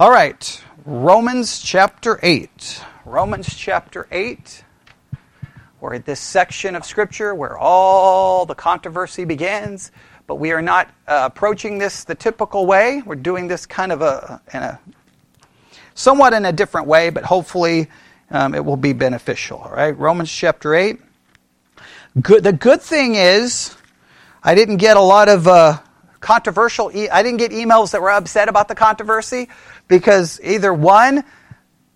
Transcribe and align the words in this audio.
All 0.00 0.10
right, 0.10 0.64
Romans 0.86 1.60
chapter 1.60 2.18
8. 2.22 2.82
Romans 3.04 3.54
chapter 3.54 4.08
8. 4.10 4.64
We're 5.78 5.96
at 5.96 6.06
this 6.06 6.20
section 6.20 6.74
of 6.74 6.86
Scripture 6.86 7.34
where 7.34 7.58
all 7.58 8.46
the 8.46 8.54
controversy 8.54 9.26
begins, 9.26 9.92
but 10.26 10.36
we 10.36 10.52
are 10.52 10.62
not 10.62 10.88
uh, 11.06 11.28
approaching 11.30 11.76
this 11.76 12.04
the 12.04 12.14
typical 12.14 12.64
way. 12.64 13.02
We're 13.04 13.14
doing 13.14 13.46
this 13.46 13.66
kind 13.66 13.92
of 13.92 14.00
a, 14.00 14.40
in 14.54 14.62
a 14.62 14.80
somewhat 15.92 16.32
in 16.32 16.46
a 16.46 16.52
different 16.52 16.86
way, 16.86 17.10
but 17.10 17.24
hopefully 17.24 17.88
um, 18.30 18.54
it 18.54 18.64
will 18.64 18.78
be 18.78 18.94
beneficial. 18.94 19.58
All 19.58 19.72
right, 19.72 19.94
Romans 19.98 20.32
chapter 20.32 20.74
8. 20.74 20.98
Good, 22.22 22.42
the 22.42 22.54
good 22.54 22.80
thing 22.80 23.16
is, 23.16 23.76
I 24.42 24.54
didn't 24.54 24.78
get 24.78 24.96
a 24.96 25.02
lot 25.02 25.28
of 25.28 25.46
uh, 25.46 25.78
controversial. 26.20 26.90
E- 26.94 27.10
I 27.10 27.22
didn't 27.22 27.38
get 27.38 27.50
emails 27.50 27.92
that 27.92 28.00
were 28.00 28.10
upset 28.10 28.48
about 28.48 28.68
the 28.68 28.74
controversy 28.74 29.48
because 29.90 30.40
either 30.42 30.72
one, 30.72 31.24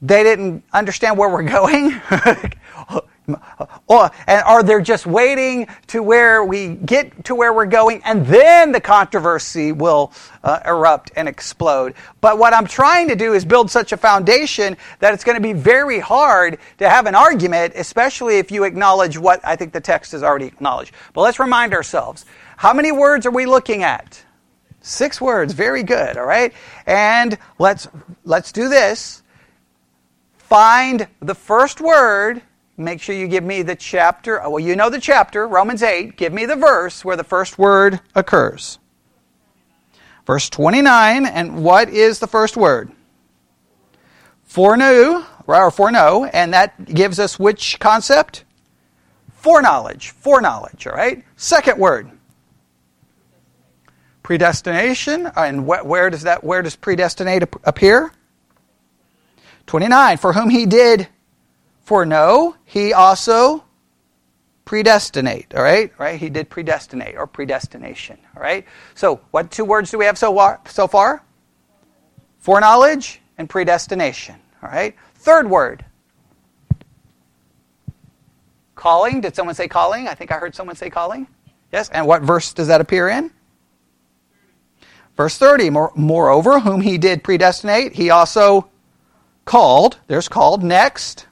they 0.03 0.23
didn't 0.23 0.65
understand 0.73 1.17
where 1.17 1.31
we're 1.31 1.45
going, 1.45 1.99
or, 3.87 4.11
and 4.27 4.43
are 4.45 4.63
they 4.63 4.83
just 4.83 5.07
waiting 5.07 5.69
to 5.87 6.03
where 6.03 6.45
we 6.45 6.75
get 6.75 7.25
to 7.25 7.37
where 7.37 7.55
we're 7.55 7.65
going, 7.67 8.03
and 8.05 8.27
then 8.27 8.73
the 8.73 8.81
controversy 8.81 9.71
will 9.71 10.13
uh, 10.43 10.59
erupt 10.67 11.13
and 11.17 11.29
explode. 11.29 11.95
But 12.21 12.37
what 12.37 12.53
I'm 12.53 12.67
trying 12.67 13.09
to 13.09 13.17
do 13.17 13.33
is 13.33 13.45
build 13.45 13.71
such 13.71 13.93
a 13.93 13.97
foundation 13.97 14.77
that 14.99 15.15
it's 15.15 15.25
going 15.25 15.37
to 15.37 15.43
be 15.43 15.55
very 15.55 16.01
hard 16.01 16.59
to 16.79 16.91
have 16.91 17.07
an 17.07 17.15
argument, 17.15 17.75
especially 17.77 18.39
if 18.39 18.51
you 18.51 18.65
acknowledge 18.65 19.17
what 19.17 19.41
I 19.45 19.55
think 19.55 19.73
the 19.73 19.81
text 19.81 20.13
has 20.13 20.23
already 20.25 20.47
acknowledged. 20.47 20.93
But 21.15 21.23
let's 21.23 21.39
remind 21.39 21.73
ourselves: 21.73 22.27
how 22.57 22.75
many 22.75 22.91
words 22.91 23.25
are 23.25 23.31
we 23.31 23.47
looking 23.47 23.85
at? 23.85 24.25
Six 24.87 25.19
words, 25.19 25.55
very 25.55 25.83
good, 25.83 26.19
all 26.19 26.27
right? 26.27 26.53
And 26.85 27.39
let's 27.59 27.89
let's 28.23 28.53
do 28.53 28.69
this. 28.69 29.23
Find 30.37 31.09
the 31.21 31.35
first 31.35 31.81
word, 31.81 32.43
make 32.77 33.01
sure 33.01 33.15
you 33.15 33.27
give 33.27 33.45
me 33.45 33.63
the 33.63 33.77
chapter. 33.77 34.43
Uh, 34.43 34.51
well, 34.51 34.61
you 34.61 34.77
know 34.77 34.91
the 34.91 35.01
chapter, 35.01 35.49
Romans 35.49 35.83
8. 35.83 36.19
Give 36.19 36.35
me 36.35 36.45
the 36.45 36.55
verse 36.55 37.03
where 37.03 37.17
the 37.17 37.25
first 37.25 37.59
word 37.59 37.99
occurs. 38.15 38.79
Verse 40.27 40.51
29, 40.51 41.25
and 41.25 41.65
what 41.65 41.89
is 41.89 42.19
the 42.19 42.27
first 42.27 42.55
word? 42.55 42.93
Foreknew, 44.43 45.25
or 45.47 45.71
foreknow, 45.71 46.25
and 46.25 46.53
that 46.53 46.93
gives 46.93 47.19
us 47.19 47.39
which 47.39 47.81
concept? 47.81 48.45
Foreknowledge, 49.33 50.11
foreknowledge, 50.11 50.87
all 50.87 50.93
right? 50.93 51.25
Second 51.37 51.79
word 51.79 52.11
predestination 54.25 55.27
uh, 55.27 55.33
and 55.37 55.67
where 55.67 56.11
does 56.11 56.23
that 56.23 56.43
where 56.43 56.63
does 56.63 56.75
predestinate 56.75 57.45
appear? 57.63 58.11
29 59.67 60.17
for 60.17 60.33
whom 60.33 60.49
he 60.49 60.67
did 60.67 61.07
foreknow 61.83 62.57
he 62.65 62.93
also 62.93 63.63
predestinate 64.65 65.55
all 65.55 65.63
right? 65.63 65.93
Right? 65.99 66.19
He 66.19 66.31
did 66.31 66.49
predestinate 66.49 67.17
or 67.17 67.27
predestination 67.27 68.19
all 68.35 68.43
right? 68.43 68.67
So 68.95 69.21
what 69.31 69.53
two 69.53 69.65
words 69.65 69.91
do 69.91 69.99
we 69.99 70.07
have 70.07 70.19
so 70.19 70.59
so 70.67 70.89
far? 70.89 71.23
Foreknowledge 72.39 73.21
and 73.39 73.49
predestination 73.49 74.37
all 74.63 74.71
right? 74.71 74.97
Third 75.17 75.49
word. 75.49 75.85
Calling. 78.75 79.21
Did 79.21 79.37
someone 79.37 79.55
say 79.55 79.69
calling? 79.69 80.09
I 80.09 80.15
think 80.15 80.33
i 80.33 80.37
heard 80.37 80.55
someone 80.55 80.77
say 80.77 80.89
calling. 80.89 81.27
Yes? 81.73 81.91
And 81.91 82.07
what 82.07 82.23
verse 82.23 82.55
does 82.55 82.69
that 82.69 82.81
appear 82.81 83.09
in 83.11 83.31
Verse 85.17 85.39
30, 85.39 85.71
moreover, 85.71 86.61
whom 86.61 86.81
he 86.81 86.99
did 86.99 87.23
predestinate, 87.23 87.93
he 87.93 88.11
also 88.11 88.69
called. 89.45 89.99
There's 90.09 90.29
called. 90.29 90.63
Next. 90.65 91.27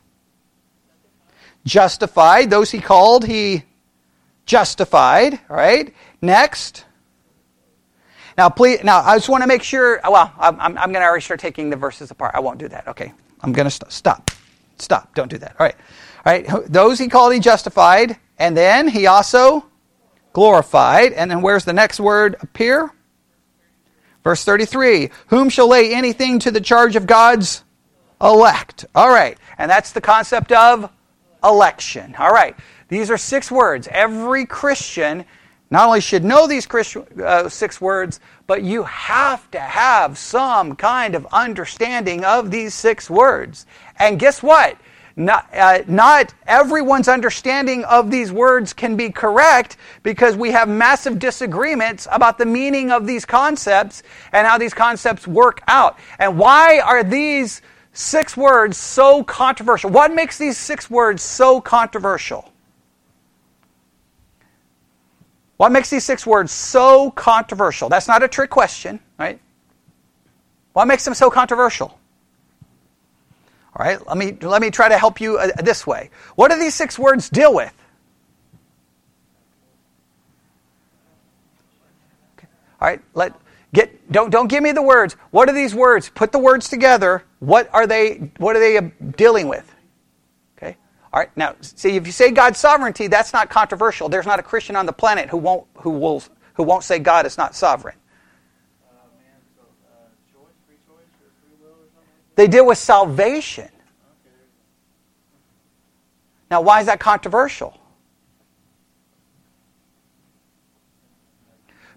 Justified. 1.64 2.50
Those 2.50 2.70
he 2.70 2.80
called, 2.80 3.24
he 3.24 3.64
justified. 4.46 5.40
All 5.50 5.56
right. 5.56 5.92
Next. 6.20 6.84
Now, 8.38 8.48
please. 8.48 8.84
Now, 8.84 9.00
I 9.00 9.16
just 9.16 9.28
want 9.28 9.42
to 9.42 9.48
make 9.48 9.62
sure. 9.62 10.00
Well, 10.08 10.32
I'm, 10.38 10.60
I'm 10.60 10.74
going 10.74 10.94
to 10.94 11.02
already 11.02 11.22
start 11.22 11.40
taking 11.40 11.68
the 11.68 11.76
verses 11.76 12.10
apart. 12.10 12.34
I 12.34 12.40
won't 12.40 12.58
do 12.58 12.68
that. 12.68 12.86
Okay. 12.88 13.12
I'm 13.40 13.52
going 13.52 13.66
to 13.66 13.70
st- 13.70 13.90
stop. 13.90 14.30
Stop. 14.78 15.14
Don't 15.14 15.28
do 15.28 15.38
that. 15.38 15.56
All 15.58 15.66
right. 15.66 15.76
All 16.24 16.32
right. 16.32 16.66
Those 16.72 16.98
he 17.00 17.08
called, 17.08 17.32
he 17.32 17.40
justified, 17.40 18.16
and 18.38 18.56
then 18.56 18.86
he 18.86 19.06
also 19.08 19.66
glorified. 20.32 21.12
And 21.12 21.30
then 21.30 21.42
where's 21.42 21.64
the 21.64 21.72
next 21.72 21.98
word 21.98 22.36
appear? 22.40 22.92
Verse 24.24 24.44
33 24.44 25.10
Whom 25.28 25.48
shall 25.48 25.68
lay 25.68 25.94
anything 25.94 26.38
to 26.40 26.50
the 26.50 26.60
charge 26.60 26.96
of 26.96 27.06
God's 27.06 27.64
elect? 28.20 28.84
All 28.94 29.10
right. 29.10 29.38
And 29.58 29.70
that's 29.70 29.92
the 29.92 30.00
concept 30.00 30.52
of 30.52 30.90
election. 31.42 32.14
All 32.18 32.32
right. 32.32 32.56
These 32.88 33.10
are 33.10 33.18
six 33.18 33.50
words. 33.50 33.88
Every 33.90 34.46
Christian 34.46 35.24
not 35.70 35.86
only 35.86 36.02
should 36.02 36.22
know 36.22 36.46
these 36.46 36.68
uh, 36.70 37.48
six 37.48 37.80
words, 37.80 38.20
but 38.46 38.62
you 38.62 38.82
have 38.82 39.50
to 39.52 39.58
have 39.58 40.18
some 40.18 40.76
kind 40.76 41.14
of 41.14 41.26
understanding 41.32 42.26
of 42.26 42.50
these 42.50 42.74
six 42.74 43.08
words. 43.08 43.64
And 43.98 44.18
guess 44.18 44.42
what? 44.42 44.76
Not, 45.16 45.48
uh, 45.54 45.82
not 45.86 46.32
everyone's 46.46 47.08
understanding 47.08 47.84
of 47.84 48.10
these 48.10 48.32
words 48.32 48.72
can 48.72 48.96
be 48.96 49.10
correct 49.10 49.76
because 50.02 50.36
we 50.36 50.50
have 50.52 50.68
massive 50.68 51.18
disagreements 51.18 52.08
about 52.10 52.38
the 52.38 52.46
meaning 52.46 52.90
of 52.90 53.06
these 53.06 53.24
concepts 53.24 54.02
and 54.32 54.46
how 54.46 54.56
these 54.56 54.72
concepts 54.72 55.26
work 55.26 55.60
out. 55.68 55.98
And 56.18 56.38
why 56.38 56.80
are 56.80 57.04
these 57.04 57.60
six 57.92 58.36
words 58.36 58.78
so 58.78 59.22
controversial? 59.22 59.90
What 59.90 60.14
makes 60.14 60.38
these 60.38 60.56
six 60.56 60.90
words 60.90 61.22
so 61.22 61.60
controversial? 61.60 62.50
What 65.58 65.72
makes 65.72 65.90
these 65.90 66.04
six 66.04 66.26
words 66.26 66.50
so 66.50 67.10
controversial? 67.10 67.88
That's 67.88 68.08
not 68.08 68.22
a 68.22 68.28
trick 68.28 68.50
question, 68.50 68.98
right? 69.18 69.38
What 70.72 70.88
makes 70.88 71.04
them 71.04 71.14
so 71.14 71.30
controversial? 71.30 71.98
All 73.74 73.86
right, 73.86 74.06
let 74.06 74.18
me, 74.18 74.36
let 74.42 74.60
me 74.60 74.70
try 74.70 74.90
to 74.90 74.98
help 74.98 75.18
you 75.18 75.38
uh, 75.38 75.48
this 75.62 75.86
way. 75.86 76.10
What 76.34 76.50
do 76.50 76.58
these 76.58 76.74
six 76.74 76.98
words 76.98 77.30
deal 77.30 77.54
with? 77.54 77.72
Okay. 82.36 82.48
All 82.80 82.88
right, 82.88 83.00
let, 83.14 83.32
get, 83.72 84.12
don't, 84.12 84.28
don't 84.28 84.48
give 84.48 84.62
me 84.62 84.72
the 84.72 84.82
words. 84.82 85.14
What 85.30 85.48
are 85.48 85.54
these 85.54 85.74
words? 85.74 86.10
Put 86.10 86.32
the 86.32 86.38
words 86.38 86.68
together. 86.68 87.24
What 87.38 87.70
are 87.72 87.86
they, 87.86 88.30
what 88.36 88.56
are 88.56 88.60
they 88.60 88.76
uh, 88.76 88.90
dealing 89.16 89.48
with? 89.48 89.74
Okay, 90.58 90.76
all 91.10 91.20
right, 91.20 91.34
now, 91.34 91.54
see, 91.62 91.96
if 91.96 92.06
you 92.06 92.12
say 92.12 92.30
God's 92.30 92.58
sovereignty, 92.58 93.06
that's 93.06 93.32
not 93.32 93.48
controversial. 93.48 94.10
There's 94.10 94.26
not 94.26 94.38
a 94.38 94.42
Christian 94.42 94.76
on 94.76 94.84
the 94.84 94.92
planet 94.92 95.30
who 95.30 95.38
won't, 95.38 95.66
who 95.78 95.92
will, 95.92 96.22
who 96.54 96.62
won't 96.62 96.84
say 96.84 96.98
God 96.98 97.24
is 97.24 97.38
not 97.38 97.56
sovereign. 97.56 97.96
They 102.34 102.48
deal 102.48 102.66
with 102.66 102.78
salvation. 102.78 103.68
Now, 106.50 106.60
why 106.60 106.80
is 106.80 106.86
that 106.86 107.00
controversial? 107.00 107.78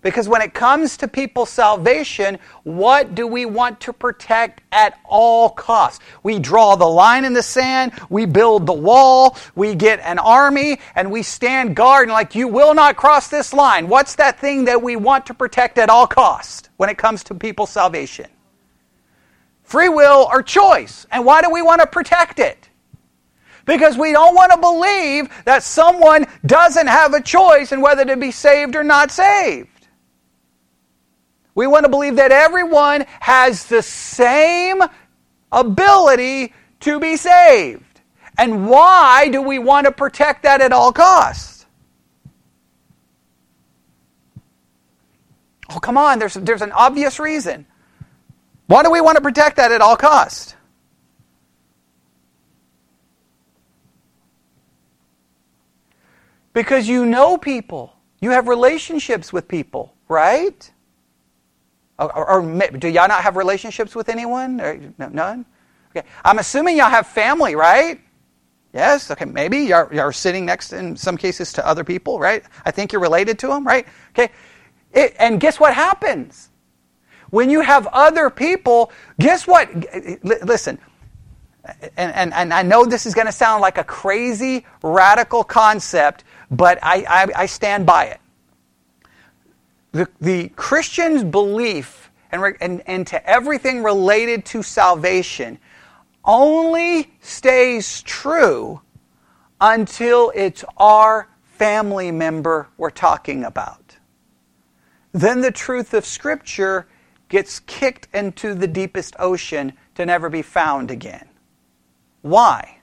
Because 0.05 0.29
when 0.29 0.43
it 0.43 0.53
comes 0.53 0.97
to 0.97 1.07
people's 1.07 1.49
salvation, 1.49 2.37
what 2.61 3.15
do 3.15 3.25
we 3.25 3.47
want 3.47 3.79
to 3.81 3.91
protect 3.91 4.61
at 4.71 4.99
all 5.03 5.49
costs? 5.49 5.99
We 6.21 6.37
draw 6.37 6.75
the 6.75 6.85
line 6.85 7.25
in 7.25 7.33
the 7.33 7.41
sand, 7.41 7.91
we 8.07 8.27
build 8.27 8.67
the 8.67 8.73
wall, 8.73 9.35
we 9.55 9.73
get 9.73 9.99
an 10.01 10.19
army, 10.19 10.79
and 10.93 11.11
we 11.11 11.23
stand 11.23 11.75
guard 11.75 12.03
and 12.03 12.11
like, 12.11 12.35
you 12.35 12.47
will 12.47 12.75
not 12.75 12.97
cross 12.97 13.29
this 13.29 13.51
line. 13.51 13.87
What's 13.87 14.13
that 14.17 14.39
thing 14.39 14.65
that 14.65 14.79
we 14.79 14.95
want 14.95 15.25
to 15.25 15.33
protect 15.33 15.79
at 15.79 15.89
all 15.89 16.05
costs 16.05 16.69
when 16.77 16.89
it 16.89 16.99
comes 16.99 17.23
to 17.23 17.33
people's 17.33 17.71
salvation? 17.71 18.27
Free 19.65 19.89
will 19.89 20.27
or 20.31 20.41
choice. 20.41 21.05
And 21.11 21.25
why 21.25 21.41
do 21.41 21.51
we 21.51 21.61
want 21.61 21.81
to 21.81 21.87
protect 21.87 22.39
it? 22.39 22.69
Because 23.65 23.97
we 23.97 24.11
don't 24.11 24.35
want 24.35 24.51
to 24.51 24.57
believe 24.59 25.27
that 25.45 25.63
someone 25.63 26.27
doesn't 26.45 26.87
have 26.87 27.13
a 27.13 27.21
choice 27.21 27.71
in 27.71 27.81
whether 27.81 28.05
to 28.05 28.15
be 28.15 28.31
saved 28.31 28.75
or 28.75 28.83
not 28.83 29.11
saved. 29.11 29.69
We 31.55 31.67
want 31.67 31.85
to 31.85 31.89
believe 31.89 32.17
that 32.17 32.31
everyone 32.31 33.05
has 33.21 33.65
the 33.65 33.81
same 33.81 34.83
ability 35.51 36.53
to 36.81 36.99
be 36.99 37.17
saved. 37.17 38.01
And 38.37 38.67
why 38.69 39.29
do 39.29 39.41
we 39.41 39.57
want 39.57 39.85
to 39.85 39.91
protect 39.91 40.43
that 40.43 40.61
at 40.61 40.71
all 40.71 40.91
costs? 40.91 41.65
Oh, 45.69 45.79
come 45.79 45.97
on, 45.97 46.19
there's, 46.19 46.35
there's 46.35 46.61
an 46.61 46.71
obvious 46.71 47.19
reason. 47.19 47.65
Why 48.67 48.83
do 48.83 48.91
we 48.91 49.01
want 49.01 49.17
to 49.17 49.21
protect 49.21 49.57
that 49.57 49.71
at 49.71 49.81
all 49.81 49.95
cost? 49.95 50.55
Because 56.53 56.87
you 56.87 57.05
know 57.05 57.37
people. 57.37 57.93
You 58.21 58.31
have 58.31 58.47
relationships 58.47 59.31
with 59.31 59.47
people, 59.47 59.93
right? 60.07 60.71
Or, 61.99 62.15
or, 62.17 62.29
or 62.29 62.69
do 62.69 62.87
y'all 62.87 63.07
not 63.07 63.21
have 63.23 63.35
relationships 63.35 63.93
with 63.93 64.09
anyone? 64.09 64.59
Or, 64.61 64.79
no, 64.97 65.09
none? 65.09 65.45
Okay. 65.91 66.07
I'm 66.23 66.39
assuming 66.39 66.77
y'all 66.77 66.89
have 66.89 67.07
family, 67.07 67.55
right? 67.55 67.99
Yes. 68.73 69.11
Okay. 69.11 69.25
Maybe 69.25 69.59
you're, 69.59 69.89
you're 69.93 70.11
sitting 70.13 70.45
next, 70.45 70.73
in 70.73 70.95
some 70.95 71.17
cases, 71.17 71.53
to 71.53 71.67
other 71.67 71.83
people, 71.83 72.19
right? 72.19 72.43
I 72.65 72.71
think 72.71 72.91
you're 72.91 73.01
related 73.01 73.37
to 73.39 73.47
them, 73.47 73.67
right? 73.67 73.85
Okay. 74.11 74.31
It, 74.93 75.15
and 75.19 75.39
guess 75.39 75.59
what 75.59 75.73
happens? 75.73 76.49
When 77.29 77.49
you 77.49 77.61
have 77.61 77.87
other 77.87 78.29
people, 78.29 78.91
guess 79.19 79.47
what? 79.47 79.69
Listen, 80.23 80.79
and, 81.97 82.13
and, 82.13 82.33
and 82.33 82.53
I 82.53 82.61
know 82.61 82.85
this 82.85 83.05
is 83.05 83.13
going 83.13 83.27
to 83.27 83.33
sound 83.33 83.61
like 83.61 83.77
a 83.77 83.83
crazy, 83.83 84.65
radical 84.83 85.43
concept, 85.43 86.23
but 86.51 86.77
I, 86.83 87.05
I, 87.07 87.41
I 87.41 87.45
stand 87.45 87.85
by 87.85 88.05
it. 88.05 88.19
The, 89.91 90.07
the 90.19 90.49
Christian's 90.49 91.23
belief 91.23 92.11
and, 92.31 92.55
and, 92.59 92.83
and 92.85 93.07
to 93.07 93.29
everything 93.29 93.81
related 93.81 94.45
to 94.45 94.61
salvation 94.61 95.57
only 96.23 97.13
stays 97.21 98.01
true 98.01 98.81
until 99.61 100.31
it's 100.35 100.65
our 100.77 101.29
family 101.43 102.11
member 102.11 102.67
we're 102.77 102.89
talking 102.89 103.43
about. 103.43 103.95
Then 105.13 105.39
the 105.39 105.51
truth 105.51 105.93
of 105.93 106.05
Scripture 106.05 106.87
gets 107.29 107.59
kicked 107.61 108.07
into 108.13 108.53
the 108.53 108.67
deepest 108.67 109.15
ocean 109.19 109.73
to 109.95 110.05
never 110.05 110.29
be 110.29 110.41
found 110.41 110.91
again. 110.91 111.27
Why? 112.21 112.79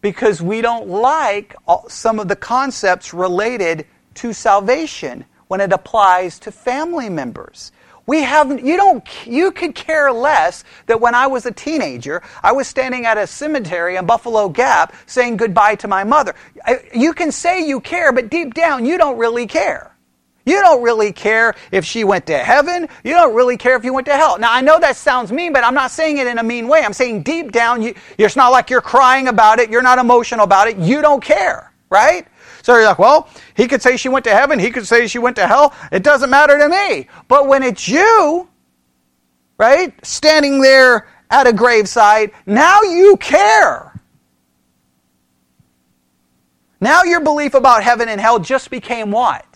Because 0.00 0.40
we 0.40 0.60
don't 0.60 0.88
like 0.88 1.54
some 1.88 2.18
of 2.18 2.28
the 2.28 2.36
concepts 2.36 3.12
related 3.12 3.86
to 4.14 4.32
salvation 4.32 5.24
when 5.48 5.60
it 5.60 5.72
applies 5.72 6.38
to 6.40 6.52
family 6.52 7.08
members. 7.08 7.72
We 8.06 8.22
have 8.22 8.64
you 8.64 8.76
don't 8.76 9.06
you 9.26 9.52
could 9.52 9.74
care 9.74 10.10
less 10.10 10.64
that 10.86 11.00
when 11.00 11.14
I 11.14 11.26
was 11.26 11.46
a 11.46 11.52
teenager, 11.52 12.22
I 12.42 12.50
was 12.52 12.66
standing 12.66 13.04
at 13.06 13.18
a 13.18 13.26
cemetery 13.26 13.96
in 13.96 14.06
Buffalo 14.06 14.48
Gap 14.48 14.94
saying 15.06 15.36
goodbye 15.36 15.76
to 15.76 15.86
my 15.86 16.02
mother. 16.02 16.34
You 16.94 17.12
can 17.12 17.30
say 17.30 17.64
you 17.66 17.80
care, 17.80 18.10
but 18.12 18.30
deep 18.30 18.54
down 18.54 18.84
you 18.86 18.98
don't 18.98 19.18
really 19.18 19.46
care. 19.46 19.89
You 20.50 20.60
don't 20.62 20.82
really 20.82 21.12
care 21.12 21.54
if 21.70 21.84
she 21.84 22.02
went 22.02 22.26
to 22.26 22.36
heaven. 22.36 22.88
You 23.04 23.14
don't 23.14 23.36
really 23.36 23.56
care 23.56 23.76
if 23.76 23.84
you 23.84 23.94
went 23.94 24.06
to 24.08 24.16
hell. 24.16 24.36
Now, 24.36 24.52
I 24.52 24.60
know 24.60 24.80
that 24.80 24.96
sounds 24.96 25.30
mean, 25.30 25.52
but 25.52 25.62
I'm 25.62 25.74
not 25.74 25.92
saying 25.92 26.18
it 26.18 26.26
in 26.26 26.38
a 26.38 26.42
mean 26.42 26.66
way. 26.66 26.82
I'm 26.82 26.92
saying 26.92 27.22
deep 27.22 27.52
down, 27.52 27.82
you, 27.82 27.94
it's 28.18 28.34
not 28.34 28.48
like 28.48 28.68
you're 28.68 28.80
crying 28.80 29.28
about 29.28 29.60
it. 29.60 29.70
You're 29.70 29.80
not 29.80 30.00
emotional 30.00 30.42
about 30.42 30.66
it. 30.66 30.76
You 30.76 31.02
don't 31.02 31.22
care, 31.22 31.72
right? 31.88 32.26
So 32.62 32.74
you're 32.74 32.84
like, 32.84 32.98
well, 32.98 33.28
he 33.54 33.68
could 33.68 33.80
say 33.80 33.96
she 33.96 34.08
went 34.08 34.24
to 34.24 34.32
heaven. 34.32 34.58
He 34.58 34.72
could 34.72 34.88
say 34.88 35.06
she 35.06 35.20
went 35.20 35.36
to 35.36 35.46
hell. 35.46 35.72
It 35.92 36.02
doesn't 36.02 36.30
matter 36.30 36.58
to 36.58 36.68
me. 36.68 37.06
But 37.28 37.46
when 37.46 37.62
it's 37.62 37.86
you, 37.86 38.48
right, 39.56 39.94
standing 40.04 40.60
there 40.60 41.06
at 41.30 41.46
a 41.46 41.52
graveside, 41.52 42.32
now 42.44 42.82
you 42.82 43.16
care. 43.18 44.00
Now 46.80 47.04
your 47.04 47.20
belief 47.20 47.54
about 47.54 47.84
heaven 47.84 48.08
and 48.08 48.20
hell 48.20 48.40
just 48.40 48.68
became 48.68 49.12
what? 49.12 49.46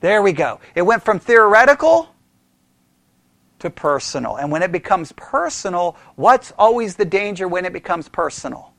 There 0.00 0.22
we 0.22 0.32
go. 0.32 0.60
It 0.74 0.82
went 0.82 1.02
from 1.02 1.18
theoretical 1.18 2.14
to 3.58 3.70
personal. 3.70 4.36
And 4.36 4.52
when 4.52 4.62
it 4.62 4.70
becomes 4.70 5.12
personal, 5.12 5.96
what's 6.14 6.52
always 6.58 6.96
the 6.96 7.04
danger 7.04 7.48
when 7.48 7.64
it 7.64 7.72
becomes 7.72 8.08
personal? 8.08 8.72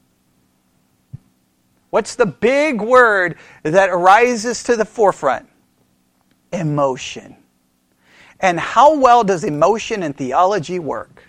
What's 1.90 2.16
the 2.16 2.26
big 2.26 2.82
word 2.82 3.38
that 3.64 3.90
arises 3.90 4.64
to 4.64 4.76
the 4.76 4.86
forefront? 4.86 5.50
Emotion. 6.54 7.36
And 8.40 8.60
how 8.60 8.98
well 8.98 9.24
does 9.24 9.44
emotion 9.44 10.04
and 10.04 10.16
theology 10.16 10.80
work? 10.80 11.24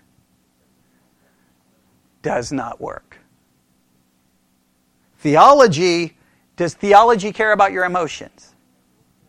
Does 2.23 2.53
not 2.53 2.81
work. 2.81 3.19
Theology, 5.19 6.17
does 6.57 6.75
theology 6.75 7.33
care 7.33 7.53
about 7.53 7.73
your 7.73 7.85
emotions? 7.85 8.55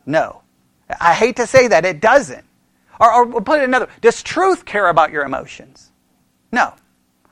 No. 0.05 0.40
I 0.99 1.13
hate 1.13 1.35
to 1.37 1.47
say 1.47 1.67
that, 1.67 1.85
it 1.85 2.01
doesn't. 2.01 2.45
Or, 2.99 3.33
or 3.33 3.41
put 3.41 3.61
it 3.61 3.63
another 3.63 3.87
does 4.01 4.21
truth 4.21 4.65
care 4.65 4.87
about 4.87 5.11
your 5.11 5.23
emotions? 5.23 5.91
No. 6.51 6.73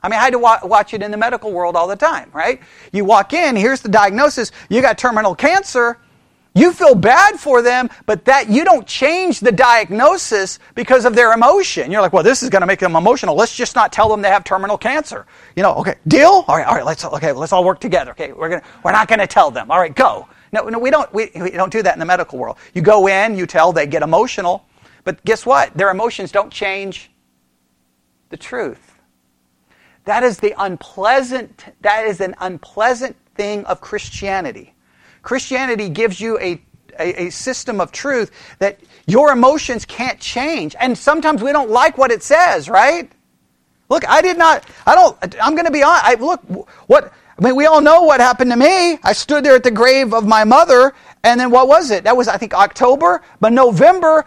I 0.02 0.08
mean, 0.08 0.18
I 0.18 0.22
had 0.24 0.32
to 0.32 0.38
wa- 0.38 0.60
watch 0.64 0.94
it 0.94 1.02
in 1.02 1.10
the 1.10 1.16
medical 1.16 1.52
world 1.52 1.76
all 1.76 1.86
the 1.86 1.96
time, 1.96 2.30
right? 2.32 2.60
You 2.92 3.04
walk 3.04 3.32
in, 3.34 3.54
here's 3.54 3.80
the 3.80 3.88
diagnosis, 3.88 4.50
you 4.68 4.80
got 4.80 4.98
terminal 4.98 5.34
cancer. 5.34 5.98
You 6.52 6.72
feel 6.72 6.96
bad 6.96 7.38
for 7.38 7.62
them, 7.62 7.88
but 8.06 8.24
that 8.24 8.48
you 8.48 8.64
don't 8.64 8.84
change 8.84 9.38
the 9.38 9.52
diagnosis 9.52 10.58
because 10.74 11.04
of 11.04 11.14
their 11.14 11.32
emotion. 11.32 11.92
You're 11.92 12.00
like, 12.00 12.12
well, 12.12 12.24
this 12.24 12.42
is 12.42 12.50
going 12.50 12.62
to 12.62 12.66
make 12.66 12.80
them 12.80 12.96
emotional. 12.96 13.36
Let's 13.36 13.54
just 13.54 13.76
not 13.76 13.92
tell 13.92 14.08
them 14.08 14.20
they 14.20 14.30
have 14.30 14.42
terminal 14.42 14.76
cancer. 14.76 15.26
You 15.54 15.62
know, 15.62 15.74
okay, 15.76 15.94
deal? 16.08 16.44
All 16.48 16.56
right, 16.56 16.66
all 16.66 16.74
right, 16.74 16.84
let's 16.84 17.04
okay, 17.04 17.30
let's 17.30 17.52
all 17.52 17.62
work 17.62 17.78
together. 17.78 18.10
Okay, 18.10 18.32
we're 18.32 18.48
gonna 18.48 18.62
we're 18.82 18.90
not 18.90 19.06
going 19.06 19.20
to 19.20 19.28
tell 19.28 19.52
them. 19.52 19.70
All 19.70 19.78
right, 19.78 19.94
go. 19.94 20.26
No, 20.52 20.68
no, 20.68 20.78
we 20.78 20.90
don't, 20.90 21.12
we, 21.12 21.30
we 21.34 21.50
don't 21.50 21.72
do 21.72 21.82
that 21.82 21.94
in 21.94 22.00
the 22.00 22.06
medical 22.06 22.38
world. 22.38 22.56
You 22.74 22.82
go 22.82 23.06
in, 23.06 23.36
you 23.36 23.46
tell, 23.46 23.72
they 23.72 23.86
get 23.86 24.02
emotional, 24.02 24.66
but 25.04 25.24
guess 25.24 25.46
what? 25.46 25.72
Their 25.74 25.90
emotions 25.90 26.32
don't 26.32 26.52
change 26.52 27.10
the 28.30 28.36
truth. 28.36 28.98
That 30.04 30.22
is 30.22 30.38
the 30.38 30.54
unpleasant, 30.58 31.66
that 31.82 32.06
is 32.06 32.20
an 32.20 32.34
unpleasant 32.40 33.16
thing 33.34 33.64
of 33.66 33.80
Christianity. 33.80 34.74
Christianity 35.22 35.88
gives 35.88 36.20
you 36.20 36.38
a, 36.38 36.60
a, 36.98 37.26
a, 37.26 37.30
system 37.30 37.80
of 37.80 37.92
truth 37.92 38.30
that 38.58 38.80
your 39.06 39.30
emotions 39.30 39.84
can't 39.84 40.18
change. 40.18 40.74
And 40.80 40.96
sometimes 40.96 41.42
we 41.42 41.52
don't 41.52 41.70
like 41.70 41.98
what 41.98 42.10
it 42.10 42.22
says, 42.22 42.68
right? 42.68 43.10
Look, 43.88 44.08
I 44.08 44.22
did 44.22 44.38
not, 44.38 44.64
I 44.86 44.94
don't, 44.94 45.16
I'm 45.42 45.54
going 45.54 45.66
to 45.66 45.72
be 45.72 45.82
honest. 45.82 46.04
I, 46.04 46.14
look, 46.14 46.40
what, 46.86 47.12
I 47.40 47.44
mean, 47.44 47.56
we 47.56 47.64
all 47.64 47.80
know 47.80 48.02
what 48.02 48.20
happened 48.20 48.50
to 48.50 48.56
me. 48.56 48.98
I 49.02 49.14
stood 49.14 49.44
there 49.44 49.54
at 49.54 49.62
the 49.62 49.70
grave 49.70 50.12
of 50.12 50.26
my 50.26 50.44
mother, 50.44 50.92
and 51.24 51.40
then 51.40 51.50
what 51.50 51.68
was 51.68 51.90
it? 51.90 52.04
That 52.04 52.14
was, 52.14 52.28
I 52.28 52.36
think, 52.36 52.52
October. 52.52 53.22
But 53.40 53.54
November, 53.54 54.26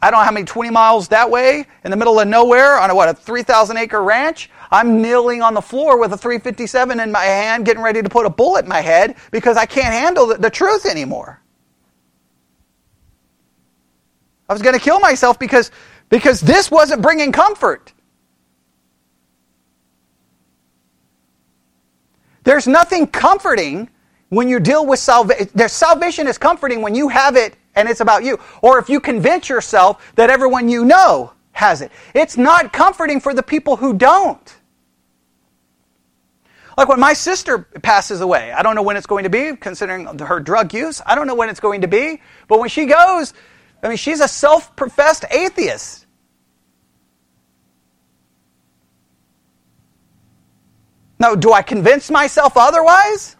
I 0.00 0.12
don't 0.12 0.20
know 0.20 0.24
how 0.24 0.30
many 0.30 0.46
20 0.46 0.70
miles 0.70 1.08
that 1.08 1.28
way, 1.28 1.66
in 1.84 1.90
the 1.90 1.96
middle 1.96 2.20
of 2.20 2.28
nowhere, 2.28 2.78
on 2.78 2.88
a, 2.88 2.94
what, 2.94 3.08
a 3.08 3.14
3,000 3.14 3.76
acre 3.76 4.00
ranch. 4.04 4.48
I'm 4.70 5.02
kneeling 5.02 5.42
on 5.42 5.54
the 5.54 5.60
floor 5.60 5.98
with 5.98 6.12
a 6.12 6.16
357 6.16 7.00
in 7.00 7.10
my 7.10 7.24
hand, 7.24 7.66
getting 7.66 7.82
ready 7.82 8.00
to 8.00 8.08
put 8.08 8.24
a 8.26 8.30
bullet 8.30 8.64
in 8.64 8.68
my 8.68 8.80
head 8.80 9.16
because 9.32 9.56
I 9.56 9.66
can't 9.66 9.92
handle 9.92 10.26
the, 10.26 10.36
the 10.36 10.50
truth 10.50 10.86
anymore. 10.86 11.42
I 14.48 14.52
was 14.52 14.62
going 14.62 14.74
to 14.74 14.80
kill 14.80 15.00
myself 15.00 15.36
because, 15.36 15.72
because 16.08 16.40
this 16.40 16.70
wasn't 16.70 17.02
bringing 17.02 17.32
comfort. 17.32 17.92
There's 22.44 22.66
nothing 22.66 23.06
comforting 23.06 23.90
when 24.28 24.48
you 24.48 24.60
deal 24.60 24.86
with 24.86 24.98
salvation. 24.98 25.48
There's 25.54 25.72
salvation 25.72 26.26
is 26.26 26.38
comforting 26.38 26.82
when 26.82 26.94
you 26.94 27.08
have 27.08 27.36
it 27.36 27.56
and 27.74 27.88
it's 27.88 28.00
about 28.00 28.24
you. 28.24 28.38
Or 28.62 28.78
if 28.78 28.88
you 28.88 29.00
convince 29.00 29.48
yourself 29.48 30.12
that 30.16 30.30
everyone 30.30 30.68
you 30.68 30.84
know 30.84 31.32
has 31.52 31.82
it. 31.82 31.92
It's 32.14 32.36
not 32.36 32.72
comforting 32.72 33.20
for 33.20 33.34
the 33.34 33.42
people 33.42 33.76
who 33.76 33.92
don't. 33.94 34.56
Like 36.78 36.88
when 36.88 37.00
my 37.00 37.12
sister 37.12 37.58
passes 37.58 38.22
away, 38.22 38.52
I 38.52 38.62
don't 38.62 38.74
know 38.74 38.82
when 38.82 38.96
it's 38.96 39.06
going 39.06 39.24
to 39.24 39.30
be, 39.30 39.54
considering 39.56 40.06
her 40.18 40.40
drug 40.40 40.72
use. 40.72 41.02
I 41.04 41.14
don't 41.14 41.26
know 41.26 41.34
when 41.34 41.50
it's 41.50 41.60
going 41.60 41.82
to 41.82 41.88
be. 41.88 42.22
But 42.48 42.58
when 42.58 42.70
she 42.70 42.86
goes, 42.86 43.34
I 43.82 43.88
mean, 43.88 43.98
she's 43.98 44.20
a 44.20 44.28
self 44.28 44.74
professed 44.76 45.24
atheist. 45.30 45.99
Now, 51.20 51.34
do 51.34 51.52
I 51.52 51.60
convince 51.60 52.10
myself 52.10 52.56
otherwise? 52.56 53.36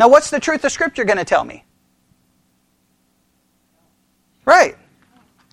Now, 0.00 0.08
what's 0.08 0.30
the 0.30 0.40
truth 0.40 0.64
of 0.64 0.72
Scripture 0.72 1.04
going 1.04 1.18
to 1.18 1.24
tell 1.24 1.44
me? 1.44 1.64
Right. 4.46 4.76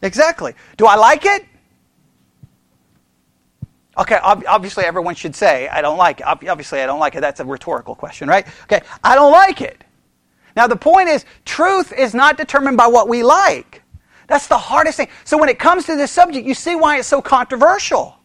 Exactly. 0.02 0.56
Do 0.78 0.86
I 0.86 0.96
like 0.96 1.26
it? 1.26 1.46
Okay, 3.98 4.18
obviously 4.24 4.86
everyone 4.86 5.16
should 5.16 5.36
say, 5.36 5.68
I 5.68 5.82
don't 5.82 5.98
like 5.98 6.22
it. 6.22 6.26
Obviously, 6.26 6.82
I 6.82 6.86
don't 6.86 7.00
like 7.00 7.16
it. 7.16 7.22
That's 7.22 7.40
a 7.40 7.46
rhetorical 7.46 7.96
question, 7.96 8.30
right? 8.30 8.48
Okay, 8.64 8.82
I 9.04 9.16
don't 9.16 9.32
like 9.32 9.60
it. 9.60 9.84
Now, 10.56 10.68
the 10.68 10.76
point 10.76 11.10
is, 11.10 11.26
truth 11.46 11.92
is 11.92 12.14
not 12.14 12.38
determined 12.38 12.78
by 12.78 12.88
what 12.88 13.10
we 13.10 13.24
like. 13.24 13.82
That's 14.28 14.48
the 14.48 14.58
hardest 14.58 14.98
thing. 14.98 15.10
So, 15.24 15.38
when 15.38 15.50
it 15.50 15.60
comes 15.60 15.86
to 15.88 15.96
this 15.96 16.12
subject, 16.12 16.48
you 16.48 16.54
see 16.54 16.76
why 16.76 17.00
it's 17.00 17.08
so 17.08 17.22
controversial. 17.22 18.17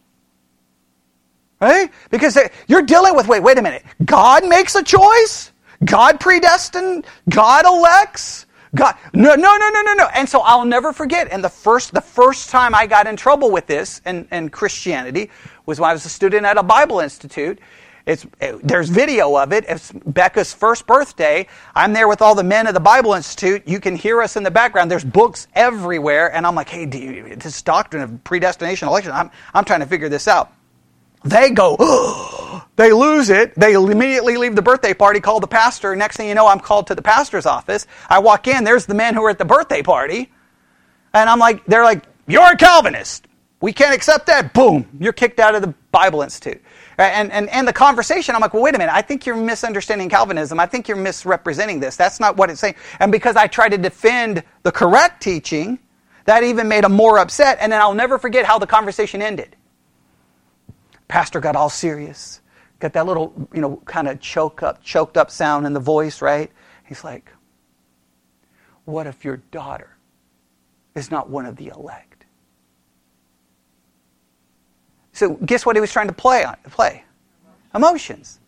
Right? 1.63 1.89
Because 2.11 2.37
you're 2.67 2.81
dealing 2.81 3.15
with, 3.15 3.29
wait, 3.29 3.41
wait 3.41 3.57
a 3.57 3.61
minute. 3.61 3.85
God 4.03 4.45
makes 4.45 4.75
a 4.75 4.83
choice? 4.83 5.53
God 5.85 6.19
predestined? 6.19 7.05
God 7.29 7.65
elects? 7.65 8.47
God, 8.75 8.97
no, 9.13 9.35
no, 9.35 9.55
no, 9.55 9.69
no, 9.69 9.81
no, 9.81 9.93
no. 9.93 10.09
And 10.13 10.27
so 10.27 10.41
I'll 10.41 10.65
never 10.65 10.91
forget. 10.91 11.31
And 11.31 11.41
the 11.41 11.47
first, 11.47 11.93
the 11.93 12.01
first 12.01 12.49
time 12.49 12.75
I 12.75 12.85
got 12.85 13.07
in 13.07 13.15
trouble 13.15 13.49
with 13.49 13.65
this 13.65 14.01
in, 14.05 14.27
in 14.29 14.49
Christianity 14.49 15.29
was 15.65 15.79
when 15.79 15.89
I 15.89 15.93
was 15.93 16.05
a 16.05 16.09
student 16.09 16.45
at 16.45 16.57
a 16.57 16.63
Bible 16.63 16.99
institute. 16.99 17.59
It's, 18.05 18.25
it, 18.41 18.59
there's 18.61 18.89
video 18.89 19.33
of 19.37 19.53
it. 19.53 19.63
It's 19.69 19.93
Becca's 19.93 20.53
first 20.53 20.85
birthday. 20.85 21.47
I'm 21.75 21.93
there 21.93 22.09
with 22.09 22.21
all 22.21 22.35
the 22.35 22.43
men 22.43 22.67
of 22.67 22.73
the 22.73 22.81
Bible 22.81 23.13
Institute. 23.13 23.65
You 23.65 23.79
can 23.79 23.95
hear 23.95 24.21
us 24.21 24.35
in 24.35 24.43
the 24.43 24.51
background. 24.51 24.91
There's 24.91 25.05
books 25.05 25.47
everywhere. 25.55 26.35
And 26.35 26.45
I'm 26.45 26.55
like, 26.55 26.67
hey, 26.67 26.85
do 26.85 26.97
you, 26.97 27.37
this 27.37 27.61
doctrine 27.61 28.03
of 28.03 28.21
predestination 28.25 28.89
election, 28.89 29.13
I'm, 29.13 29.31
I'm 29.53 29.63
trying 29.63 29.79
to 29.79 29.85
figure 29.85 30.09
this 30.09 30.27
out. 30.27 30.51
They 31.23 31.51
go, 31.51 31.77
they 32.75 32.91
lose 32.91 33.29
it. 33.29 33.55
They 33.55 33.73
immediately 33.73 34.37
leave 34.37 34.55
the 34.55 34.61
birthday 34.61 34.93
party, 34.93 35.19
call 35.19 35.39
the 35.39 35.47
pastor. 35.47 35.95
Next 35.95 36.17
thing 36.17 36.27
you 36.27 36.35
know, 36.35 36.47
I'm 36.47 36.59
called 36.59 36.87
to 36.87 36.95
the 36.95 37.01
pastor's 37.01 37.45
office. 37.45 37.87
I 38.09 38.19
walk 38.19 38.47
in, 38.47 38.63
there's 38.63 38.85
the 38.85 38.95
men 38.95 39.13
who 39.13 39.23
are 39.23 39.29
at 39.29 39.39
the 39.39 39.45
birthday 39.45 39.81
party. 39.81 40.31
And 41.13 41.29
I'm 41.29 41.39
like, 41.39 41.65
they're 41.65 41.83
like, 41.83 42.03
you're 42.27 42.51
a 42.51 42.57
Calvinist. 42.57 43.27
We 43.61 43.71
can't 43.71 43.95
accept 43.95 44.25
that. 44.25 44.53
Boom, 44.53 44.89
you're 44.99 45.13
kicked 45.13 45.39
out 45.39 45.55
of 45.55 45.61
the 45.61 45.73
Bible 45.91 46.21
Institute. 46.21 46.61
And, 46.97 47.31
and, 47.31 47.49
and 47.49 47.67
the 47.67 47.73
conversation, 47.73 48.35
I'm 48.35 48.41
like, 48.41 48.53
well, 48.53 48.61
wait 48.63 48.75
a 48.75 48.77
minute. 48.77 48.93
I 48.93 49.01
think 49.01 49.25
you're 49.25 49.37
misunderstanding 49.37 50.09
Calvinism. 50.09 50.59
I 50.59 50.65
think 50.65 50.87
you're 50.87 50.97
misrepresenting 50.97 51.79
this. 51.79 51.95
That's 51.95 52.19
not 52.19 52.35
what 52.35 52.49
it's 52.49 52.59
saying. 52.59 52.75
And 52.99 53.11
because 53.11 53.35
I 53.35 53.47
tried 53.47 53.69
to 53.69 53.77
defend 53.77 54.43
the 54.63 54.71
correct 54.71 55.23
teaching, 55.23 55.79
that 56.25 56.43
even 56.43 56.67
made 56.67 56.83
them 56.83 56.93
more 56.93 57.19
upset. 57.19 57.57
And 57.61 57.71
then 57.71 57.81
I'll 57.81 57.93
never 57.93 58.17
forget 58.17 58.45
how 58.45 58.59
the 58.59 58.67
conversation 58.67 59.21
ended. 59.21 59.55
Pastor 61.07 61.39
got 61.39 61.55
all 61.55 61.69
serious, 61.69 62.41
got 62.79 62.93
that 62.93 63.05
little, 63.05 63.33
you 63.53 63.61
know, 63.61 63.77
kind 63.85 64.07
of 64.07 64.19
choke 64.19 64.63
up, 64.63 64.83
choked 64.83 65.17
up 65.17 65.29
sound 65.29 65.65
in 65.65 65.73
the 65.73 65.79
voice, 65.79 66.21
right? 66.21 66.51
He's 66.85 67.03
like, 67.03 67.31
what 68.85 69.07
if 69.07 69.23
your 69.23 69.37
daughter 69.37 69.95
is 70.95 71.11
not 71.11 71.29
one 71.29 71.45
of 71.45 71.55
the 71.55 71.67
elect? 71.67 72.25
So 75.13 75.35
guess 75.35 75.65
what 75.65 75.75
he 75.75 75.79
was 75.79 75.91
trying 75.91 76.07
to 76.07 76.13
play 76.13 76.43
on? 76.43 76.57
Play 76.69 77.03
emotions. 77.73 78.39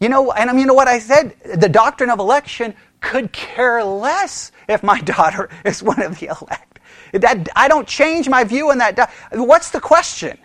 You 0.00 0.08
know, 0.08 0.32
and 0.32 0.50
I 0.50 0.52
mean, 0.52 0.62
you 0.62 0.66
know 0.66 0.74
what 0.74 0.88
I 0.88 0.98
said? 0.98 1.36
The 1.54 1.68
doctrine 1.68 2.10
of 2.10 2.18
election 2.18 2.74
could 3.00 3.32
care 3.32 3.84
less 3.84 4.52
if 4.68 4.82
my 4.82 5.00
daughter 5.02 5.48
is 5.64 5.82
one 5.82 6.02
of 6.02 6.18
the 6.18 6.26
elect. 6.26 6.80
That 7.12 7.48
I 7.54 7.68
don't 7.68 7.86
change 7.86 8.28
my 8.28 8.44
view 8.44 8.70
on 8.70 8.78
that. 8.78 9.10
What's 9.32 9.70
the 9.70 9.80
question? 9.80 10.38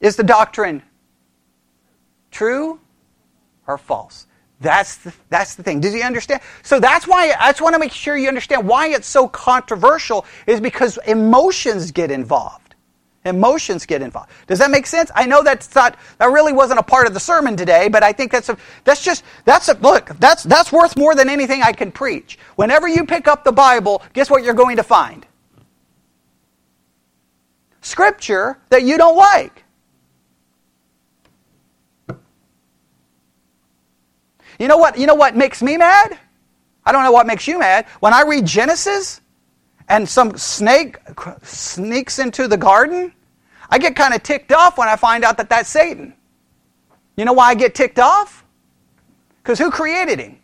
Is 0.00 0.16
the 0.16 0.22
doctrine 0.22 0.82
true 2.30 2.80
or 3.66 3.78
false? 3.78 4.26
That's 4.60 4.96
the, 4.96 5.14
that's 5.28 5.54
the 5.54 5.62
thing. 5.62 5.80
Does 5.80 5.94
he 5.94 6.02
understand? 6.02 6.40
So 6.62 6.80
that's 6.80 7.06
why 7.06 7.32
I 7.38 7.50
just 7.50 7.60
want 7.60 7.74
to 7.74 7.78
make 7.78 7.92
sure 7.92 8.16
you 8.16 8.28
understand 8.28 8.66
why 8.66 8.88
it's 8.88 9.06
so 9.06 9.28
controversial 9.28 10.24
is 10.46 10.60
because 10.60 10.98
emotions 11.06 11.92
get 11.92 12.10
involved. 12.10 12.74
Emotions 13.24 13.86
get 13.86 14.02
involved. 14.02 14.30
Does 14.46 14.58
that 14.58 14.70
make 14.70 14.86
sense? 14.86 15.10
I 15.14 15.26
know 15.26 15.42
that's 15.42 15.72
not 15.74 15.96
that 16.18 16.26
really 16.30 16.52
wasn't 16.52 16.80
a 16.80 16.82
part 16.82 17.06
of 17.06 17.14
the 17.14 17.20
sermon 17.20 17.56
today, 17.56 17.88
but 17.88 18.02
I 18.02 18.12
think 18.12 18.32
that's 18.32 18.48
a 18.48 18.56
that's 18.84 19.02
just 19.02 19.22
that's 19.44 19.68
a 19.68 19.74
look, 19.74 20.10
that's 20.18 20.44
that's 20.44 20.72
worth 20.72 20.96
more 20.96 21.14
than 21.14 21.28
anything 21.28 21.62
I 21.62 21.72
can 21.72 21.92
preach. 21.92 22.38
Whenever 22.56 22.88
you 22.88 23.04
pick 23.04 23.28
up 23.28 23.44
the 23.44 23.52
Bible, 23.52 24.02
guess 24.12 24.30
what 24.30 24.44
you're 24.44 24.54
going 24.54 24.76
to 24.76 24.82
find? 24.82 25.26
Scripture 27.80 28.58
that 28.70 28.82
you 28.82 28.96
don't 28.96 29.16
like. 29.16 29.64
You 34.58 34.68
know 34.68 34.76
what? 34.76 34.98
You 34.98 35.06
know 35.06 35.14
what 35.14 35.36
makes 35.36 35.62
me 35.62 35.76
mad? 35.76 36.18
I 36.84 36.92
don't 36.92 37.04
know 37.04 37.12
what 37.12 37.26
makes 37.26 37.46
you 37.46 37.58
mad. 37.58 37.86
When 38.00 38.12
I 38.12 38.22
read 38.22 38.46
Genesis 38.46 39.20
and 39.88 40.08
some 40.08 40.36
snake 40.36 40.98
sneaks 41.42 42.18
into 42.18 42.48
the 42.48 42.56
garden 42.56 43.12
I 43.70 43.78
get 43.78 43.96
kind 43.96 44.14
of 44.14 44.22
ticked 44.22 44.52
off 44.52 44.78
when 44.78 44.88
I 44.88 44.96
find 44.96 45.24
out 45.24 45.36
that 45.36 45.50
that's 45.50 45.68
Satan. 45.68 46.14
You 47.16 47.24
know 47.24 47.32
why 47.32 47.48
I 47.48 47.54
get 47.54 47.74
ticked 47.74 47.98
off? 47.98 48.44
Because 49.42 49.58
who 49.58 49.70
created 49.70 50.18
him? 50.18 50.38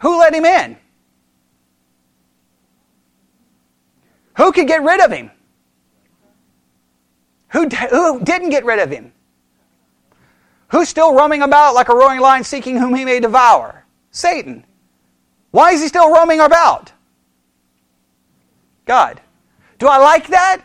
Who 0.00 0.18
let 0.18 0.34
him 0.34 0.44
in? 0.44 0.76
Who 4.36 4.52
could 4.52 4.66
get 4.66 4.82
rid 4.82 5.00
of 5.00 5.10
him? 5.10 5.30
Who, 7.48 7.68
who 7.68 8.20
didn't 8.22 8.50
get 8.50 8.64
rid 8.64 8.80
of 8.80 8.90
him? 8.90 9.12
Who's 10.68 10.88
still 10.88 11.14
roaming 11.14 11.42
about 11.42 11.74
like 11.74 11.88
a 11.88 11.94
roaring 11.94 12.20
lion 12.20 12.44
seeking 12.44 12.78
whom 12.78 12.94
he 12.94 13.04
may 13.04 13.20
devour? 13.20 13.84
Satan. 14.10 14.64
Why 15.50 15.72
is 15.72 15.82
he 15.82 15.88
still 15.88 16.12
roaming 16.12 16.40
about? 16.40 16.92
God. 18.84 19.20
Do 19.78 19.86
I 19.88 19.98
like 19.98 20.28
that? 20.28 20.62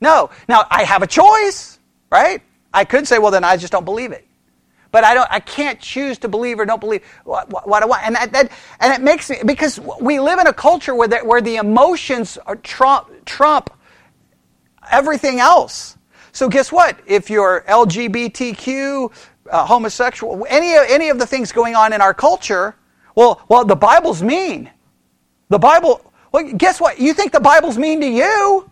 No. 0.00 0.30
Now, 0.48 0.66
I 0.70 0.84
have 0.84 1.02
a 1.02 1.06
choice, 1.06 1.78
right? 2.10 2.42
I 2.72 2.84
could 2.84 3.06
say, 3.06 3.18
well, 3.18 3.30
then 3.30 3.44
I 3.44 3.56
just 3.56 3.72
don't 3.72 3.84
believe 3.84 4.12
it. 4.12 4.26
But 4.92 5.04
I 5.04 5.14
don't. 5.14 5.28
I 5.30 5.38
can't 5.38 5.78
choose 5.78 6.18
to 6.18 6.28
believe 6.28 6.58
or 6.58 6.66
don't 6.66 6.80
believe 6.80 7.04
what, 7.24 7.48
what, 7.50 7.68
what 7.68 7.82
I 7.82 7.86
want, 7.86 8.02
and 8.04 8.16
that, 8.16 8.32
that, 8.32 8.50
and 8.80 8.92
it 8.92 9.00
makes 9.00 9.30
me 9.30 9.36
because 9.46 9.78
we 10.00 10.18
live 10.18 10.40
in 10.40 10.48
a 10.48 10.52
culture 10.52 10.96
where 10.96 11.06
the, 11.06 11.18
where 11.18 11.40
the 11.40 11.56
emotions 11.56 12.36
trump 12.64 13.24
trump 13.24 13.70
everything 14.90 15.38
else. 15.38 15.96
So 16.40 16.48
guess 16.48 16.72
what? 16.72 16.98
If 17.04 17.28
you're 17.28 17.66
LGBTQ, 17.68 19.12
uh, 19.50 19.66
homosexual, 19.66 20.46
any 20.48 20.72
any 20.72 21.10
of 21.10 21.18
the 21.18 21.26
things 21.26 21.52
going 21.52 21.74
on 21.74 21.92
in 21.92 22.00
our 22.00 22.14
culture, 22.14 22.76
well, 23.14 23.42
well, 23.50 23.62
the 23.62 23.76
Bible's 23.76 24.22
mean. 24.22 24.70
The 25.50 25.58
Bible. 25.58 26.00
Well, 26.32 26.50
guess 26.54 26.80
what? 26.80 26.98
You 26.98 27.12
think 27.12 27.32
the 27.32 27.40
Bible's 27.40 27.76
mean 27.76 28.00
to 28.00 28.06
you? 28.06 28.70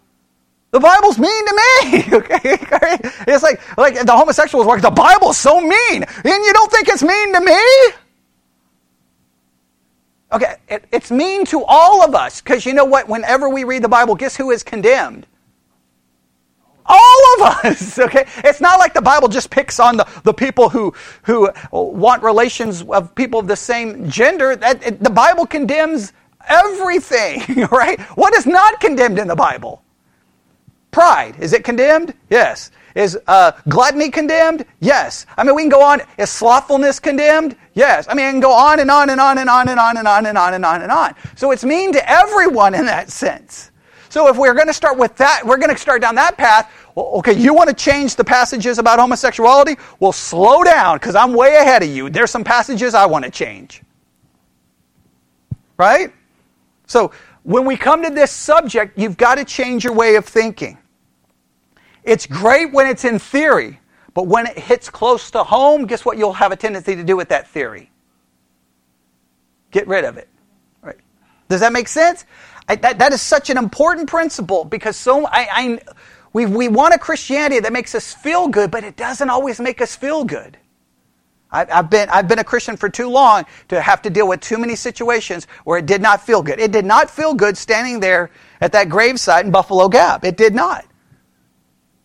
The 0.70 0.80
Bible's 0.80 1.18
mean 1.18 1.46
to 1.46 1.54
me. 1.54 2.04
Okay, 2.16 2.40
it's 3.28 3.42
like 3.42 3.60
like 3.76 4.06
the 4.06 4.16
homosexuals 4.16 4.66
work. 4.66 4.80
The 4.80 4.88
Bible's 4.88 5.36
so 5.36 5.60
mean, 5.60 6.04
and 6.24 6.24
you 6.24 6.52
don't 6.54 6.72
think 6.72 6.88
it's 6.88 7.02
mean 7.02 7.34
to 7.34 7.40
me? 7.42 7.92
Okay, 10.32 10.54
it, 10.68 10.86
it's 10.90 11.10
mean 11.10 11.44
to 11.44 11.64
all 11.64 12.02
of 12.02 12.14
us 12.14 12.40
because 12.40 12.64
you 12.64 12.72
know 12.72 12.86
what? 12.86 13.10
Whenever 13.10 13.50
we 13.50 13.64
read 13.64 13.84
the 13.84 13.90
Bible, 13.90 14.14
guess 14.14 14.34
who 14.34 14.52
is 14.52 14.62
condemned? 14.62 15.26
All 16.88 17.34
of 17.36 17.64
us. 17.64 17.98
Okay, 18.08 18.26
it's 18.38 18.60
not 18.60 18.78
like 18.78 18.94
the 18.94 19.02
Bible 19.02 19.28
just 19.28 19.50
picks 19.50 19.78
on 19.78 19.96
the, 19.96 20.06
the 20.24 20.32
people 20.32 20.68
who 20.70 20.94
who 21.22 21.50
want 21.70 22.22
relations 22.22 22.82
of 22.82 23.14
people 23.14 23.40
of 23.40 23.46
the 23.46 23.56
same 23.56 24.08
gender. 24.08 24.56
That 24.56 25.02
the 25.02 25.10
Bible 25.10 25.46
condemns 25.46 26.12
everything. 26.48 27.66
Right? 27.70 28.00
What 28.16 28.34
is 28.34 28.46
not 28.46 28.80
condemned 28.80 29.18
in 29.18 29.28
the 29.28 29.36
Bible? 29.36 29.82
Pride, 30.90 31.36
is 31.38 31.52
it 31.52 31.64
condemned? 31.64 32.14
Yes. 32.30 32.70
Is 32.94 33.18
uh, 33.26 33.52
gluttony 33.68 34.10
condemned? 34.10 34.64
Yes. 34.80 35.26
I 35.36 35.44
mean, 35.44 35.54
we 35.54 35.62
can 35.62 35.68
go 35.68 35.82
on. 35.82 36.00
Is 36.16 36.30
slothfulness 36.30 36.98
condemned? 36.98 37.56
Yes. 37.74 38.06
I 38.08 38.14
mean, 38.14 38.26
I 38.26 38.30
can 38.30 38.40
go 38.40 38.52
on 38.52 38.80
and 38.80 38.90
on 38.90 39.10
and 39.10 39.20
on 39.20 39.38
and 39.38 39.50
on 39.50 39.68
and 39.68 39.78
on 39.78 39.96
and 39.98 40.08
on 40.08 40.26
and 40.26 40.38
on 40.38 40.54
and 40.54 40.64
on 40.64 40.82
and 40.82 40.90
on. 40.90 41.14
So 41.36 41.50
it's 41.50 41.64
mean 41.64 41.92
to 41.92 42.10
everyone 42.10 42.74
in 42.74 42.86
that 42.86 43.10
sense. 43.10 43.70
So 44.10 44.28
if 44.28 44.36
we're 44.36 44.54
going 44.54 44.68
to 44.68 44.72
start 44.72 44.96
with 44.96 45.16
that, 45.16 45.42
we're 45.44 45.58
going 45.58 45.70
to 45.70 45.76
start 45.76 46.00
down 46.00 46.14
that 46.14 46.36
path. 46.36 46.72
Well, 46.94 47.06
okay, 47.16 47.34
you 47.34 47.52
want 47.54 47.68
to 47.68 47.74
change 47.74 48.16
the 48.16 48.24
passages 48.24 48.78
about 48.78 48.98
homosexuality? 48.98 49.76
Well, 50.00 50.12
slow 50.12 50.64
down 50.64 50.96
because 50.96 51.14
I'm 51.14 51.34
way 51.34 51.56
ahead 51.56 51.82
of 51.82 51.88
you. 51.88 52.08
There's 52.08 52.30
some 52.30 52.44
passages 52.44 52.94
I 52.94 53.06
want 53.06 53.24
to 53.24 53.30
change. 53.30 53.82
Right? 55.76 56.12
So 56.86 57.12
when 57.42 57.64
we 57.64 57.76
come 57.76 58.02
to 58.02 58.10
this 58.10 58.30
subject, 58.30 58.98
you've 58.98 59.16
got 59.16 59.36
to 59.36 59.44
change 59.44 59.84
your 59.84 59.92
way 59.92 60.16
of 60.16 60.24
thinking. 60.24 60.78
It's 62.02 62.26
great 62.26 62.72
when 62.72 62.86
it's 62.86 63.04
in 63.04 63.18
theory, 63.18 63.78
but 64.14 64.26
when 64.26 64.46
it 64.46 64.58
hits 64.58 64.88
close 64.88 65.30
to 65.32 65.44
home, 65.44 65.86
guess 65.86 66.04
what 66.04 66.16
you'll 66.16 66.32
have 66.32 66.52
a 66.52 66.56
tendency 66.56 66.96
to 66.96 67.04
do 67.04 67.16
with 67.16 67.28
that 67.28 67.48
theory? 67.48 67.90
Get 69.70 69.86
rid 69.86 70.04
of 70.04 70.16
it. 70.16 70.28
Right? 70.80 70.96
Does 71.48 71.60
that 71.60 71.72
make 71.72 71.86
sense? 71.86 72.24
I, 72.68 72.76
that, 72.76 72.98
that 72.98 73.12
is 73.12 73.22
such 73.22 73.50
an 73.50 73.56
important 73.56 74.08
principle 74.08 74.64
because 74.64 74.96
so 74.96 75.26
I, 75.26 75.48
I 75.50 75.80
we, 76.32 76.46
we 76.46 76.68
want 76.68 76.94
a 76.94 76.98
Christianity 76.98 77.60
that 77.60 77.72
makes 77.72 77.94
us 77.94 78.12
feel 78.12 78.48
good, 78.48 78.70
but 78.70 78.84
it 78.84 78.96
doesn't 78.96 79.30
always 79.30 79.58
make 79.58 79.80
us 79.80 79.96
feel 79.96 80.24
good. 80.24 80.58
I've 81.50 81.88
been, 81.88 82.10
I've 82.10 82.28
been 82.28 82.40
a 82.40 82.44
Christian 82.44 82.76
for 82.76 82.90
too 82.90 83.08
long 83.08 83.46
to 83.68 83.80
have 83.80 84.02
to 84.02 84.10
deal 84.10 84.28
with 84.28 84.40
too 84.40 84.58
many 84.58 84.76
situations 84.76 85.46
where 85.64 85.78
it 85.78 85.86
did 85.86 86.02
not 86.02 86.20
feel 86.20 86.42
good. 86.42 86.60
It 86.60 86.72
did 86.72 86.84
not 86.84 87.08
feel 87.08 87.32
good 87.32 87.56
standing 87.56 88.00
there 88.00 88.30
at 88.60 88.72
that 88.72 88.90
gravesite 88.90 89.44
in 89.44 89.50
Buffalo 89.50 89.88
Gap. 89.88 90.24
It 90.24 90.36
did 90.36 90.54
not. 90.54 90.84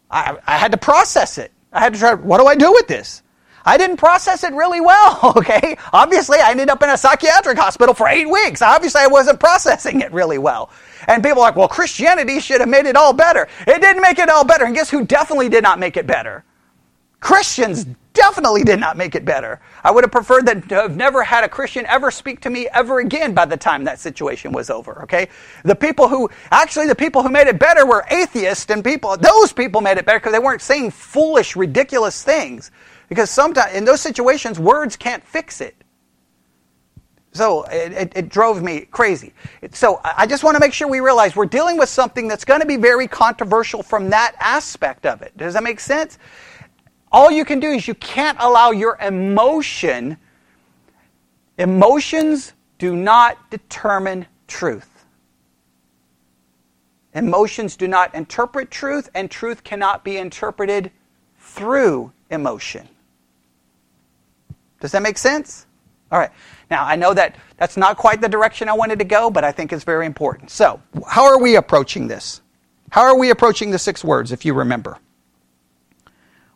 I, 0.09 0.37
I 0.47 0.57
had 0.57 0.71
to 0.71 0.77
process 0.77 1.37
it. 1.37 1.51
I 1.73 1.81
had 1.81 1.93
to 1.93 1.99
try, 1.99 2.13
what 2.13 2.39
do 2.39 2.45
I 2.47 2.55
do 2.55 2.71
with 2.71 2.87
this? 2.87 3.21
I 3.65 3.77
didn't 3.77 3.97
process 3.97 4.43
it 4.43 4.53
really 4.53 4.81
well, 4.81 5.19
okay? 5.37 5.77
Obviously, 5.91 6.39
I 6.39 6.51
ended 6.51 6.69
up 6.69 6.83
in 6.83 6.89
a 6.89 6.97
psychiatric 6.97 7.57
hospital 7.57 7.93
for 7.93 8.07
eight 8.07 8.29
weeks. 8.29 8.61
Obviously, 8.61 9.01
I 9.01 9.07
wasn't 9.07 9.39
processing 9.39 10.01
it 10.01 10.11
really 10.11 10.37
well. 10.37 10.71
And 11.07 11.23
people 11.23 11.39
are 11.39 11.47
like, 11.47 11.55
well, 11.55 11.67
Christianity 11.67 12.39
should 12.39 12.61
have 12.61 12.69
made 12.69 12.85
it 12.85 12.95
all 12.95 13.13
better. 13.13 13.47
It 13.67 13.81
didn't 13.81 14.01
make 14.01 14.19
it 14.19 14.29
all 14.29 14.45
better. 14.45 14.65
And 14.65 14.75
guess 14.75 14.89
who 14.89 15.05
definitely 15.05 15.49
did 15.49 15.63
not 15.63 15.79
make 15.79 15.97
it 15.97 16.07
better? 16.07 16.43
Christians 17.19 17.85
definitely 18.13 18.63
did 18.63 18.79
not 18.79 18.97
make 18.97 19.15
it 19.15 19.25
better. 19.25 19.59
I 19.83 19.91
would 19.91 20.03
have 20.03 20.11
preferred 20.11 20.45
that 20.45 20.67
to 20.69 20.75
have 20.75 20.95
never 20.95 21.23
had 21.23 21.43
a 21.43 21.49
Christian 21.49 21.85
ever 21.87 22.11
speak 22.11 22.41
to 22.41 22.49
me 22.49 22.67
ever 22.73 22.99
again 22.99 23.33
by 23.33 23.45
the 23.45 23.57
time 23.57 23.85
that 23.85 23.99
situation 23.99 24.51
was 24.51 24.69
over, 24.69 25.03
okay? 25.03 25.29
The 25.63 25.75
people 25.75 26.07
who, 26.07 26.29
actually, 26.51 26.87
the 26.87 26.95
people 26.95 27.23
who 27.23 27.29
made 27.29 27.47
it 27.47 27.59
better 27.59 27.85
were 27.85 28.05
atheists 28.11 28.69
and 28.69 28.83
people, 28.83 29.17
those 29.17 29.53
people 29.53 29.81
made 29.81 29.97
it 29.97 30.05
better 30.05 30.19
because 30.19 30.33
they 30.33 30.39
weren't 30.39 30.61
saying 30.61 30.91
foolish, 30.91 31.55
ridiculous 31.55 32.23
things. 32.23 32.71
Because 33.13 33.29
sometimes, 33.29 33.75
in 33.75 33.85
those 33.85 34.01
situations, 34.01 34.57
words 34.57 34.95
can't 34.95 35.23
fix 35.23 35.61
it. 35.61 35.75
So 37.31 37.61
it, 37.65 37.91
it, 37.91 38.13
it, 38.15 38.29
drove 38.29 38.63
me 38.63 38.87
crazy. 38.89 39.33
So 39.71 40.01
I 40.03 40.25
just 40.25 40.43
want 40.43 40.55
to 40.55 40.59
make 40.59 40.73
sure 40.73 40.87
we 40.87 40.99
realize 40.99 41.35
we're 41.35 41.45
dealing 41.45 41.77
with 41.77 41.89
something 41.89 42.27
that's 42.27 42.43
going 42.43 42.61
to 42.61 42.65
be 42.65 42.75
very 42.75 43.07
controversial 43.07 43.83
from 43.83 44.09
that 44.09 44.33
aspect 44.39 45.05
of 45.05 45.21
it. 45.21 45.37
Does 45.37 45.53
that 45.53 45.61
make 45.61 45.79
sense? 45.79 46.17
All 47.11 47.29
you 47.29 47.45
can 47.45 47.59
do 47.59 47.69
is 47.69 47.87
you 47.87 47.93
can't 47.93 48.37
allow 48.41 48.71
your 48.71 48.97
emotion, 48.99 50.17
emotions 51.59 52.53
do 52.79 52.95
not 52.95 53.37
determine 53.51 54.25
truth. 54.47 55.05
Emotions 57.13 57.75
do 57.75 57.87
not 57.87 58.15
interpret 58.15 58.71
truth, 58.71 59.11
and 59.13 59.29
truth 59.29 59.63
cannot 59.63 60.03
be 60.03 60.17
interpreted 60.17 60.89
through 61.37 62.11
emotion. 62.31 62.87
Does 64.83 64.91
that 64.91 65.01
make 65.01 65.17
sense? 65.17 65.65
All 66.11 66.19
right. 66.19 66.29
Now, 66.69 66.83
I 66.83 66.97
know 66.97 67.13
that 67.13 67.37
that's 67.55 67.77
not 67.77 67.95
quite 67.95 68.19
the 68.19 68.27
direction 68.27 68.67
I 68.67 68.73
wanted 68.73 68.99
to 68.99 69.05
go, 69.05 69.31
but 69.31 69.45
I 69.45 69.49
think 69.53 69.71
it's 69.71 69.85
very 69.85 70.05
important. 70.05 70.51
So, 70.51 70.81
how 71.07 71.23
are 71.23 71.39
we 71.39 71.55
approaching 71.55 72.09
this? 72.09 72.41
How 72.89 73.03
are 73.03 73.17
we 73.17 73.29
approaching 73.29 73.71
the 73.71 73.79
six 73.79 74.03
words, 74.03 74.33
if 74.33 74.43
you 74.43 74.53
remember? 74.53 74.97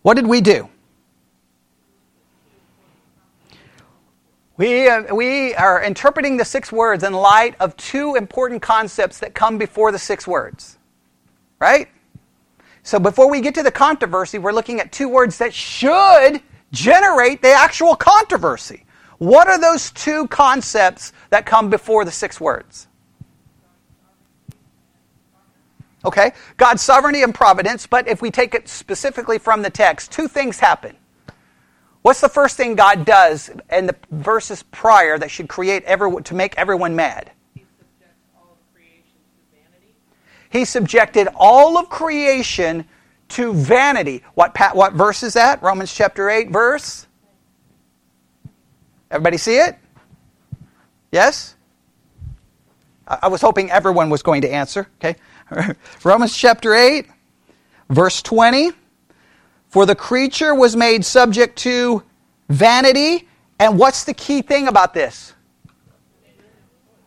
What 0.02 0.16
did 0.16 0.28
we 0.28 0.42
do? 0.42 0.68
We, 4.58 4.90
uh, 4.90 5.16
we 5.16 5.56
are 5.56 5.82
interpreting 5.82 6.36
the 6.36 6.44
six 6.44 6.70
words 6.70 7.06
in 7.06 7.14
light 7.14 7.56
of 7.62 7.78
two 7.78 8.16
important 8.16 8.62
concepts 8.62 9.20
that 9.20 9.36
come 9.36 9.58
before 9.58 9.94
the 9.94 10.00
six 10.00 10.28
words. 10.28 10.78
Right? 11.60 11.88
So 12.84 13.00
before 13.00 13.32
we 13.32 13.40
get 13.40 13.56
to 13.56 13.64
the 13.64 13.72
controversy, 13.72 14.38
we're 14.38 14.52
looking 14.52 14.82
at 14.82 14.92
two 14.92 15.08
words 15.08 15.38
that 15.38 15.54
should 15.54 16.42
generate 16.72 17.42
the 17.42 17.52
actual 17.52 17.96
controversy. 17.96 18.86
What 19.18 19.48
are 19.48 19.60
those 19.60 19.92
two 19.92 20.28
concepts 20.28 21.14
that 21.30 21.46
come 21.46 21.70
before 21.70 22.06
the 22.06 22.12
six 22.12 22.40
words? 22.40 22.88
Okay, 26.06 26.32
God's 26.58 26.82
sovereignty 26.82 27.24
and 27.24 27.34
providence, 27.34 27.88
but 27.88 28.08
if 28.08 28.22
we 28.22 28.32
take 28.32 28.54
it 28.54 28.70
specifically 28.70 29.40
from 29.40 29.62
the 29.62 29.70
text, 29.70 30.12
two 30.12 30.28
things 30.28 30.60
happen. 30.60 30.96
What's 32.04 32.22
the 32.22 32.30
first 32.30 32.56
thing 32.56 32.76
God 32.76 33.04
does 33.04 33.50
in 33.72 33.88
the 33.88 33.96
verses 34.12 34.64
prior 34.64 35.18
that 35.18 35.30
should 35.30 35.50
create 35.50 35.84
everyone 35.84 36.24
to 36.24 36.36
make 36.36 36.58
everyone 36.58 36.96
mad? 36.96 37.32
He 40.50 40.64
subjected 40.64 41.28
all 41.36 41.78
of 41.78 41.90
creation 41.90 42.86
to 43.30 43.54
vanity. 43.54 44.24
What, 44.34 44.58
what 44.74 44.94
verse 44.94 45.24
is 45.24 45.34
that? 45.34 45.62
Romans 45.62 45.94
chapter 45.94 46.30
8, 46.30 46.50
verse? 46.50 47.08
Everybody 49.10 49.38
see 49.38 49.58
it? 49.58 49.78
Yes? 51.12 51.56
I 53.08 53.28
was 53.28 53.42
hoping 53.42 53.72
everyone 53.72 54.10
was 54.10 54.22
going 54.22 54.42
to 54.42 54.50
answer. 54.52 54.90
Okay. 55.00 55.16
Romans 56.04 56.36
chapter 56.36 56.74
8, 56.74 57.08
verse 57.90 58.22
20. 58.22 58.72
For 59.70 59.86
the 59.86 59.96
creature 59.96 60.54
was 60.54 60.76
made 60.76 61.06
subject 61.06 61.58
to 61.60 62.04
vanity. 62.50 63.28
And 63.60 63.80
what's 63.80 64.04
the 64.04 64.14
key 64.14 64.42
thing 64.42 64.68
about 64.68 64.94
this? 64.94 65.34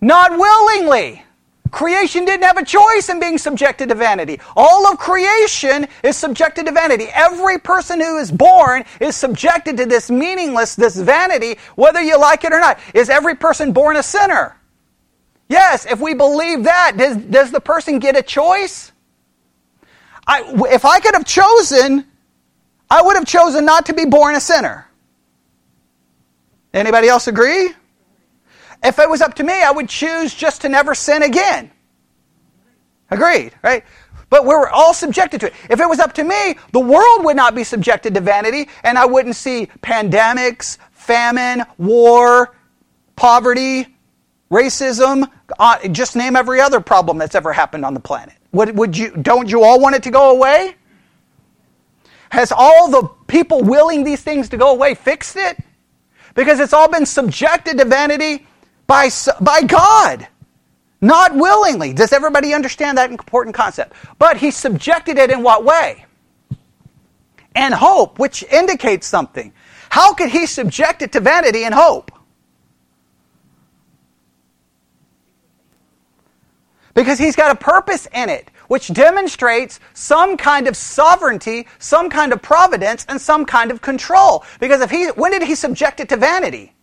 Not 0.00 0.33
willingly. 0.33 1.23
Creation 1.71 2.25
didn't 2.25 2.45
have 2.45 2.57
a 2.57 2.65
choice 2.65 3.09
in 3.09 3.21
being 3.21 3.39
subjected 3.39 3.89
to 3.91 3.95
vanity. 3.95 4.41
All 4.57 4.87
of 4.91 4.99
creation 4.99 5.87
is 6.03 6.17
subjected 6.17 6.67
to 6.67 6.73
vanity. 6.73 7.07
Every 7.12 7.59
person 7.59 8.00
who 8.00 8.19
is 8.19 8.33
born 8.33 8.85
is 9.00 9.15
subjected 9.15 9.77
to 9.77 9.87
this 9.87 10.11
meaningless, 10.11 10.75
this 10.75 10.97
vanity, 10.97 11.59
whether 11.77 12.03
you 12.03 12.19
like 12.19 12.45
it 12.45 12.53
or 12.53 12.61
not. 12.61 12.81
Is 12.95 13.09
every 13.09 13.37
person 13.37 13.73
born 13.73 13.97
a 13.97 14.03
sinner? 14.03 14.57
Yes, 15.49 15.87
if 15.87 16.00
we 16.00 16.15
believe 16.15 16.65
that, 16.65 16.97
does, 16.97 17.17
does 17.17 17.50
the 17.50 17.61
person 17.61 17.99
get 17.99 18.17
a 18.17 18.23
choice? 18.23 18.93
I, 20.26 20.45
if 20.71 20.85
I 20.85 21.00
could 21.00 21.15
have 21.15 21.25
chosen, 21.25 22.06
I 22.89 23.02
would 23.02 23.17
have 23.17 23.26
chosen 23.26 23.65
not 23.65 23.87
to 23.87 23.95
be 23.95 24.04
born 24.04 24.35
a 24.35 24.41
sinner. 24.41 24.87
Anybody 26.73 27.09
else 27.09 27.26
agree? 27.26 27.71
If 28.82 28.99
it 28.99 29.08
was 29.08 29.21
up 29.21 29.34
to 29.34 29.45
me, 29.45 29.62
I 29.62 29.71
would 29.71 29.88
choose 29.88 30.34
just 30.34 30.62
to 30.62 30.69
never 30.69 30.95
sin 30.95 31.23
again. 31.23 31.71
Agreed, 33.10 33.52
right? 33.62 33.84
But 34.30 34.45
we're 34.47 34.69
all 34.69 34.95
subjected 34.95 35.40
to 35.40 35.49
it. 35.49 35.54
If 35.69 35.80
it 35.80 35.88
was 35.88 35.99
up 35.99 36.12
to 36.14 36.25
me, 36.25 36.56
the 36.73 36.80
world 36.80 37.25
would 37.25 37.36
not 37.36 37.54
be 37.54 37.64
subjected 37.64 38.14
to 38.14 38.21
vanity, 38.21 38.69
and 38.84 38.97
I 38.97 39.04
wouldn't 39.04 39.36
see 39.36 39.66
pandemics, 39.82 40.78
famine, 40.93 41.64
war, 41.78 42.54
poverty, 43.16 43.97
racism, 44.50 45.28
uh, 45.58 45.88
just 45.88 46.16
name 46.16 46.36
every 46.36 46.60
other 46.60 46.80
problem 46.80 47.19
that's 47.19 47.34
ever 47.34 47.52
happened 47.52 47.84
on 47.84 47.95
the 47.95 48.00
planet. 48.00 48.34
Would, 48.52 48.76
would 48.78 48.97
you, 48.97 49.10
don't 49.10 49.50
you 49.50 49.62
all 49.62 49.80
want 49.80 49.97
it 49.97 50.02
to 50.04 50.10
go 50.10 50.30
away? 50.30 50.76
Has 52.30 52.52
all 52.52 52.88
the 52.88 53.08
people 53.26 53.62
willing 53.62 54.04
these 54.04 54.23
things 54.23 54.49
to 54.50 54.56
go 54.56 54.71
away 54.71 54.95
fixed 54.95 55.36
it? 55.36 55.58
Because 56.34 56.60
it's 56.60 56.73
all 56.73 56.88
been 56.88 57.06
subjected 57.06 57.78
to 57.78 57.84
vanity 57.84 58.47
by, 58.91 59.09
by 59.41 59.63
God, 59.63 60.26
not 61.00 61.37
willingly. 61.37 61.93
Does 61.93 62.13
everybody 62.13 62.53
understand 62.53 62.99
that 62.99 63.09
important 63.09 63.55
concept? 63.55 63.93
But 64.19 64.37
he 64.37 64.50
subjected 64.50 65.17
it 65.17 65.31
in 65.31 65.45
what 65.45 65.65
way? 65.65 66.07
And 67.55 67.73
hope, 67.73 68.19
which 68.19 68.43
indicates 68.43 69.07
something. 69.07 69.53
How 69.91 70.13
could 70.13 70.31
he 70.31 70.45
subject 70.45 71.03
it 71.03 71.13
to 71.13 71.21
vanity 71.21 71.63
and 71.63 71.73
hope? 71.73 72.11
Because 76.93 77.21
he's 77.21 77.37
got 77.37 77.53
a 77.53 77.55
purpose 77.55 78.09
in 78.13 78.29
it, 78.29 78.50
which 78.67 78.89
demonstrates 78.89 79.79
some 79.95 80.37
kind 80.37 80.67
of 80.67 80.76
sovereignty, 80.76 81.69
some 81.79 82.11
kind 82.11 82.33
of 82.33 82.43
providence, 82.43 83.07
and 83.09 83.21
some 83.21 83.45
kind 83.45 83.71
of 83.71 83.83
control. 83.83 84.45
Because 84.59 84.81
if 84.81 84.91
he, 84.91 85.07
when 85.11 85.31
did 85.31 85.45
he 85.45 85.55
subject 85.55 86.00
it 86.00 86.09
to 86.09 86.17
vanity? 86.17 86.75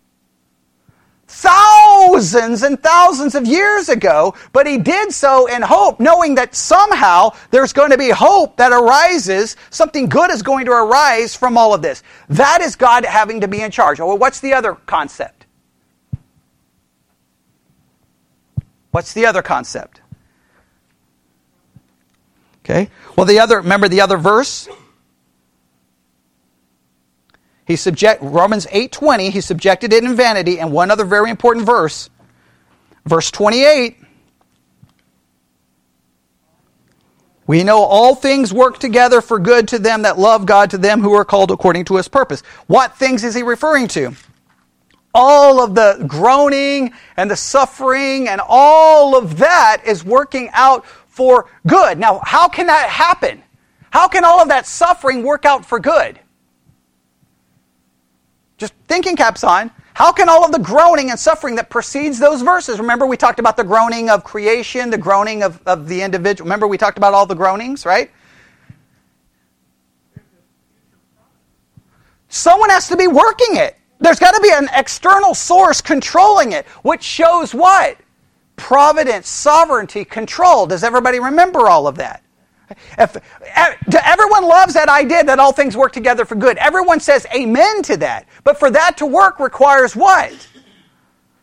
Thousands 1.27 2.63
and 2.63 2.81
thousands 2.81 3.35
of 3.35 3.45
years 3.45 3.89
ago, 3.89 4.33
but 4.53 4.65
he 4.65 4.77
did 4.77 5.11
so 5.11 5.47
in 5.47 5.61
hope, 5.61 5.99
knowing 5.99 6.35
that 6.35 6.55
somehow 6.55 7.31
there's 7.51 7.73
going 7.73 7.91
to 7.91 7.97
be 7.97 8.09
hope 8.09 8.55
that 8.57 8.71
arises, 8.71 9.55
something 9.69 10.07
good 10.07 10.31
is 10.31 10.41
going 10.41 10.65
to 10.65 10.71
arise 10.71 11.35
from 11.35 11.57
all 11.57 11.73
of 11.73 11.81
this. 11.81 12.01
That 12.29 12.61
is 12.61 12.75
God 12.75 13.05
having 13.05 13.41
to 13.41 13.47
be 13.47 13.61
in 13.61 13.71
charge. 13.71 13.99
Well, 13.99 14.17
what's 14.17 14.39
the 14.39 14.53
other 14.53 14.75
concept? 14.85 15.45
What's 18.91 19.13
the 19.13 19.25
other 19.25 19.41
concept? 19.41 20.01
Okay. 22.63 22.89
Well, 23.15 23.25
the 23.25 23.39
other, 23.39 23.57
remember 23.57 23.87
the 23.87 24.01
other 24.01 24.17
verse? 24.17 24.67
He 27.67 27.75
subject 27.75 28.23
Romans 28.23 28.65
8:20, 28.71 29.29
he 29.29 29.41
subjected 29.41 29.91
it 29.91 30.05
in 30.05 30.15
vanity 30.15 30.57
and 30.57 30.71
one 30.71 30.89
other 30.89 31.03
very 31.03 31.29
important 31.29 31.65
verse. 31.65 32.09
Verse 33.05 33.29
28 33.29 33.97
We 37.45 37.63
know 37.63 37.83
all 37.83 38.15
things 38.15 38.53
work 38.53 38.79
together 38.79 39.19
for 39.19 39.37
good 39.37 39.67
to 39.69 39.79
them 39.79 40.03
that 40.03 40.17
love 40.17 40.45
God, 40.45 40.69
to 40.71 40.77
them 40.77 41.01
who 41.01 41.13
are 41.13 41.25
called 41.25 41.51
according 41.51 41.85
to 41.85 41.97
his 41.97 42.07
purpose. 42.07 42.41
What 42.67 42.95
things 42.95 43.25
is 43.25 43.35
he 43.35 43.43
referring 43.43 43.89
to? 43.89 44.13
All 45.13 45.61
of 45.61 45.75
the 45.75 46.05
groaning 46.07 46.93
and 47.17 47.29
the 47.29 47.35
suffering 47.35 48.29
and 48.29 48.39
all 48.47 49.17
of 49.17 49.39
that 49.39 49.81
is 49.85 50.05
working 50.05 50.49
out 50.53 50.85
for 50.85 51.49
good. 51.65 51.97
Now, 51.97 52.21
how 52.23 52.47
can 52.47 52.67
that 52.67 52.89
happen? 52.89 53.43
How 53.91 54.07
can 54.07 54.23
all 54.23 54.41
of 54.41 54.47
that 54.47 54.65
suffering 54.67 55.23
work 55.23 55.43
out 55.43 55.65
for 55.65 55.79
good? 55.79 56.19
Just 58.57 58.73
thinking 58.87 59.15
caps 59.15 59.43
on. 59.43 59.71
How 59.93 60.11
can 60.11 60.29
all 60.29 60.45
of 60.45 60.51
the 60.51 60.59
groaning 60.59 61.09
and 61.09 61.19
suffering 61.19 61.55
that 61.55 61.69
precedes 61.69 62.19
those 62.19 62.41
verses? 62.41 62.79
Remember, 62.79 63.07
we 63.07 63.17
talked 63.17 63.39
about 63.39 63.57
the 63.57 63.63
groaning 63.63 64.09
of 64.09 64.23
creation, 64.23 64.89
the 64.89 64.97
groaning 64.97 65.41
of, 65.41 65.59
of 65.65 65.87
the 65.87 66.01
individual. 66.01 66.45
Remember, 66.45 66.67
we 66.67 66.77
talked 66.77 66.97
about 66.97 67.13
all 67.13 67.25
the 67.25 67.35
groanings, 67.35 67.85
right? 67.85 68.11
Someone 72.29 72.69
has 72.69 72.87
to 72.89 72.97
be 72.97 73.07
working 73.07 73.55
it. 73.55 73.77
There's 73.99 74.19
got 74.19 74.35
to 74.35 74.41
be 74.41 74.51
an 74.51 74.69
external 74.75 75.33
source 75.33 75.81
controlling 75.81 76.51
it, 76.51 76.67
which 76.83 77.01
shows 77.01 77.53
what? 77.53 77.97
Providence, 78.55 79.27
sovereignty, 79.27 80.05
control. 80.05 80.67
Does 80.67 80.83
everybody 80.83 81.19
remember 81.19 81.67
all 81.67 81.87
of 81.87 81.95
that? 81.95 82.21
If, 82.97 83.17
everyone 83.55 84.45
loves 84.45 84.73
that 84.73 84.89
idea 84.89 85.23
that 85.23 85.39
all 85.39 85.53
things 85.53 85.77
work 85.77 85.93
together 85.93 86.25
for 86.25 86.35
good. 86.35 86.57
Everyone 86.57 86.99
says 86.99 87.25
amen 87.33 87.81
to 87.83 87.97
that. 87.97 88.27
But 88.43 88.59
for 88.59 88.69
that 88.71 88.97
to 88.97 89.05
work 89.05 89.39
requires 89.39 89.95
what? 89.95 90.47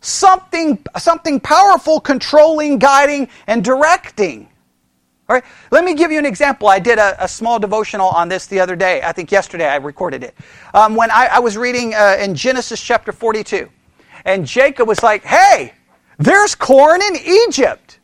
Something, 0.01 0.85
something 0.99 1.41
powerful 1.41 2.01
controlling, 2.01 2.79
guiding, 2.79 3.29
and 3.47 3.65
directing. 3.65 4.49
All 5.27 5.35
right, 5.35 5.45
let 5.71 5.85
me 5.85 5.95
give 5.95 6.13
you 6.13 6.19
an 6.19 6.27
example. 6.27 6.69
I 6.69 6.79
did 6.79 6.99
a, 6.99 7.25
a 7.25 7.27
small 7.27 7.59
devotional 7.59 8.09
on 8.09 8.29
this 8.29 8.47
the 8.47 8.61
other 8.61 8.77
day. 8.77 9.01
I 9.03 9.13
think 9.13 9.33
yesterday 9.33 9.67
I 9.67 9.77
recorded 9.77 10.23
it. 10.23 10.35
Um, 10.75 10.95
when 10.95 11.11
I, 11.11 11.29
I, 11.33 11.39
was 11.39 11.57
reading 11.57 11.95
uh, 11.95 12.19
in 12.21 12.35
Genesis 12.35 12.83
chapter 12.83 13.11
42, 13.11 13.71
and 14.27 14.45
Jacob 14.45 14.87
was 14.87 15.03
like, 15.03 15.25
hey, 15.25 15.73
there's 16.19 16.55
corn 16.55 17.01
in 17.01 17.17
Egypt. 17.17 18.01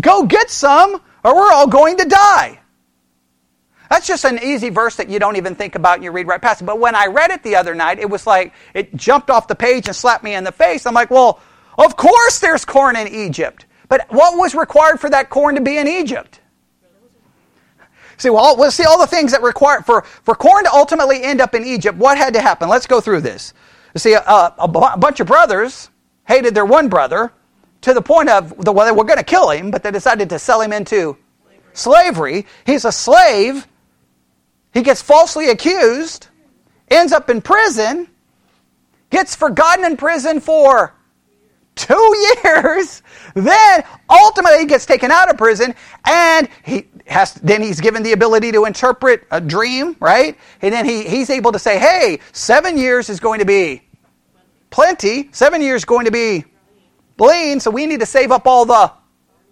Go 0.00 0.24
get 0.24 0.48
some, 0.48 1.02
or 1.22 1.34
we're 1.34 1.52
all 1.52 1.66
going 1.66 1.98
to 1.98 2.06
die. 2.06 2.58
That's 3.92 4.06
just 4.06 4.24
an 4.24 4.42
easy 4.42 4.70
verse 4.70 4.96
that 4.96 5.10
you 5.10 5.18
don't 5.18 5.36
even 5.36 5.54
think 5.54 5.74
about 5.74 5.96
and 5.96 6.04
you 6.04 6.12
read 6.12 6.26
right 6.26 6.40
past 6.40 6.62
it. 6.62 6.64
But 6.64 6.78
when 6.78 6.94
I 6.94 7.08
read 7.08 7.30
it 7.30 7.42
the 7.42 7.56
other 7.56 7.74
night, 7.74 7.98
it 7.98 8.08
was 8.08 8.26
like 8.26 8.54
it 8.72 8.96
jumped 8.96 9.28
off 9.28 9.48
the 9.48 9.54
page 9.54 9.86
and 9.86 9.94
slapped 9.94 10.24
me 10.24 10.34
in 10.34 10.44
the 10.44 10.50
face. 10.50 10.86
I'm 10.86 10.94
like, 10.94 11.10
well, 11.10 11.40
of 11.76 11.94
course 11.94 12.38
there's 12.38 12.64
corn 12.64 12.96
in 12.96 13.06
Egypt. 13.06 13.66
But 13.90 14.06
what 14.08 14.38
was 14.38 14.54
required 14.54 14.98
for 14.98 15.10
that 15.10 15.28
corn 15.28 15.56
to 15.56 15.60
be 15.60 15.76
in 15.76 15.86
Egypt? 15.86 16.40
See, 18.16 18.30
well, 18.30 18.56
let's 18.56 18.76
see 18.76 18.84
all 18.84 18.98
the 18.98 19.06
things 19.06 19.30
that 19.32 19.42
require 19.42 19.82
for, 19.82 20.00
for 20.00 20.34
corn 20.34 20.64
to 20.64 20.72
ultimately 20.72 21.22
end 21.22 21.42
up 21.42 21.54
in 21.54 21.62
Egypt. 21.62 21.98
What 21.98 22.16
had 22.16 22.32
to 22.32 22.40
happen? 22.40 22.70
Let's 22.70 22.86
go 22.86 22.98
through 22.98 23.20
this. 23.20 23.52
You 23.92 23.98
see, 23.98 24.14
uh, 24.14 24.22
a, 24.26 24.64
a, 24.64 24.96
bunch 24.96 25.20
of 25.20 25.26
brothers 25.26 25.90
hated 26.26 26.54
their 26.54 26.64
one 26.64 26.88
brother 26.88 27.30
to 27.82 27.92
the 27.92 28.00
point 28.00 28.30
of 28.30 28.56
the, 28.64 28.72
well, 28.72 28.86
they 28.86 28.92
were 28.92 29.04
going 29.04 29.18
to 29.18 29.22
kill 29.22 29.50
him, 29.50 29.70
but 29.70 29.82
they 29.82 29.90
decided 29.90 30.30
to 30.30 30.38
sell 30.38 30.62
him 30.62 30.72
into 30.72 31.18
slavery. 31.74 32.46
He's 32.64 32.86
a 32.86 32.92
slave 32.92 33.66
he 34.72 34.82
gets 34.82 35.02
falsely 35.02 35.50
accused, 35.50 36.28
ends 36.90 37.12
up 37.12 37.30
in 37.30 37.40
prison, 37.40 38.08
gets 39.10 39.34
forgotten 39.34 39.84
in 39.84 39.96
prison 39.96 40.40
for 40.40 40.94
two 41.74 42.34
years, 42.44 43.02
then 43.34 43.84
ultimately 44.10 44.60
he 44.60 44.66
gets 44.66 44.86
taken 44.86 45.10
out 45.10 45.30
of 45.30 45.36
prison, 45.36 45.74
and 46.06 46.48
he 46.64 46.88
has 47.06 47.34
then 47.34 47.62
he's 47.62 47.80
given 47.80 48.02
the 48.02 48.12
ability 48.12 48.52
to 48.52 48.64
interpret 48.64 49.26
a 49.30 49.40
dream, 49.40 49.96
right? 50.00 50.38
And 50.60 50.72
then 50.72 50.84
he, 50.84 51.04
he's 51.04 51.30
able 51.30 51.52
to 51.52 51.58
say, 51.58 51.78
hey, 51.78 52.20
seven 52.32 52.76
years 52.76 53.08
is 53.08 53.20
going 53.20 53.40
to 53.40 53.44
be 53.44 53.82
plenty, 54.70 55.28
seven 55.32 55.60
years 55.60 55.84
going 55.84 56.06
to 56.06 56.10
be 56.10 56.44
lean, 57.18 57.60
so 57.60 57.70
we 57.70 57.86
need 57.86 58.00
to 58.00 58.06
save 58.06 58.32
up 58.32 58.46
all 58.46 58.64
the 58.64 58.92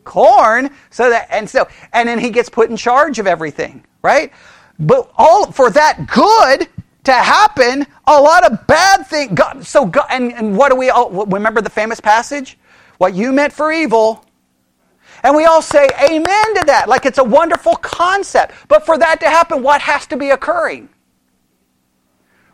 corn 0.02 0.70
so 0.88 1.10
that 1.10 1.28
and 1.30 1.48
so 1.48 1.68
and 1.92 2.08
then 2.08 2.18
he 2.18 2.30
gets 2.30 2.48
put 2.48 2.70
in 2.70 2.76
charge 2.76 3.18
of 3.18 3.26
everything, 3.26 3.84
right? 4.02 4.32
But 4.80 5.10
all 5.16 5.52
for 5.52 5.70
that 5.70 6.06
good 6.08 6.68
to 7.04 7.12
happen, 7.12 7.86
a 8.06 8.20
lot 8.20 8.50
of 8.50 8.66
bad 8.66 9.06
things. 9.06 9.32
God, 9.34 9.66
so, 9.66 9.86
God, 9.86 10.06
and, 10.10 10.32
and 10.32 10.56
what 10.56 10.70
do 10.70 10.76
we 10.76 10.90
all 10.90 11.10
remember 11.26 11.60
the 11.60 11.70
famous 11.70 12.00
passage? 12.00 12.58
What 12.98 13.14
you 13.14 13.32
meant 13.32 13.52
for 13.52 13.72
evil. 13.72 14.24
And 15.22 15.36
we 15.36 15.44
all 15.44 15.62
say 15.62 15.88
amen 16.02 16.54
to 16.56 16.64
that, 16.66 16.86
like 16.88 17.06
it's 17.06 17.18
a 17.18 17.24
wonderful 17.24 17.76
concept. 17.76 18.54
But 18.68 18.86
for 18.86 18.98
that 18.98 19.20
to 19.20 19.26
happen, 19.28 19.62
what 19.62 19.82
has 19.82 20.06
to 20.08 20.16
be 20.16 20.30
occurring? 20.30 20.88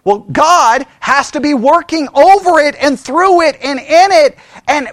Well, 0.04 0.20
God 0.20 0.86
has 1.00 1.30
to 1.32 1.40
be 1.40 1.54
working 1.54 2.08
over 2.14 2.60
it 2.60 2.76
and 2.80 2.98
through 2.98 3.42
it 3.42 3.56
and 3.62 3.80
in 3.80 4.12
it. 4.12 4.38
And 4.68 4.88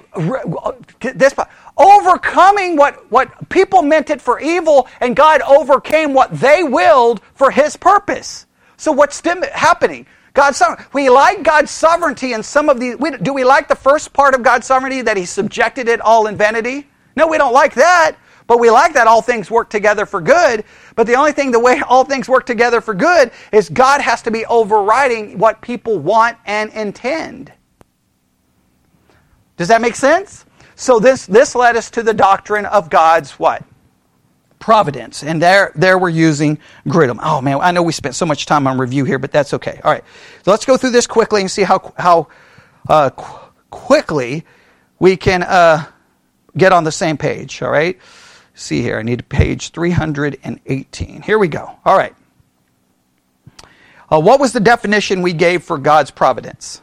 this 1.15 1.35
overcoming 1.77 2.75
what, 2.75 3.12
what 3.12 3.49
people 3.49 3.81
meant 3.81 4.09
it 4.09 4.21
for 4.21 4.39
evil, 4.39 4.88
and 4.99 5.15
God 5.15 5.41
overcame 5.41 6.13
what 6.13 6.31
they 6.31 6.63
willed 6.63 7.21
for 7.33 7.51
His 7.51 7.75
purpose. 7.75 8.45
So 8.77 8.91
what's 8.91 9.21
happening? 9.21 10.05
God's 10.33 10.62
we 10.93 11.09
like 11.09 11.43
God's 11.43 11.71
sovereignty 11.71 12.33
in 12.33 12.41
some 12.41 12.69
of 12.69 12.79
these. 12.79 12.97
We, 12.97 13.12
do 13.17 13.33
we 13.33 13.43
like 13.43 13.67
the 13.67 13.75
first 13.75 14.13
part 14.13 14.33
of 14.33 14.41
God's 14.41 14.65
sovereignty 14.65 15.01
that 15.01 15.15
He 15.15 15.25
subjected 15.25 15.88
it 15.88 16.01
all 16.01 16.27
in 16.27 16.36
vanity? 16.36 16.88
No, 17.15 17.27
we 17.27 17.38
don't 17.38 17.53
like 17.53 17.75
that. 17.75 18.17
But 18.45 18.59
we 18.59 18.69
like 18.69 18.93
that 18.93 19.07
all 19.07 19.21
things 19.21 19.49
work 19.49 19.69
together 19.69 20.05
for 20.05 20.19
good. 20.19 20.65
But 20.95 21.07
the 21.07 21.15
only 21.15 21.31
thing, 21.31 21.51
the 21.51 21.59
way 21.59 21.81
all 21.88 22.03
things 22.03 22.27
work 22.27 22.45
together 22.45 22.81
for 22.81 22.93
good, 22.93 23.31
is 23.51 23.69
God 23.69 24.01
has 24.01 24.21
to 24.23 24.31
be 24.31 24.45
overriding 24.45 25.38
what 25.38 25.62
people 25.62 25.97
want 25.97 26.38
and 26.45 26.69
intend. 26.73 27.53
Does 29.55 29.67
that 29.69 29.81
make 29.81 29.95
sense? 29.95 30.45
So 30.75 30.99
this, 30.99 31.25
this 31.25 31.55
led 31.55 31.75
us 31.75 31.89
to 31.91 32.03
the 32.03 32.13
doctrine 32.13 32.65
of 32.65 32.89
God's 32.89 33.31
what? 33.33 33.63
Providence. 34.59 35.23
And 35.23 35.41
there, 35.41 35.71
there 35.75 35.97
we're 35.97 36.09
using 36.09 36.57
Grudem. 36.88 37.19
Oh 37.21 37.41
man, 37.41 37.59
I 37.62 37.71
know 37.71 37.83
we 37.83 37.91
spent 37.91 38.15
so 38.15 38.25
much 38.25 38.45
time 38.45 38.65
on 38.65 38.77
review 38.77 39.05
here, 39.05 39.19
but 39.19 39.31
that's 39.31 39.53
okay. 39.53 39.79
All 39.83 39.91
right. 39.91 40.03
So 40.43 40.51
let's 40.51 40.65
go 40.65 40.77
through 40.77 40.91
this 40.91 41.07
quickly 41.07 41.41
and 41.41 41.51
see 41.51 41.63
how, 41.63 41.93
how 41.97 42.27
uh, 42.88 43.09
qu- 43.09 43.51
quickly 43.69 44.45
we 44.99 45.17
can 45.17 45.43
uh, 45.43 45.86
get 46.57 46.71
on 46.71 46.83
the 46.83 46.91
same 46.91 47.17
page. 47.17 47.62
All 47.62 47.71
right. 47.71 47.99
See 48.55 48.81
here, 48.81 48.99
I 48.99 49.01
need 49.01 49.27
page 49.29 49.71
318. 49.71 51.23
Here 51.23 51.39
we 51.39 51.47
go. 51.47 51.77
All 51.83 51.97
right. 51.97 52.15
Uh, 54.12 54.19
what 54.19 54.39
was 54.39 54.53
the 54.53 54.59
definition 54.59 55.23
we 55.23 55.33
gave 55.33 55.63
for 55.63 55.77
God's 55.77 56.12
providence? 56.12 56.81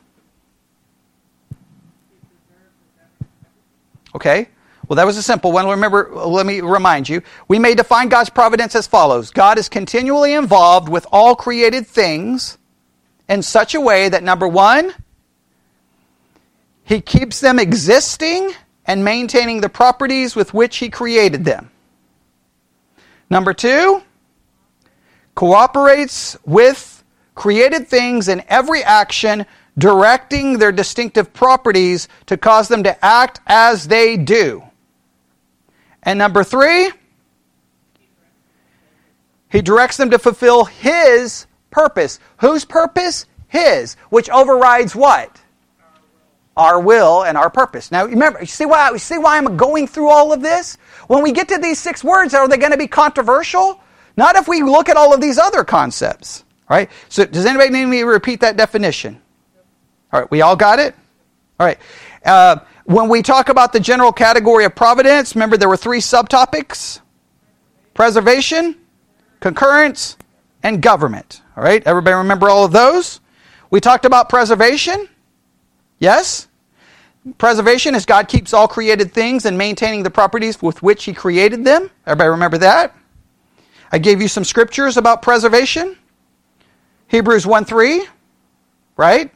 Okay? 4.14 4.48
Well, 4.88 4.96
that 4.96 5.06
was 5.06 5.16
a 5.16 5.22
simple 5.22 5.52
one. 5.52 5.68
Remember, 5.68 6.10
let 6.12 6.46
me 6.46 6.60
remind 6.60 7.08
you. 7.08 7.22
We 7.46 7.58
may 7.58 7.74
define 7.74 8.08
God's 8.08 8.30
providence 8.30 8.74
as 8.74 8.86
follows 8.86 9.30
God 9.30 9.58
is 9.58 9.68
continually 9.68 10.32
involved 10.34 10.88
with 10.88 11.06
all 11.12 11.36
created 11.36 11.86
things 11.86 12.58
in 13.28 13.42
such 13.42 13.74
a 13.76 13.80
way 13.80 14.08
that, 14.08 14.24
number 14.24 14.48
one, 14.48 14.92
He 16.82 17.00
keeps 17.00 17.40
them 17.40 17.60
existing 17.60 18.52
and 18.84 19.04
maintaining 19.04 19.60
the 19.60 19.68
properties 19.68 20.34
with 20.34 20.52
which 20.52 20.78
He 20.78 20.90
created 20.90 21.44
them. 21.44 21.70
Number 23.30 23.54
two, 23.54 24.02
cooperates 25.36 26.36
with 26.44 27.04
created 27.36 27.86
things 27.86 28.28
in 28.28 28.42
every 28.48 28.82
action 28.82 29.46
directing 29.78 30.58
their 30.58 30.72
distinctive 30.72 31.32
properties 31.32 32.08
to 32.26 32.36
cause 32.36 32.68
them 32.68 32.82
to 32.84 33.04
act 33.04 33.40
as 33.46 33.88
they 33.88 34.16
do. 34.16 34.62
And 36.02 36.18
number 36.18 36.44
three, 36.44 36.90
he 39.50 39.62
directs 39.62 39.96
them 39.96 40.10
to 40.10 40.18
fulfill 40.18 40.64
his 40.64 41.46
purpose. 41.70 42.20
Whose 42.38 42.64
purpose? 42.64 43.26
His, 43.48 43.94
which 44.10 44.30
overrides 44.30 44.94
what? 44.94 45.40
Our 46.56 46.80
will 46.80 47.24
and 47.24 47.36
our 47.36 47.50
purpose. 47.50 47.90
Now, 47.90 48.04
remember, 48.06 48.40
you 48.40 48.46
see 48.46 48.64
why, 48.64 48.90
you 48.90 48.98
see 48.98 49.18
why 49.18 49.38
I'm 49.38 49.56
going 49.56 49.88
through 49.88 50.08
all 50.08 50.32
of 50.32 50.40
this? 50.40 50.78
When 51.08 51.22
we 51.22 51.32
get 51.32 51.48
to 51.48 51.58
these 51.58 51.80
six 51.80 52.04
words, 52.04 52.32
are 52.32 52.46
they 52.46 52.58
going 52.58 52.72
to 52.72 52.78
be 52.78 52.86
controversial? 52.86 53.80
Not 54.16 54.36
if 54.36 54.46
we 54.46 54.62
look 54.62 54.88
at 54.88 54.96
all 54.96 55.12
of 55.12 55.20
these 55.20 55.38
other 55.38 55.64
concepts. 55.64 56.44
Right? 56.68 56.88
So, 57.08 57.24
does 57.24 57.46
anybody 57.46 57.70
need 57.70 57.86
me 57.86 57.98
to 58.00 58.06
repeat 58.06 58.40
that 58.40 58.56
definition? 58.56 59.20
All 60.12 60.20
right, 60.20 60.30
we 60.30 60.42
all 60.42 60.56
got 60.56 60.78
it? 60.78 60.94
All 61.58 61.66
right. 61.66 61.78
Uh, 62.24 62.56
when 62.84 63.08
we 63.08 63.22
talk 63.22 63.48
about 63.48 63.72
the 63.72 63.80
general 63.80 64.12
category 64.12 64.64
of 64.64 64.74
providence, 64.74 65.34
remember 65.34 65.56
there 65.56 65.68
were 65.68 65.76
three 65.76 66.00
subtopics 66.00 67.00
preservation, 67.94 68.76
concurrence, 69.40 70.16
and 70.62 70.80
government. 70.80 71.42
All 71.56 71.62
right, 71.62 71.82
everybody 71.86 72.14
remember 72.14 72.48
all 72.48 72.64
of 72.64 72.72
those? 72.72 73.20
We 73.70 73.80
talked 73.80 74.04
about 74.04 74.28
preservation. 74.28 75.08
Yes? 75.98 76.48
Preservation 77.36 77.94
is 77.94 78.06
God 78.06 78.26
keeps 78.28 78.54
all 78.54 78.66
created 78.66 79.12
things 79.12 79.44
and 79.44 79.56
maintaining 79.56 80.02
the 80.02 80.10
properties 80.10 80.60
with 80.62 80.82
which 80.82 81.04
He 81.04 81.12
created 81.12 81.64
them. 81.64 81.90
Everybody 82.06 82.30
remember 82.30 82.58
that? 82.58 82.96
I 83.92 83.98
gave 83.98 84.22
you 84.22 84.28
some 84.28 84.44
scriptures 84.44 84.96
about 84.96 85.20
preservation. 85.20 85.96
Hebrews 87.08 87.46
1 87.46 87.64
3, 87.64 88.06
right? 88.96 89.30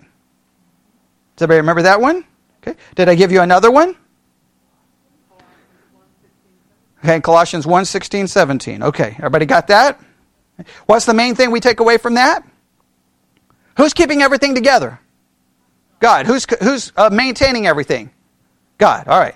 Does 1.36 1.42
everybody 1.42 1.60
remember 1.60 1.82
that 1.82 2.00
one? 2.00 2.24
Okay. 2.62 2.78
Did 2.94 3.08
I 3.08 3.14
give 3.14 3.32
you 3.32 3.40
another 3.40 3.70
one? 3.70 3.96
Okay, 7.04 7.20
Colossians 7.20 7.66
1 7.66 7.84
16, 7.84 8.28
17. 8.28 8.82
Okay, 8.82 9.14
everybody 9.18 9.44
got 9.44 9.66
that? 9.66 10.00
What's 10.86 11.04
the 11.04 11.12
main 11.14 11.34
thing 11.34 11.50
we 11.50 11.60
take 11.60 11.80
away 11.80 11.98
from 11.98 12.14
that? 12.14 12.46
Who's 13.76 13.92
keeping 13.92 14.22
everything 14.22 14.54
together? 14.54 15.00
God. 16.00 16.26
Who's, 16.26 16.46
who's 16.60 16.92
uh, 16.96 17.10
maintaining 17.10 17.66
everything? 17.66 18.10
God. 18.78 19.08
All 19.08 19.18
right. 19.18 19.34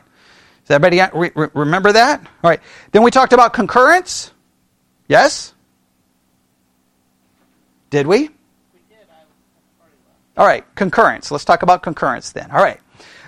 Does 0.66 0.74
everybody 0.74 1.32
re- 1.34 1.48
remember 1.54 1.92
that? 1.92 2.20
All 2.20 2.50
right. 2.50 2.60
Then 2.92 3.02
we 3.02 3.10
talked 3.10 3.32
about 3.32 3.52
concurrence. 3.52 4.30
Yes? 5.08 5.54
Did 7.90 8.06
we? 8.06 8.30
All 10.38 10.46
right, 10.46 10.64
concurrence. 10.76 11.32
Let's 11.32 11.44
talk 11.44 11.64
about 11.64 11.82
concurrence 11.82 12.30
then. 12.30 12.50
All 12.52 12.62
right. 12.62 12.80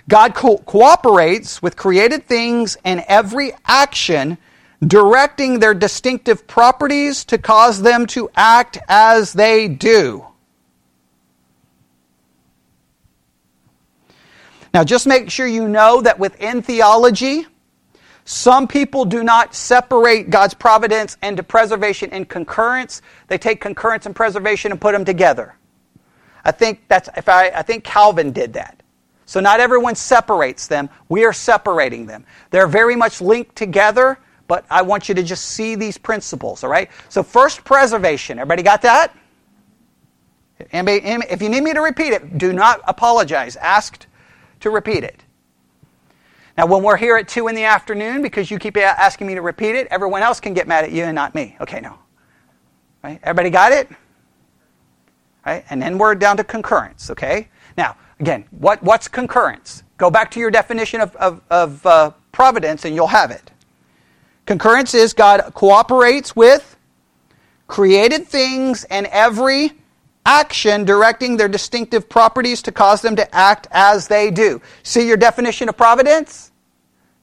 God 0.08 0.32
co- 0.34 0.58
cooperates 0.58 1.60
with 1.60 1.76
created 1.76 2.26
things 2.26 2.76
in 2.84 3.02
every 3.08 3.50
action, 3.66 4.38
directing 4.80 5.58
their 5.58 5.74
distinctive 5.74 6.46
properties 6.46 7.24
to 7.24 7.36
cause 7.36 7.82
them 7.82 8.06
to 8.06 8.30
act 8.36 8.78
as 8.88 9.32
they 9.32 9.66
do. 9.66 10.24
Now, 14.72 14.84
just 14.84 15.04
make 15.04 15.30
sure 15.30 15.48
you 15.48 15.68
know 15.68 16.00
that 16.02 16.20
within 16.20 16.62
theology, 16.62 17.44
some 18.24 18.68
people 18.68 19.04
do 19.04 19.24
not 19.24 19.52
separate 19.52 20.30
God's 20.30 20.54
providence 20.54 21.16
into 21.24 21.42
preservation 21.42 22.10
and 22.12 22.28
concurrence. 22.28 23.02
They 23.26 23.36
take 23.36 23.60
concurrence 23.60 24.06
and 24.06 24.14
preservation 24.14 24.70
and 24.70 24.80
put 24.80 24.92
them 24.92 25.04
together. 25.04 25.56
I 26.44 26.52
think 26.52 26.82
that's 26.88 27.08
if 27.16 27.28
I, 27.28 27.48
I 27.48 27.62
think 27.62 27.84
Calvin 27.84 28.32
did 28.32 28.52
that. 28.54 28.82
So 29.26 29.38
not 29.40 29.60
everyone 29.60 29.94
separates 29.94 30.66
them. 30.66 30.90
We 31.08 31.24
are 31.24 31.32
separating 31.32 32.06
them. 32.06 32.24
They're 32.50 32.66
very 32.66 32.96
much 32.96 33.20
linked 33.20 33.54
together, 33.54 34.18
but 34.48 34.64
I 34.68 34.82
want 34.82 35.08
you 35.08 35.14
to 35.14 35.22
just 35.22 35.44
see 35.44 35.76
these 35.76 35.96
principles, 35.96 36.64
all 36.64 36.70
right? 36.70 36.90
So 37.08 37.22
first 37.22 37.62
preservation. 37.62 38.38
Everybody 38.40 38.64
got 38.64 38.82
that? 38.82 39.14
If 40.58 41.40
you 41.40 41.48
need 41.48 41.62
me 41.62 41.72
to 41.72 41.80
repeat 41.80 42.12
it, 42.12 42.38
do 42.38 42.52
not 42.52 42.80
apologize. 42.88 43.56
Asked 43.56 44.08
to 44.60 44.70
repeat 44.70 45.04
it. 45.04 45.22
Now, 46.58 46.66
when 46.66 46.82
we're 46.82 46.96
here 46.96 47.16
at 47.16 47.28
2 47.28 47.48
in 47.48 47.54
the 47.54 47.64
afternoon, 47.64 48.20
because 48.20 48.50
you 48.50 48.58
keep 48.58 48.76
asking 48.76 49.26
me 49.28 49.34
to 49.36 49.42
repeat 49.42 49.76
it, 49.76 49.86
everyone 49.90 50.22
else 50.22 50.40
can 50.40 50.52
get 50.52 50.66
mad 50.66 50.84
at 50.84 50.90
you 50.90 51.04
and 51.04 51.14
not 51.14 51.34
me. 51.34 51.56
Okay, 51.60 51.80
no. 51.80 51.96
Right? 53.02 53.20
Everybody 53.22 53.50
got 53.50 53.72
it? 53.72 53.88
Right? 55.44 55.64
And 55.70 55.80
then 55.80 55.98
we're 55.98 56.14
down 56.14 56.36
to 56.36 56.44
concurrence, 56.44 57.10
okay? 57.10 57.48
Now, 57.76 57.96
again, 58.18 58.44
what, 58.50 58.82
what's 58.82 59.08
concurrence? 59.08 59.82
Go 59.96 60.10
back 60.10 60.30
to 60.32 60.40
your 60.40 60.50
definition 60.50 61.00
of, 61.00 61.16
of, 61.16 61.40
of 61.50 61.86
uh, 61.86 62.10
providence 62.32 62.84
and 62.84 62.94
you'll 62.94 63.06
have 63.06 63.30
it. 63.30 63.50
Concurrence 64.46 64.94
is 64.94 65.12
God 65.12 65.52
cooperates 65.54 66.34
with 66.34 66.76
created 67.66 68.26
things 68.26 68.84
and 68.84 69.06
every 69.06 69.72
action 70.26 70.84
directing 70.84 71.36
their 71.36 71.48
distinctive 71.48 72.08
properties 72.08 72.62
to 72.62 72.72
cause 72.72 73.00
them 73.00 73.16
to 73.16 73.34
act 73.34 73.66
as 73.70 74.08
they 74.08 74.30
do. 74.30 74.60
See 74.82 75.06
your 75.06 75.16
definition 75.16 75.68
of 75.68 75.76
providence? 75.76 76.50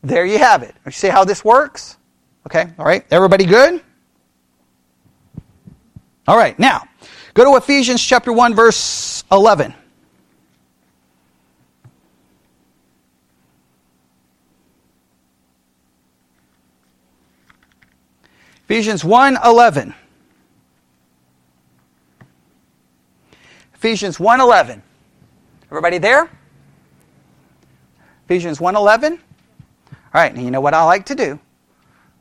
There 0.02 0.26
you 0.26 0.40
have 0.40 0.64
it. 0.64 0.76
You 0.86 0.92
see 0.92 1.10
how 1.10 1.24
this 1.24 1.44
works? 1.44 1.98
Okay, 2.46 2.72
all 2.80 2.86
right. 2.86 3.06
Everybody 3.12 3.46
good? 3.46 3.82
All 6.28 6.38
right, 6.38 6.58
now, 6.58 6.88
go 7.38 7.52
to 7.52 7.56
Ephesians 7.56 8.04
chapter 8.04 8.34
1, 8.34 8.56
verse 8.56 9.24
11. 9.32 9.72
Ephesians 18.64 19.06
1 19.06 19.38
11. 19.46 19.94
Ephesians 23.76 24.20
1 24.20 24.42
11. 24.42 24.82
Everybody 25.70 26.00
there? 26.00 26.32
Ephesians 28.26 28.60
1 28.60 28.76
11. 28.76 29.14
All 29.14 29.20
right, 30.16 30.36
now 30.36 30.42
you 30.42 30.50
know 30.50 30.60
what 30.60 30.74
I 30.74 30.84
like 30.84 31.06
to 31.06 31.16
do? 31.16 31.40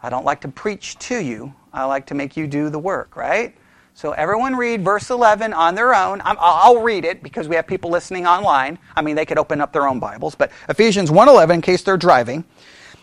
I 0.03 0.11
don't 0.11 0.27
like 0.27 0.43
to 0.43 0.49
preach 0.49 0.99
to 0.99 1.19
you. 1.19 1.55
I 1.73 1.87
like 1.87 2.05
to 2.09 2.15
make 2.15 2.37
you 2.37 2.47
do 2.47 2.69
the 2.69 2.79
work, 2.79 3.17
right? 3.17 3.57
So 3.97 4.13
everyone 4.13 4.57
read 4.57 4.85
verse 4.85 5.09
11 5.09 5.55
on 5.55 5.75
their 5.75 5.95
own. 5.95 6.21
i 6.23 6.69
will 6.69 6.83
read 6.83 7.07
it 7.07 7.23
because 7.23 7.49
we 7.49 7.57
have 7.57 7.67
people 7.67 7.91
listening 7.91 8.27
online. 8.27 8.79
I 8.95 9.01
mean, 9.01 9.17
they 9.17 9.25
could 9.25 9.39
open 9.39 9.63
up 9.63 9.73
their 9.73 9.89
own 9.89 10.01
Bibles, 10.01 10.35
but 10.35 10.53
Ephesians 10.69 11.11
1:11 11.11 11.55
in 11.55 11.63
case 11.63 11.83
they're 11.83 11.97
driving. 11.97 12.45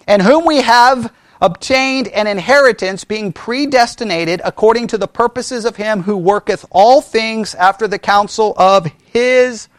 And 0.05 0.21
whom 0.21 0.45
we 0.45 0.61
have 0.61 1.11
obtained 1.41 2.09
an 2.09 2.27
inheritance 2.27 3.05
being 3.05 3.33
predestinated 3.33 4.39
according 4.45 4.85
to 4.89 4.99
the 4.99 5.07
purposes 5.07 5.65
of 5.65 5.77
him 5.77 6.03
who 6.03 6.15
worketh 6.15 6.63
all 6.69 7.01
things 7.01 7.55
after 7.55 7.87
the 7.87 7.97
counsel 7.97 8.53
of 8.55 8.85
his 9.11 9.69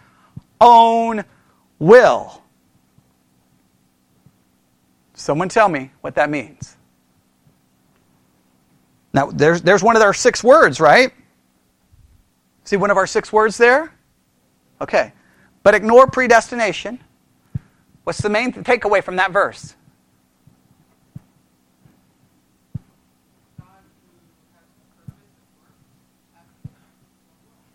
own 0.60 1.24
will 1.78 2.42
Someone 5.14 5.48
tell 5.48 5.68
me 5.68 5.92
what 6.00 6.16
that 6.16 6.28
means. 6.28 6.76
Now, 9.14 9.30
there's, 9.30 9.62
there's 9.62 9.82
one 9.82 9.94
of 9.94 10.02
our 10.02 10.12
six 10.12 10.42
words, 10.42 10.80
right? 10.80 11.12
See 12.64 12.76
one 12.76 12.90
of 12.90 12.96
our 12.96 13.06
six 13.06 13.32
words 13.32 13.56
there? 13.56 13.94
Okay. 14.80 15.12
But 15.62 15.74
ignore 15.74 16.08
predestination. 16.08 16.98
What's 18.02 18.18
the 18.20 18.28
main 18.28 18.52
takeaway 18.52 19.02
from 19.02 19.16
that 19.16 19.30
verse? 19.30 19.76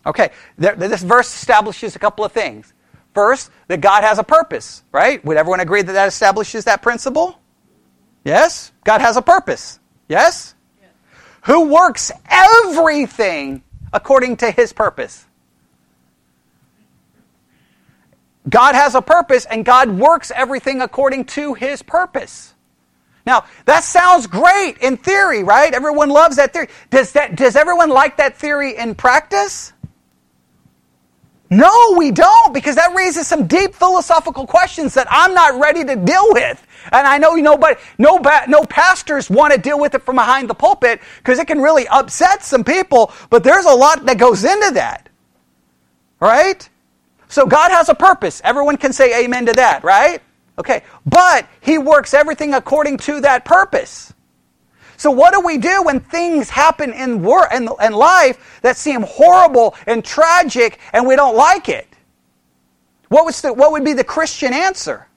Okay, 0.06 0.30
this 0.58 1.04
verse 1.04 1.28
establishes 1.28 1.96
a 1.96 2.00
couple 2.00 2.26
of 2.26 2.32
things. 2.32 2.74
First, 3.14 3.52
that 3.68 3.80
God 3.80 4.04
has 4.04 4.18
a 4.18 4.24
purpose, 4.24 4.84
right? 4.92 5.24
Would 5.24 5.38
everyone 5.38 5.60
agree 5.60 5.82
that 5.82 5.92
that 5.92 6.08
establishes 6.08 6.66
that 6.66 6.82
principle? 6.82 7.40
Yes? 8.24 8.72
God 8.84 9.02
has 9.02 9.18
a 9.18 9.22
purpose. 9.22 9.80
Yes? 10.08 10.56
Who 11.44 11.70
works 11.70 12.12
everything 12.30 13.64
according 13.94 14.38
to 14.38 14.52
his 14.52 14.74
purpose? 14.74 15.26
God 18.48 18.76
has 18.76 18.96
a 18.96 19.02
purpose 19.02 19.46
and 19.46 19.64
God 19.64 19.90
works 19.90 20.32
everything 20.34 20.82
according 20.82 21.26
to 21.26 21.54
his 21.54 21.82
purpose. 21.84 22.54
Now, 23.26 23.46
that 23.66 23.84
sounds 23.84 24.28
great 24.28 24.78
in 24.80 24.98
theory, 24.98 25.44
right? 25.44 25.74
Everyone 25.74 26.10
loves 26.10 26.38
that 26.38 26.52
theory. 26.52 26.70
Does, 26.90 27.12
that, 27.12 27.36
does 27.36 27.56
everyone 27.56 27.90
like 27.90 28.18
that 28.18 28.38
theory 28.38 28.76
in 28.78 28.96
practice? 28.96 29.74
No, 31.50 31.96
we 31.98 32.12
don't, 32.12 32.54
because 32.54 32.76
that 32.76 32.94
raises 32.96 33.28
some 33.28 33.48
deep 33.48 33.74
philosophical 33.74 34.46
questions 34.46 34.94
that 34.94 35.08
I'm 35.10 35.34
not 35.34 35.60
ready 35.60 35.84
to 35.84 35.96
deal 35.96 36.32
with. 36.32 36.66
And 36.92 37.08
I 37.08 37.18
know 37.18 37.34
nobody, 37.36 37.76
no, 37.98 38.20
no 38.48 38.64
pastors 38.66 39.30
want 39.30 39.54
to 39.54 39.60
deal 39.60 39.80
with 39.80 39.96
it 39.96 40.04
from 40.04 40.16
behind 40.16 40.50
the 40.50 40.54
pulpit 40.54 41.02
because 41.18 41.40
it 41.40 41.48
can 41.48 41.62
really 41.62 41.88
upset 41.88 42.44
some 42.44 42.64
people, 42.64 43.12
but 43.30 43.44
there's 43.44 43.66
a 43.66 43.74
lot 43.74 44.06
that 44.06 44.18
goes 44.18 44.44
into 44.44 44.72
that. 44.76 45.10
Right? 46.20 46.70
So 47.30 47.46
God 47.46 47.72
has 47.72 47.90
a 47.90 47.96
purpose. 47.96 48.42
Everyone 48.44 48.78
can 48.78 48.94
say 48.94 49.24
amen 49.24 49.48
to 49.48 49.54
that, 49.54 49.84
right? 49.84 50.22
Okay. 50.60 50.84
But 51.06 51.48
He 51.62 51.78
works 51.78 52.14
everything 52.14 52.54
according 52.54 52.98
to 53.00 53.22
that 53.22 53.46
purpose. 53.46 54.14
So, 55.00 55.12
what 55.12 55.34
do 55.34 55.40
we 55.40 55.58
do 55.58 55.82
when 55.82 56.02
things 56.02 56.50
happen 56.50 56.92
in, 56.92 57.24
wor- 57.24 57.48
in, 57.54 57.70
in 57.82 57.94
life 57.94 58.60
that 58.64 58.76
seem 58.76 59.04
horrible 59.04 59.74
and 59.88 60.04
tragic 60.04 60.78
and 60.92 61.08
we 61.08 61.16
don't 61.16 61.38
like 61.38 61.70
it? 61.70 61.88
What, 63.08 63.24
was 63.24 63.40
the, 63.40 63.54
what 63.54 63.72
would 63.72 63.86
be 63.86 63.94
the 63.94 64.04
Christian 64.04 64.52
answer? 64.52 65.08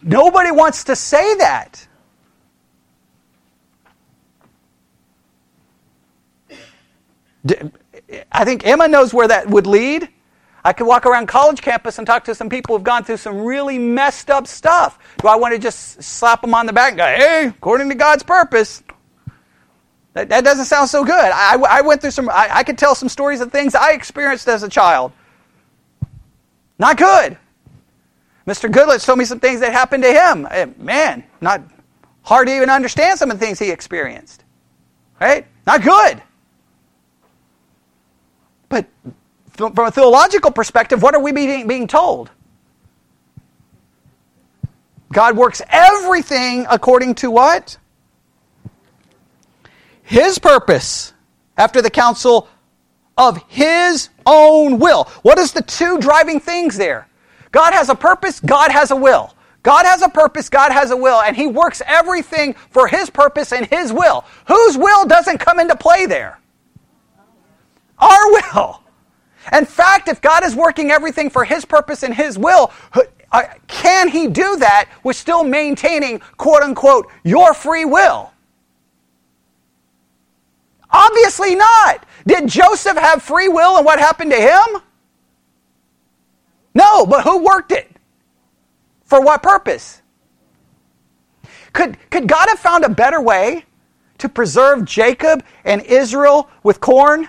Nobody 0.00 0.52
wants 0.52 0.84
to 0.84 0.94
say 0.94 1.34
that. 1.38 1.88
I 8.30 8.44
think 8.44 8.64
Emma 8.64 8.86
knows 8.86 9.12
where 9.12 9.26
that 9.26 9.50
would 9.50 9.66
lead. 9.66 10.08
I 10.64 10.72
could 10.72 10.86
walk 10.86 11.06
around 11.06 11.26
college 11.26 11.60
campus 11.60 11.98
and 11.98 12.06
talk 12.06 12.24
to 12.24 12.34
some 12.34 12.48
people 12.48 12.76
who've 12.76 12.84
gone 12.84 13.02
through 13.02 13.16
some 13.16 13.40
really 13.40 13.78
messed 13.78 14.30
up 14.30 14.46
stuff. 14.46 14.98
Do 15.20 15.28
I 15.28 15.34
want 15.34 15.54
to 15.54 15.58
just 15.58 16.02
slap 16.02 16.40
them 16.40 16.54
on 16.54 16.66
the 16.66 16.72
back 16.72 16.90
and 16.90 16.98
go, 16.98 17.04
hey, 17.04 17.46
according 17.46 17.88
to 17.88 17.94
God's 17.96 18.22
purpose? 18.22 18.82
That, 20.14 20.28
that 20.28 20.44
doesn't 20.44 20.66
sound 20.66 20.88
so 20.88 21.04
good. 21.04 21.14
I, 21.14 21.56
I 21.56 21.80
went 21.80 22.00
through 22.00 22.12
some, 22.12 22.28
I, 22.28 22.48
I 22.52 22.62
could 22.64 22.78
tell 22.78 22.94
some 22.94 23.08
stories 23.08 23.40
of 23.40 23.50
things 23.50 23.74
I 23.74 23.92
experienced 23.92 24.46
as 24.46 24.62
a 24.62 24.68
child. 24.68 25.12
Not 26.78 26.96
good. 26.96 27.38
Mr. 28.46 28.70
Goodlet's 28.70 29.06
told 29.06 29.18
me 29.18 29.24
some 29.24 29.40
things 29.40 29.60
that 29.60 29.72
happened 29.72 30.02
to 30.02 30.12
him. 30.12 30.46
Eh, 30.50 30.66
man, 30.78 31.24
not 31.40 31.62
hard 32.22 32.48
to 32.48 32.54
even 32.54 32.70
understand 32.70 33.18
some 33.18 33.30
of 33.30 33.38
the 33.38 33.44
things 33.44 33.58
he 33.58 33.70
experienced. 33.70 34.44
Right? 35.20 35.46
Not 35.66 35.82
good. 35.82 36.22
But 38.68 38.86
from 39.70 39.86
a 39.86 39.90
theological 39.90 40.50
perspective, 40.50 41.02
what 41.02 41.14
are 41.14 41.20
we 41.20 41.32
being, 41.32 41.66
being 41.66 41.86
told? 41.86 42.30
God 45.12 45.36
works 45.36 45.60
everything 45.68 46.66
according 46.70 47.14
to 47.16 47.30
what? 47.30 47.76
His 50.02 50.38
purpose 50.38 51.12
after 51.56 51.82
the 51.82 51.90
counsel 51.90 52.48
of 53.16 53.42
His 53.48 54.08
own 54.26 54.78
will. 54.78 55.04
What 55.22 55.38
is 55.38 55.52
the 55.52 55.62
two 55.62 55.98
driving 55.98 56.40
things 56.40 56.76
there? 56.76 57.08
God 57.50 57.72
has 57.74 57.88
a 57.88 57.94
purpose, 57.94 58.40
God 58.40 58.70
has 58.72 58.90
a 58.90 58.96
will. 58.96 59.34
God 59.62 59.86
has 59.86 60.02
a 60.02 60.08
purpose, 60.08 60.48
God 60.48 60.72
has 60.72 60.90
a 60.90 60.96
will, 60.96 61.20
and 61.20 61.36
He 61.36 61.46
works 61.46 61.82
everything 61.86 62.54
for 62.70 62.88
His 62.88 63.10
purpose 63.10 63.52
and 63.52 63.66
His 63.66 63.92
will. 63.92 64.24
Whose 64.48 64.76
will 64.76 65.06
doesn't 65.06 65.38
come 65.38 65.60
into 65.60 65.76
play 65.76 66.06
there? 66.06 66.40
Our 67.98 68.32
will. 68.32 68.81
In 69.50 69.64
fact, 69.64 70.08
if 70.08 70.20
God 70.20 70.44
is 70.44 70.54
working 70.54 70.90
everything 70.90 71.30
for 71.30 71.44
His 71.44 71.64
purpose 71.64 72.02
and 72.02 72.14
His 72.14 72.38
will, 72.38 72.70
uh, 73.32 73.44
can 73.66 74.08
he 74.08 74.28
do 74.28 74.56
that 74.58 74.88
with 75.02 75.16
still 75.16 75.42
maintaining, 75.42 76.20
quote 76.36 76.62
unquote, 76.62 77.10
your 77.24 77.54
free 77.54 77.86
will? 77.86 78.30
Obviously 80.90 81.54
not. 81.54 82.04
Did 82.26 82.46
Joseph 82.46 82.98
have 82.98 83.22
free 83.22 83.48
will 83.48 83.78
and 83.78 83.86
what 83.86 83.98
happened 83.98 84.30
to 84.32 84.36
him? 84.36 84.82
No, 86.74 87.06
but 87.06 87.24
who 87.24 87.42
worked 87.42 87.72
it? 87.72 87.90
For 89.04 89.20
what 89.20 89.42
purpose? 89.42 90.02
Could, 91.72 91.96
could 92.10 92.28
God 92.28 92.48
have 92.48 92.58
found 92.58 92.84
a 92.84 92.90
better 92.90 93.20
way 93.20 93.64
to 94.18 94.28
preserve 94.28 94.84
Jacob 94.84 95.42
and 95.64 95.80
Israel 95.82 96.50
with 96.62 96.80
corn? 96.80 97.28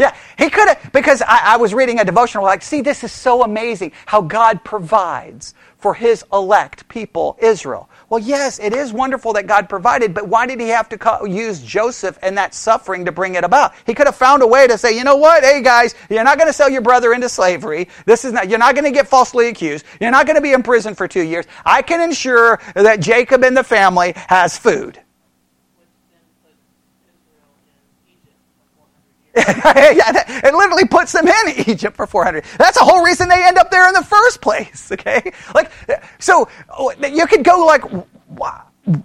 Yeah, 0.00 0.16
he 0.38 0.48
could 0.48 0.66
have, 0.66 0.92
because 0.94 1.20
I, 1.20 1.52
I, 1.52 1.56
was 1.58 1.74
reading 1.74 2.00
a 2.00 2.04
devotional, 2.06 2.42
like, 2.42 2.62
see, 2.62 2.80
this 2.80 3.04
is 3.04 3.12
so 3.12 3.42
amazing 3.42 3.92
how 4.06 4.22
God 4.22 4.64
provides 4.64 5.52
for 5.76 5.92
his 5.92 6.24
elect 6.32 6.88
people, 6.88 7.36
Israel. 7.38 7.90
Well, 8.08 8.18
yes, 8.18 8.58
it 8.58 8.72
is 8.72 8.94
wonderful 8.94 9.34
that 9.34 9.46
God 9.46 9.68
provided, 9.68 10.14
but 10.14 10.26
why 10.26 10.46
did 10.46 10.58
he 10.58 10.68
have 10.68 10.88
to 10.88 11.28
use 11.28 11.60
Joseph 11.60 12.18
and 12.22 12.38
that 12.38 12.54
suffering 12.54 13.04
to 13.04 13.12
bring 13.12 13.34
it 13.34 13.44
about? 13.44 13.74
He 13.84 13.92
could 13.92 14.06
have 14.06 14.16
found 14.16 14.42
a 14.42 14.46
way 14.46 14.66
to 14.66 14.78
say, 14.78 14.96
you 14.96 15.04
know 15.04 15.16
what, 15.16 15.44
hey 15.44 15.60
guys, 15.60 15.94
you're 16.08 16.24
not 16.24 16.38
going 16.38 16.48
to 16.48 16.54
sell 16.54 16.70
your 16.70 16.80
brother 16.80 17.12
into 17.12 17.28
slavery. 17.28 17.86
This 18.06 18.24
is 18.24 18.32
not, 18.32 18.48
you're 18.48 18.58
not 18.58 18.74
going 18.74 18.86
to 18.86 18.90
get 18.90 19.06
falsely 19.06 19.48
accused. 19.48 19.84
You're 20.00 20.10
not 20.10 20.24
going 20.24 20.36
to 20.36 20.42
be 20.42 20.54
in 20.54 20.62
prison 20.62 20.94
for 20.94 21.08
two 21.08 21.24
years. 21.24 21.44
I 21.66 21.82
can 21.82 22.00
ensure 22.00 22.58
that 22.74 23.00
Jacob 23.00 23.44
and 23.44 23.54
the 23.54 23.64
family 23.64 24.14
has 24.16 24.56
food. 24.56 24.98
it 30.44 30.54
literally 30.54 30.86
puts 30.86 31.12
them 31.12 31.26
in 31.26 31.68
Egypt 31.68 31.96
for 31.96 32.06
400. 32.06 32.44
That's 32.58 32.78
the 32.78 32.84
whole 32.84 33.04
reason 33.04 33.28
they 33.28 33.42
end 33.46 33.58
up 33.58 33.70
there 33.70 33.86
in 33.88 33.94
the 33.94 34.04
first 34.04 34.40
place, 34.40 34.90
okay? 34.92 35.32
Like, 35.54 35.70
so 36.18 36.48
oh, 36.70 36.92
you 36.92 37.26
could 37.26 37.44
go 37.44 37.64
like, 37.66 37.82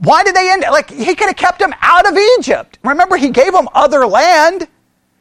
why 0.01 0.23
did 0.23 0.35
they 0.35 0.51
end 0.51 0.65
Like, 0.71 0.89
he 0.89 1.15
could 1.15 1.27
have 1.27 1.35
kept 1.35 1.59
them 1.59 1.73
out 1.81 2.07
of 2.07 2.17
Egypt. 2.37 2.79
Remember, 2.83 3.17
he 3.17 3.29
gave 3.29 3.53
them 3.53 3.67
other 3.73 4.05
land. 4.05 4.67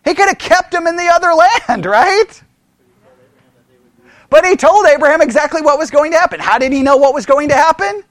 He 0.05 0.15
could 0.15 0.29
have 0.29 0.39
kept 0.39 0.71
them 0.71 0.87
in 0.87 0.97
the 0.97 1.07
other 1.07 1.33
land, 1.33 1.87
right? 1.87 2.43
But 4.31 4.45
he 4.45 4.57
told 4.57 4.87
Abraham 4.87 5.23
exactly 5.23 5.63
what 5.63 5.79
was 5.79 5.91
going 5.91 6.11
to 6.13 6.19
happen. 6.19 6.41
How 6.41 6.59
did 6.59 6.73
he 6.73 6.83
know 6.83 6.97
what 6.97 7.15
was 7.15 7.25
going 7.25 7.49
to 7.51 7.55
happen? 7.55 8.03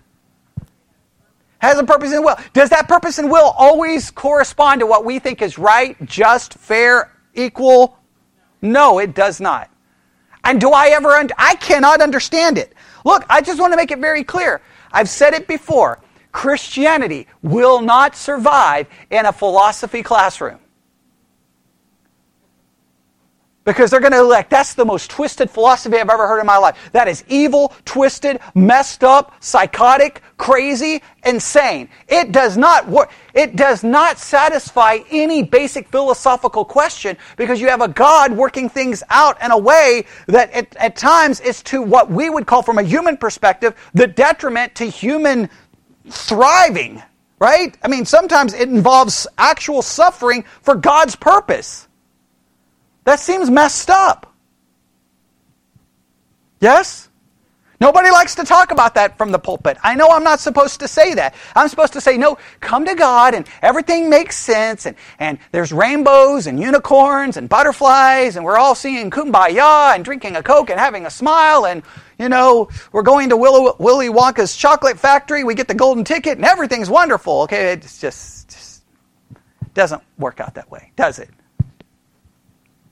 Has 1.63 1.79
a 1.79 1.83
purpose 1.83 2.11
and 2.11 2.23
will. 2.23 2.35
Does 2.51 2.69
that 2.69 2.87
purpose 2.89 3.19
and 3.19 3.31
will 3.31 3.55
always 3.57 4.11
correspond 4.11 4.81
to 4.81 4.85
what 4.85 5.05
we 5.05 5.17
think 5.17 5.41
is 5.41 5.57
right, 5.57 5.95
just, 6.05 6.55
fair, 6.55 7.11
equal? 7.33 7.97
No, 8.61 8.99
it 8.99 9.15
does 9.15 9.39
not. 9.39 9.71
And 10.43 10.59
do 10.59 10.71
I 10.71 10.89
ever, 10.89 11.11
un- 11.11 11.29
I 11.37 11.55
cannot 11.55 12.01
understand 12.01 12.57
it. 12.57 12.73
Look, 13.05 13.25
I 13.29 13.41
just 13.41 13.61
want 13.61 13.71
to 13.71 13.77
make 13.77 13.91
it 13.91 13.99
very 13.99 14.25
clear. 14.25 14.61
I've 14.91 15.09
said 15.09 15.33
it 15.33 15.47
before. 15.47 16.01
Christianity 16.33 17.27
will 17.41 17.81
not 17.81 18.15
survive 18.15 18.87
in 19.09 19.25
a 19.25 19.31
philosophy 19.31 20.03
classroom. 20.03 20.59
Because 23.65 23.89
they're 23.89 24.01
going 24.01 24.11
to 24.11 24.19
elect, 24.19 24.49
that's 24.49 24.73
the 24.73 24.83
most 24.83 25.09
twisted 25.09 25.49
philosophy 25.49 25.97
I've 25.97 26.09
ever 26.09 26.27
heard 26.27 26.41
in 26.41 26.45
my 26.45 26.57
life. 26.57 26.77
That 26.91 27.07
is 27.07 27.23
evil, 27.29 27.73
twisted, 27.85 28.39
messed 28.53 29.05
up, 29.05 29.41
psychotic, 29.41 30.21
crazy, 30.37 31.01
insane. 31.25 31.87
It 32.09 32.33
does 32.33 32.57
not 32.57 32.89
work. 32.89 33.11
It 33.33 33.55
does 33.55 33.81
not 33.81 34.17
satisfy 34.17 34.99
any 35.09 35.43
basic 35.43 35.87
philosophical 35.87 36.65
question 36.65 37.15
because 37.37 37.61
you 37.61 37.69
have 37.69 37.79
a 37.79 37.87
God 37.87 38.33
working 38.33 38.67
things 38.67 39.01
out 39.09 39.41
in 39.41 39.51
a 39.51 39.57
way 39.57 40.05
that 40.27 40.51
at, 40.51 40.75
at 40.75 40.97
times 40.97 41.39
is 41.39 41.63
to 41.63 41.81
what 41.81 42.11
we 42.11 42.29
would 42.29 42.45
call 42.45 42.63
from 42.63 42.79
a 42.79 42.83
human 42.83 43.15
perspective 43.15 43.75
the 43.93 44.07
detriment 44.07 44.75
to 44.75 44.85
human 44.85 45.49
thriving. 46.09 47.01
Right? 47.39 47.77
I 47.81 47.87
mean, 47.87 48.05
sometimes 48.05 48.53
it 48.53 48.69
involves 48.69 49.25
actual 49.37 49.81
suffering 49.81 50.43
for 50.61 50.75
God's 50.75 51.15
purpose. 51.15 51.87
That 53.03 53.19
seems 53.19 53.49
messed 53.49 53.89
up. 53.89 54.33
Yes? 56.59 57.09
Nobody 57.83 58.11
likes 58.11 58.35
to 58.35 58.45
talk 58.45 58.71
about 58.71 58.95
that 58.95 59.17
from 59.17 59.33
the 59.33 59.39
pulpit. 59.39 59.77
I 59.83 59.93
know 59.95 60.07
I'm 60.07 60.23
not 60.23 60.39
supposed 60.39 60.79
to 60.79 60.87
say 60.87 61.15
that. 61.15 61.35
I'm 61.53 61.67
supposed 61.67 61.91
to 61.91 61.99
say, 61.99 62.17
no, 62.17 62.37
come 62.61 62.85
to 62.85 62.95
God 62.95 63.33
and 63.33 63.45
everything 63.61 64.09
makes 64.09 64.37
sense 64.37 64.85
and, 64.85 64.95
and 65.19 65.37
there's 65.51 65.73
rainbows 65.73 66.47
and 66.47 66.57
unicorns 66.57 67.35
and 67.35 67.49
butterflies 67.49 68.37
and 68.37 68.45
we're 68.45 68.57
all 68.57 68.73
singing 68.73 69.11
kumbaya 69.11 69.93
and 69.95 70.05
drinking 70.05 70.37
a 70.37 70.41
Coke 70.43 70.69
and 70.69 70.79
having 70.79 71.05
a 71.05 71.09
smile 71.09 71.65
and, 71.65 71.83
you 72.17 72.29
know, 72.29 72.69
we're 72.93 73.01
going 73.01 73.27
to 73.27 73.35
Willy, 73.35 73.73
Willy 73.79 74.07
Wonka's 74.07 74.55
chocolate 74.55 74.97
factory. 74.97 75.43
We 75.43 75.53
get 75.53 75.67
the 75.67 75.75
golden 75.75 76.05
ticket 76.05 76.37
and 76.37 76.45
everything's 76.45 76.89
wonderful. 76.89 77.41
Okay, 77.41 77.73
it 77.73 77.81
just, 77.81 78.49
just 78.49 78.83
doesn't 79.73 80.01
work 80.17 80.39
out 80.39 80.53
that 80.53 80.71
way, 80.71 80.93
does 80.95 81.19
it? 81.19 81.29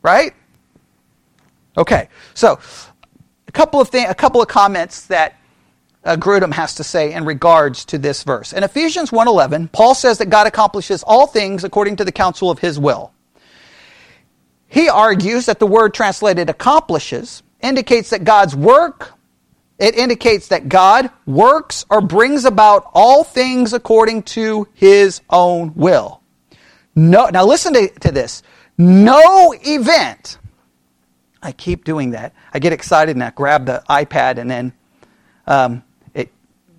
Right? 0.01 0.33
Okay, 1.77 2.09
so 2.33 2.59
a 3.47 3.51
couple 3.51 3.79
of 3.79 3.89
things, 3.89 4.09
a 4.09 4.15
couple 4.15 4.41
of 4.41 4.47
comments 4.47 5.07
that 5.07 5.37
uh, 6.03 6.15
Grudem 6.15 6.51
has 6.53 6.75
to 6.75 6.83
say 6.83 7.13
in 7.13 7.25
regards 7.25 7.85
to 7.85 7.97
this 7.97 8.23
verse. 8.23 8.51
In 8.51 8.63
Ephesians 8.63 9.11
1:11, 9.11 9.71
Paul 9.71 9.95
says 9.95 10.17
that 10.17 10.29
God 10.29 10.47
accomplishes 10.47 11.03
all 11.03 11.27
things 11.27 11.63
according 11.63 11.97
to 11.97 12.05
the 12.05 12.11
counsel 12.11 12.49
of 12.49 12.59
his 12.59 12.79
will. 12.79 13.13
He 14.67 14.89
argues 14.89 15.45
that 15.45 15.59
the 15.59 15.67
word 15.67 15.93
translated 15.93 16.49
accomplishes 16.49 17.43
indicates 17.61 18.09
that 18.09 18.23
God's 18.23 18.55
work 18.55 19.13
it 19.81 19.95
indicates 19.95 20.49
that 20.49 20.69
God 20.69 21.09
works 21.25 21.85
or 21.89 22.01
brings 22.01 22.45
about 22.45 22.87
all 22.93 23.23
things 23.23 23.73
according 23.73 24.23
to 24.23 24.67
his 24.75 25.21
own 25.27 25.73
will. 25.73 26.21
No, 26.93 27.29
now 27.29 27.47
listen 27.47 27.73
to, 27.73 27.87
to 28.01 28.11
this. 28.11 28.43
No 28.77 29.53
event. 29.61 30.37
I 31.41 31.51
keep 31.51 31.83
doing 31.83 32.11
that. 32.11 32.33
I 32.53 32.59
get 32.59 32.73
excited 32.73 33.15
and 33.15 33.23
I 33.23 33.31
grab 33.31 33.65
the 33.65 33.83
iPad 33.89 34.37
and 34.37 34.49
then 34.49 34.73
um, 35.47 35.83
it 36.13 36.31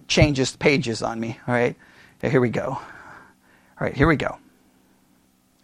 changes 0.08 0.56
pages 0.56 1.02
on 1.02 1.18
me. 1.18 1.38
All 1.46 1.54
right, 1.54 1.76
here 2.20 2.40
we 2.40 2.48
go. 2.50 2.68
All 2.70 2.80
right, 3.80 3.94
here 3.94 4.06
we 4.06 4.16
go. 4.16 4.38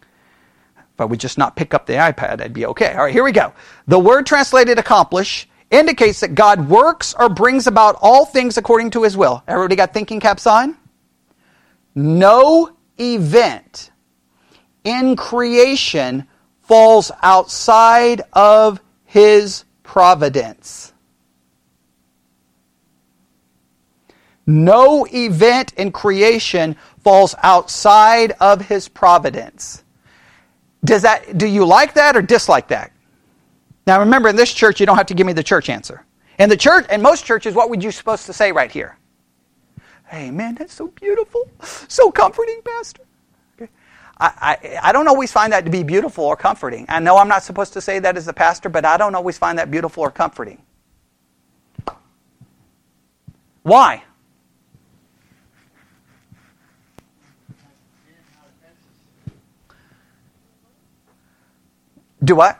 If 0.01 1.01
I 1.01 1.05
would 1.05 1.19
just 1.19 1.37
not 1.37 1.55
pick 1.55 1.73
up 1.73 1.85
the 1.85 1.93
iPad, 1.93 2.41
I'd 2.41 2.53
be 2.53 2.65
okay. 2.65 2.93
All 2.93 3.03
right, 3.03 3.13
here 3.13 3.23
we 3.23 3.31
go. 3.31 3.53
The 3.87 3.97
word 3.99 4.25
translated 4.25 4.77
accomplish 4.77 5.47
indicates 5.71 6.19
that 6.19 6.35
God 6.35 6.67
works 6.67 7.15
or 7.17 7.29
brings 7.29 7.67
about 7.67 7.95
all 8.01 8.25
things 8.25 8.57
according 8.57 8.89
to 8.91 9.03
his 9.03 9.15
will. 9.15 9.41
Everybody 9.47 9.77
got 9.77 9.93
thinking 9.93 10.19
caps 10.19 10.45
on? 10.45 10.75
No 11.95 12.71
event 12.99 13.91
in 14.89 15.15
creation 15.15 16.27
falls 16.61 17.11
outside 17.21 18.23
of 18.33 18.81
his 19.05 19.63
providence. 19.83 20.93
No 24.47 25.05
event 25.13 25.73
in 25.77 25.91
creation 25.91 26.75
falls 27.03 27.35
outside 27.43 28.31
of 28.39 28.61
his 28.61 28.89
providence. 28.89 29.83
Does 30.83 31.03
that 31.03 31.37
do 31.37 31.45
you 31.45 31.65
like 31.65 31.93
that 31.93 32.17
or 32.17 32.23
dislike 32.23 32.69
that? 32.69 32.91
Now 33.85 33.99
remember 33.99 34.29
in 34.29 34.35
this 34.35 34.51
church 34.51 34.79
you 34.79 34.87
don't 34.87 34.97
have 34.97 35.05
to 35.07 35.13
give 35.13 35.27
me 35.27 35.33
the 35.33 35.43
church 35.43 35.69
answer. 35.69 36.03
In 36.39 36.49
the 36.49 36.57
church 36.57 36.89
in 36.89 37.03
most 37.03 37.25
churches 37.25 37.53
what 37.53 37.69
would 37.69 37.83
you 37.83 37.91
supposed 37.91 38.25
to 38.25 38.33
say 38.33 38.51
right 38.51 38.71
here? 38.71 38.97
Hey 40.07 40.31
man, 40.31 40.55
that's 40.55 40.73
so 40.73 40.87
beautiful. 40.87 41.47
So 41.87 42.09
comforting, 42.09 42.61
pastor. 42.65 43.03
I, 44.19 44.57
I, 44.61 44.79
I, 44.83 44.91
don't 44.91 45.07
always 45.07 45.31
find 45.31 45.53
that 45.53 45.63
to 45.63 45.71
be 45.71 45.81
beautiful 45.83 46.25
or 46.25 46.35
comforting. 46.35 46.85
I 46.89 46.99
know 46.99 47.17
I'm 47.17 47.29
not 47.29 47.43
supposed 47.43 47.71
to 47.73 47.81
say 47.81 47.99
that 47.99 48.17
as 48.17 48.27
a 48.27 48.33
pastor, 48.33 48.67
but 48.67 48.83
I 48.83 48.97
don't 48.97 49.15
always 49.15 49.37
find 49.37 49.57
that 49.59 49.71
beautiful 49.71 50.03
or 50.03 50.11
comforting. 50.11 50.61
Why? 53.63 54.03
Do 62.23 62.35
what? 62.35 62.59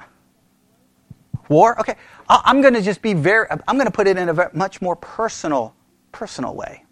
War? 1.49 1.79
Okay. 1.79 1.95
I'm 2.29 2.61
going 2.61 2.75
to 2.75 2.81
just 2.81 3.01
be 3.01 3.13
very, 3.13 3.47
I'm 3.49 3.75
going 3.75 3.87
to 3.87 3.91
put 3.91 4.07
it 4.07 4.17
in 4.17 4.29
a 4.29 4.49
much 4.53 4.81
more 4.81 4.95
personal, 4.95 5.73
personal 6.11 6.55
way. 6.55 6.85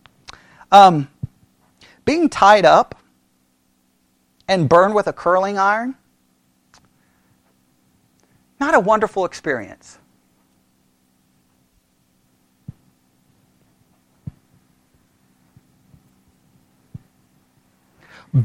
Um, 0.71 1.07
being 2.05 2.27
tied 2.27 2.65
up 2.65 2.95
and 4.47 4.69
burn 4.69 4.93
with 4.93 5.07
a 5.07 5.13
curling 5.13 5.57
iron? 5.57 5.95
Not 8.59 8.73
a 8.73 8.79
wonderful 8.79 9.25
experience. 9.25 9.99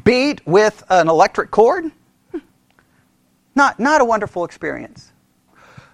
Beat 0.04 0.46
with 0.46 0.82
an 0.88 1.08
electric 1.08 1.50
cord? 1.50 1.90
Not, 3.54 3.78
not 3.78 4.00
a 4.00 4.04
wonderful 4.04 4.44
experience. 4.44 5.12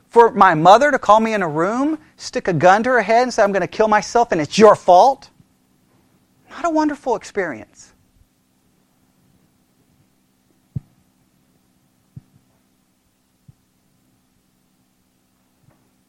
For 0.09 0.31
my 0.33 0.55
mother 0.55 0.91
to 0.91 0.99
call 0.99 1.21
me 1.21 1.35
in 1.35 1.43
a 1.43 1.49
room, 1.49 1.99
stick 2.17 2.49
a 2.49 2.53
gun 2.53 2.83
to 2.85 2.91
her 2.91 3.03
head, 3.03 3.25
and 3.25 3.35
say, 3.35 3.43
I'm 3.43 3.53
going 3.53 3.63
to 3.63 3.67
kill 3.67 3.89
myself 3.89 4.33
and 4.33 4.41
it's 4.41 4.59
your 4.59 4.77
fault. 4.77 5.31
Not 6.51 6.65
a 6.65 6.71
wonderful 6.71 7.17
experience. 7.17 7.93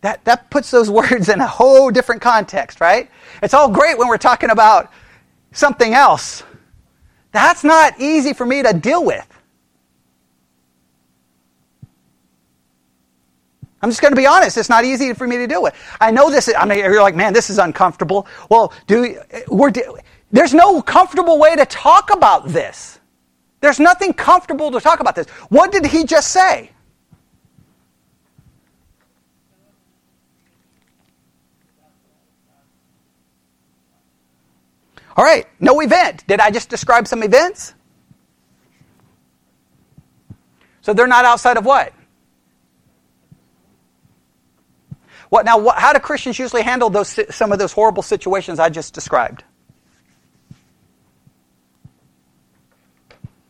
That, 0.01 0.23
that 0.25 0.49
puts 0.49 0.71
those 0.71 0.89
words 0.99 1.29
in 1.29 1.39
a 1.41 1.47
whole 1.47 1.91
different 1.91 2.21
context, 2.21 2.81
right? 2.81 3.09
It's 3.41 3.53
all 3.53 3.69
great 3.69 3.97
when 3.97 4.07
we're 4.07 4.17
talking 4.17 4.49
about 4.49 4.91
something 5.51 5.93
else. 5.93 6.43
That's 7.31 7.63
not 7.63 7.99
easy 7.99 8.33
for 8.33 8.45
me 8.45 8.63
to 8.63 8.73
deal 8.73 9.03
with. 9.05 9.25
I'm 13.81 13.89
just 13.89 14.01
going 14.01 14.11
to 14.11 14.17
be 14.17 14.27
honest. 14.27 14.57
It's 14.57 14.69
not 14.69 14.83
easy 14.83 15.13
for 15.13 15.25
me 15.25 15.37
to 15.37 15.47
deal 15.47 15.63
with. 15.63 15.73
I 16.01 16.11
know 16.11 16.29
this. 16.29 16.51
I 16.57 16.65
mean, 16.65 16.79
you're 16.79 17.01
like, 17.01 17.15
man, 17.15 17.31
this 17.31 17.49
is 17.49 17.59
uncomfortable. 17.59 18.27
Well, 18.49 18.73
do 18.87 19.17
we're 19.47 19.71
there's 20.31 20.53
no 20.53 20.81
comfortable 20.81 21.39
way 21.39 21.55
to 21.55 21.65
talk 21.65 22.13
about 22.13 22.49
this. 22.49 22.99
There's 23.61 23.79
nothing 23.79 24.13
comfortable 24.13 24.71
to 24.71 24.79
talk 24.79 24.99
about 24.99 25.15
this. 25.15 25.27
What 25.49 25.71
did 25.71 25.85
he 25.85 26.03
just 26.03 26.31
say? 26.31 26.71
All 35.19 35.25
right, 35.25 35.45
no 35.59 35.81
event. 35.81 36.25
Did 36.27 36.39
I 36.39 36.49
just 36.49 36.69
describe 36.69 37.05
some 37.05 37.23
events? 37.23 37.73
So 40.79 40.93
they're 40.93 41.07
not 41.07 41.25
outside 41.25 41.57
of 41.57 41.65
what? 41.65 41.91
What 45.27 45.43
now? 45.43 45.57
What, 45.57 45.77
how 45.77 45.91
do 45.91 45.99
Christians 45.99 46.39
usually 46.39 46.61
handle 46.61 46.89
those 46.89 47.19
some 47.35 47.51
of 47.51 47.59
those 47.59 47.73
horrible 47.73 48.01
situations 48.01 48.59
I 48.59 48.69
just 48.69 48.93
described? 48.93 49.43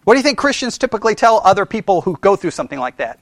What 0.06 0.16
do 0.16 0.18
you 0.18 0.24
think 0.24 0.40
Christians 0.40 0.80
typically 0.80 1.14
tell 1.14 1.40
other 1.44 1.68
people 1.68 2.02
who 2.02 2.18
go 2.18 2.36
through 2.36 2.50
something 2.50 2.80
like 2.80 2.98
that? 2.98 3.20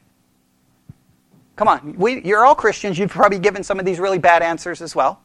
Come 1.58 1.68
on, 1.68 1.98
we, 1.98 2.24
you're 2.24 2.46
all 2.46 2.56
Christians. 2.56 2.98
You've 2.98 3.12
probably 3.12 3.40
given 3.40 3.62
some 3.66 3.78
of 3.78 3.86
these 3.86 4.00
really 4.00 4.20
bad 4.20 4.42
answers 4.42 4.82
as 4.82 4.96
well. 4.96 5.20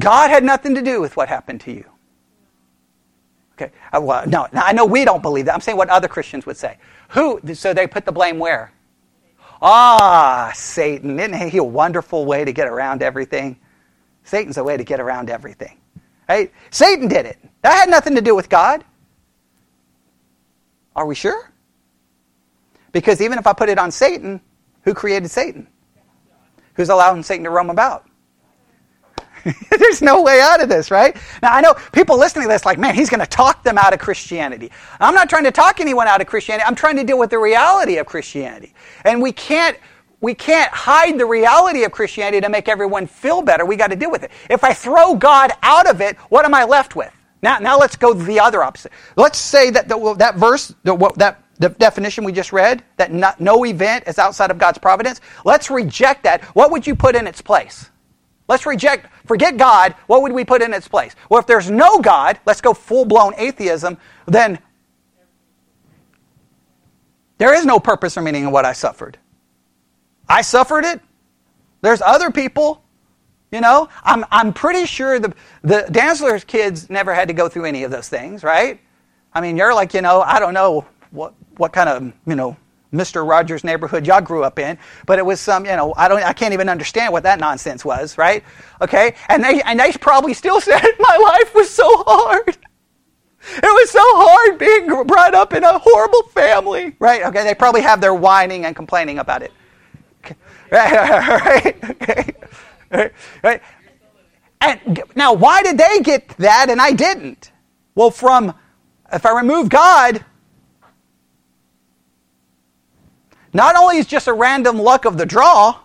God 0.00 0.30
had 0.30 0.42
nothing 0.42 0.74
to 0.74 0.82
do 0.82 1.00
with 1.00 1.16
what 1.16 1.28
happened 1.28 1.60
to 1.62 1.72
you. 1.72 1.84
Okay. 3.54 3.70
Uh, 3.92 4.00
well, 4.00 4.26
no, 4.26 4.48
I 4.52 4.72
know 4.72 4.86
we 4.86 5.04
don't 5.04 5.22
believe 5.22 5.44
that. 5.44 5.54
I'm 5.54 5.60
saying 5.60 5.76
what 5.76 5.90
other 5.90 6.08
Christians 6.08 6.46
would 6.46 6.56
say. 6.56 6.78
Who? 7.10 7.40
So 7.54 7.74
they 7.74 7.86
put 7.86 8.06
the 8.06 8.12
blame 8.12 8.38
where? 8.38 8.72
Ah, 9.60 10.50
Satan. 10.54 11.20
Isn't 11.20 11.50
he 11.50 11.58
a 11.58 11.64
wonderful 11.64 12.24
way 12.24 12.44
to 12.44 12.52
get 12.52 12.66
around 12.66 13.02
everything? 13.02 13.58
Satan's 14.24 14.56
a 14.56 14.64
way 14.64 14.76
to 14.76 14.84
get 14.84 15.00
around 15.00 15.28
everything. 15.28 15.76
Right? 16.28 16.52
Satan 16.70 17.08
did 17.08 17.26
it. 17.26 17.38
That 17.62 17.74
had 17.74 17.90
nothing 17.90 18.14
to 18.14 18.22
do 18.22 18.34
with 18.34 18.48
God. 18.48 18.84
Are 20.96 21.04
we 21.04 21.14
sure? 21.14 21.52
Because 22.92 23.20
even 23.20 23.38
if 23.38 23.46
I 23.46 23.52
put 23.52 23.68
it 23.68 23.78
on 23.78 23.90
Satan, 23.90 24.40
who 24.84 24.94
created 24.94 25.30
Satan? 25.30 25.66
Who's 26.74 26.88
allowing 26.88 27.22
Satan 27.22 27.44
to 27.44 27.50
roam 27.50 27.68
about? 27.68 28.06
There's 29.78 30.02
no 30.02 30.22
way 30.22 30.40
out 30.40 30.62
of 30.62 30.68
this, 30.68 30.90
right? 30.90 31.16
Now, 31.42 31.54
I 31.54 31.60
know 31.60 31.74
people 31.92 32.18
listening 32.18 32.44
to 32.44 32.48
this 32.48 32.64
like, 32.64 32.78
man, 32.78 32.94
he's 32.94 33.10
going 33.10 33.20
to 33.20 33.26
talk 33.26 33.62
them 33.62 33.78
out 33.78 33.92
of 33.92 33.98
Christianity. 33.98 34.70
I'm 35.00 35.14
not 35.14 35.28
trying 35.28 35.44
to 35.44 35.50
talk 35.50 35.80
anyone 35.80 36.06
out 36.06 36.20
of 36.20 36.26
Christianity. 36.26 36.64
I'm 36.66 36.74
trying 36.74 36.96
to 36.96 37.04
deal 37.04 37.18
with 37.18 37.30
the 37.30 37.38
reality 37.38 37.96
of 37.98 38.06
Christianity. 38.06 38.74
And 39.04 39.22
we 39.22 39.32
can't 39.32 39.76
we 40.20 40.34
can't 40.34 40.70
hide 40.70 41.18
the 41.18 41.24
reality 41.24 41.84
of 41.84 41.92
Christianity 41.92 42.42
to 42.42 42.50
make 42.50 42.68
everyone 42.68 43.06
feel 43.06 43.40
better. 43.40 43.64
We 43.64 43.76
got 43.76 43.88
to 43.90 43.96
deal 43.96 44.10
with 44.10 44.22
it. 44.22 44.30
If 44.50 44.64
I 44.64 44.74
throw 44.74 45.14
God 45.14 45.52
out 45.62 45.88
of 45.88 46.02
it, 46.02 46.16
what 46.28 46.44
am 46.44 46.52
I 46.52 46.64
left 46.64 46.94
with? 46.94 47.10
Now, 47.42 47.58
now 47.58 47.78
let's 47.78 47.96
go 47.96 48.12
the 48.12 48.38
other 48.38 48.62
opposite. 48.62 48.92
Let's 49.16 49.38
say 49.38 49.70
that 49.70 49.88
the, 49.88 50.14
that 50.18 50.36
verse, 50.36 50.74
the, 50.82 50.94
that 51.16 51.42
the 51.58 51.70
definition 51.70 52.24
we 52.24 52.32
just 52.32 52.52
read, 52.52 52.84
that 52.96 53.12
not, 53.12 53.40
no 53.40 53.64
event 53.64 54.04
is 54.06 54.18
outside 54.18 54.50
of 54.50 54.58
God's 54.58 54.78
providence. 54.78 55.22
Let's 55.44 55.70
reject 55.70 56.24
that. 56.24 56.44
What 56.54 56.70
would 56.70 56.86
you 56.86 56.94
put 56.94 57.16
in 57.16 57.26
its 57.26 57.40
place? 57.40 57.90
Let's 58.50 58.66
reject, 58.66 59.06
forget 59.26 59.56
God. 59.56 59.94
What 60.08 60.22
would 60.22 60.32
we 60.32 60.44
put 60.44 60.60
in 60.60 60.74
its 60.74 60.88
place? 60.88 61.14
Well, 61.28 61.38
if 61.38 61.46
there's 61.46 61.70
no 61.70 62.00
God, 62.00 62.40
let's 62.44 62.60
go 62.60 62.74
full 62.74 63.04
blown 63.04 63.32
atheism, 63.36 63.96
then 64.26 64.58
there 67.38 67.54
is 67.54 67.64
no 67.64 67.78
purpose 67.78 68.18
or 68.18 68.22
meaning 68.22 68.42
in 68.42 68.50
what 68.50 68.64
I 68.64 68.72
suffered. 68.72 69.18
I 70.28 70.42
suffered 70.42 70.84
it. 70.84 71.00
There's 71.80 72.02
other 72.02 72.32
people. 72.32 72.82
You 73.52 73.60
know, 73.60 73.88
I'm, 74.02 74.24
I'm 74.32 74.52
pretty 74.52 74.84
sure 74.84 75.20
the, 75.20 75.32
the 75.62 75.86
Dansler's 75.88 76.42
kids 76.42 76.90
never 76.90 77.14
had 77.14 77.28
to 77.28 77.34
go 77.34 77.48
through 77.48 77.66
any 77.66 77.84
of 77.84 77.92
those 77.92 78.08
things, 78.08 78.42
right? 78.42 78.80
I 79.32 79.40
mean, 79.40 79.56
you're 79.56 79.74
like, 79.74 79.94
you 79.94 80.02
know, 80.02 80.22
I 80.22 80.40
don't 80.40 80.54
know 80.54 80.86
what, 81.12 81.34
what 81.56 81.72
kind 81.72 81.88
of, 81.88 82.12
you 82.26 82.34
know, 82.34 82.56
Mr. 82.92 83.26
Rogers 83.28 83.62
neighborhood 83.62 84.06
y'all 84.06 84.20
grew 84.20 84.42
up 84.42 84.58
in, 84.58 84.76
but 85.06 85.18
it 85.18 85.26
was 85.26 85.40
some, 85.40 85.64
you 85.64 85.76
know, 85.76 85.94
I 85.96 86.08
don't, 86.08 86.22
I 86.22 86.32
can't 86.32 86.54
even 86.54 86.68
understand 86.68 87.12
what 87.12 87.22
that 87.22 87.38
nonsense 87.38 87.84
was, 87.84 88.18
right? 88.18 88.42
Okay, 88.80 89.14
and 89.28 89.44
they, 89.44 89.62
and 89.62 89.78
they 89.78 89.92
probably 89.92 90.34
still 90.34 90.60
said, 90.60 90.82
my 90.98 91.16
life 91.16 91.54
was 91.54 91.70
so 91.70 91.86
hard. 92.06 92.56
It 93.42 93.62
was 93.62 93.90
so 93.90 94.02
hard 94.02 94.58
being 94.58 95.06
brought 95.06 95.34
up 95.34 95.54
in 95.54 95.64
a 95.64 95.78
horrible 95.78 96.22
family, 96.24 96.94
right? 96.98 97.22
Okay, 97.24 97.42
they 97.44 97.54
probably 97.54 97.80
have 97.80 98.00
their 98.00 98.14
whining 98.14 98.66
and 98.66 98.76
complaining 98.76 99.18
about 99.18 99.42
it. 99.42 99.52
Okay. 100.24 100.36
Right, 100.72 101.76
okay. 101.90 102.34
right, 102.92 103.12
right. 103.42 103.62
And 104.60 105.02
now, 105.16 105.32
why 105.32 105.64
did 105.64 105.78
they 105.78 106.00
get 106.00 106.28
that 106.38 106.70
and 106.70 106.80
I 106.80 106.92
didn't? 106.92 107.50
Well, 107.96 108.12
from 108.12 108.54
if 109.12 109.26
I 109.26 109.36
remove 109.36 109.68
God, 109.68 110.24
Not 113.52 113.76
only 113.76 113.98
is 113.98 114.06
just 114.06 114.28
a 114.28 114.32
random 114.32 114.78
luck 114.78 115.04
of 115.04 115.18
the 115.18 115.26
draw, 115.26 115.78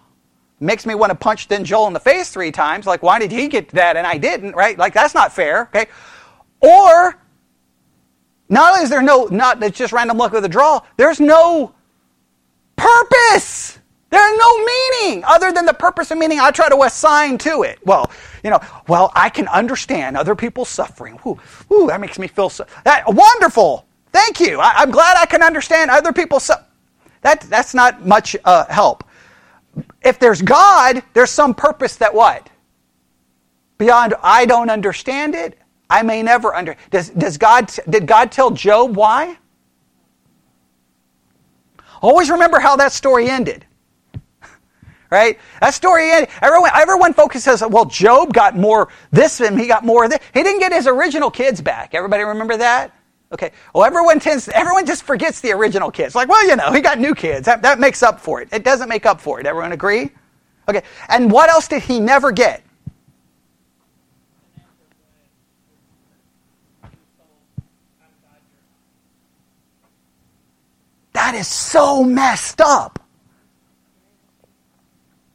makes 0.59 0.85
me 0.85 0.95
want 0.95 1.11
to 1.11 1.15
punch 1.15 1.47
then 1.47 1.63
Joel 1.63 1.87
in 1.87 1.93
the 1.93 1.99
face 1.99 2.29
three 2.29 2.51
times. 2.51 2.85
Like, 2.85 3.03
why 3.03 3.19
did 3.19 3.31
he 3.31 3.47
get 3.47 3.69
that 3.69 3.97
and 3.97 4.05
I 4.05 4.17
didn't? 4.17 4.55
Right? 4.55 4.77
Like, 4.77 4.93
that's 4.93 5.13
not 5.13 5.33
fair. 5.33 5.63
Okay. 5.63 5.87
Or 6.59 7.19
not 8.49 8.73
only 8.73 8.83
is 8.83 8.89
there 8.89 9.01
no 9.01 9.25
not 9.25 9.61
it's 9.63 9.77
just 9.77 9.91
random 9.91 10.17
luck 10.17 10.33
of 10.33 10.43
the 10.43 10.49
draw, 10.49 10.81
there's 10.97 11.19
no 11.19 11.73
purpose. 12.75 13.79
There's 14.11 14.37
no 14.37 14.65
meaning 14.65 15.23
other 15.25 15.51
than 15.51 15.65
the 15.65 15.73
purpose 15.73 16.11
and 16.11 16.19
meaning 16.19 16.39
I 16.39 16.51
try 16.51 16.69
to 16.69 16.83
assign 16.83 17.37
to 17.39 17.63
it. 17.63 17.79
Well, 17.85 18.11
you 18.43 18.49
know, 18.49 18.59
well, 18.87 19.11
I 19.13 19.29
can 19.29 19.47
understand 19.49 20.15
other 20.15 20.35
people's 20.35 20.69
suffering. 20.69 21.19
Ooh, 21.25 21.37
ooh 21.71 21.87
that 21.87 21.99
makes 21.99 22.17
me 22.17 22.27
feel 22.27 22.49
so 22.49 22.65
that 22.83 23.03
wonderful. 23.07 23.85
Thank 24.13 24.39
you. 24.39 24.59
I, 24.61 24.83
am 24.83 24.91
glad 24.91 25.17
I 25.19 25.25
can 25.25 25.43
understand 25.43 25.91
other 25.91 26.13
people's 26.13 26.43
suffering. 26.43 26.64
That, 27.25 27.41
that's 27.41 27.73
not 27.73 28.05
much 28.05 28.35
uh, 28.45 28.67
help. 28.67 29.03
If 30.03 30.19
there's 30.19 30.43
God, 30.43 31.01
there's 31.13 31.31
some 31.31 31.55
purpose 31.55 31.95
that 31.95 32.13
what? 32.13 32.51
Beyond 33.79 34.13
I 34.21 34.45
don't 34.45 34.69
understand 34.69 35.33
it, 35.33 35.57
I 35.89 36.03
may 36.03 36.21
never 36.21 36.53
under. 36.53 36.75
Does, 36.91 37.09
does 37.09 37.39
God, 37.39 37.71
did 37.89 38.05
God 38.05 38.31
tell 38.31 38.51
Job 38.51 38.95
why? 38.95 39.39
Always 41.99 42.29
remember 42.29 42.59
how 42.59 42.75
that 42.75 42.91
story 42.91 43.27
ended. 43.27 43.65
right? 45.09 45.39
That 45.61 45.73
story 45.73 46.11
ended. 46.11 46.29
Everyone, 46.43 46.69
everyone 46.75 47.13
focuses, 47.15 47.63
well, 47.67 47.85
Job 47.85 48.33
got 48.33 48.55
more 48.55 48.89
this 49.09 49.41
and 49.41 49.59
he 49.59 49.65
got 49.65 49.83
more 49.83 50.03
of 50.03 50.11
this. 50.11 50.19
He 50.31 50.43
didn't 50.43 50.59
get 50.59 50.71
his 50.71 50.85
original 50.85 51.31
kids 51.31 51.59
back. 51.59 51.95
Everybody 51.95 52.21
remember 52.21 52.55
that? 52.57 52.94
Okay. 53.31 53.51
Well, 53.73 53.83
everyone 53.83 54.19
tends, 54.19 54.47
everyone 54.49 54.85
just 54.85 55.03
forgets 55.03 55.41
the 55.41 55.51
original 55.51 55.91
kids. 55.91 56.15
Like, 56.15 56.29
well, 56.29 56.47
you 56.47 56.55
know, 56.55 56.71
he 56.71 56.81
got 56.81 56.99
new 56.99 57.15
kids. 57.15 57.45
That, 57.45 57.61
that 57.63 57.79
makes 57.79 58.03
up 58.03 58.19
for 58.19 58.41
it. 58.41 58.49
It 58.51 58.63
doesn't 58.63 58.87
make 58.87 59.05
up 59.05 59.19
for 59.19 59.39
it. 59.39 59.45
Everyone 59.45 59.71
agree? 59.71 60.11
Okay. 60.69 60.83
And 61.09 61.31
what 61.31 61.49
else 61.49 61.67
did 61.67 61.83
he 61.83 61.99
never 61.99 62.31
get? 62.31 62.61
That 71.13 71.33
is 71.33 71.47
so 71.47 72.03
messed 72.03 72.61
up. 72.61 72.99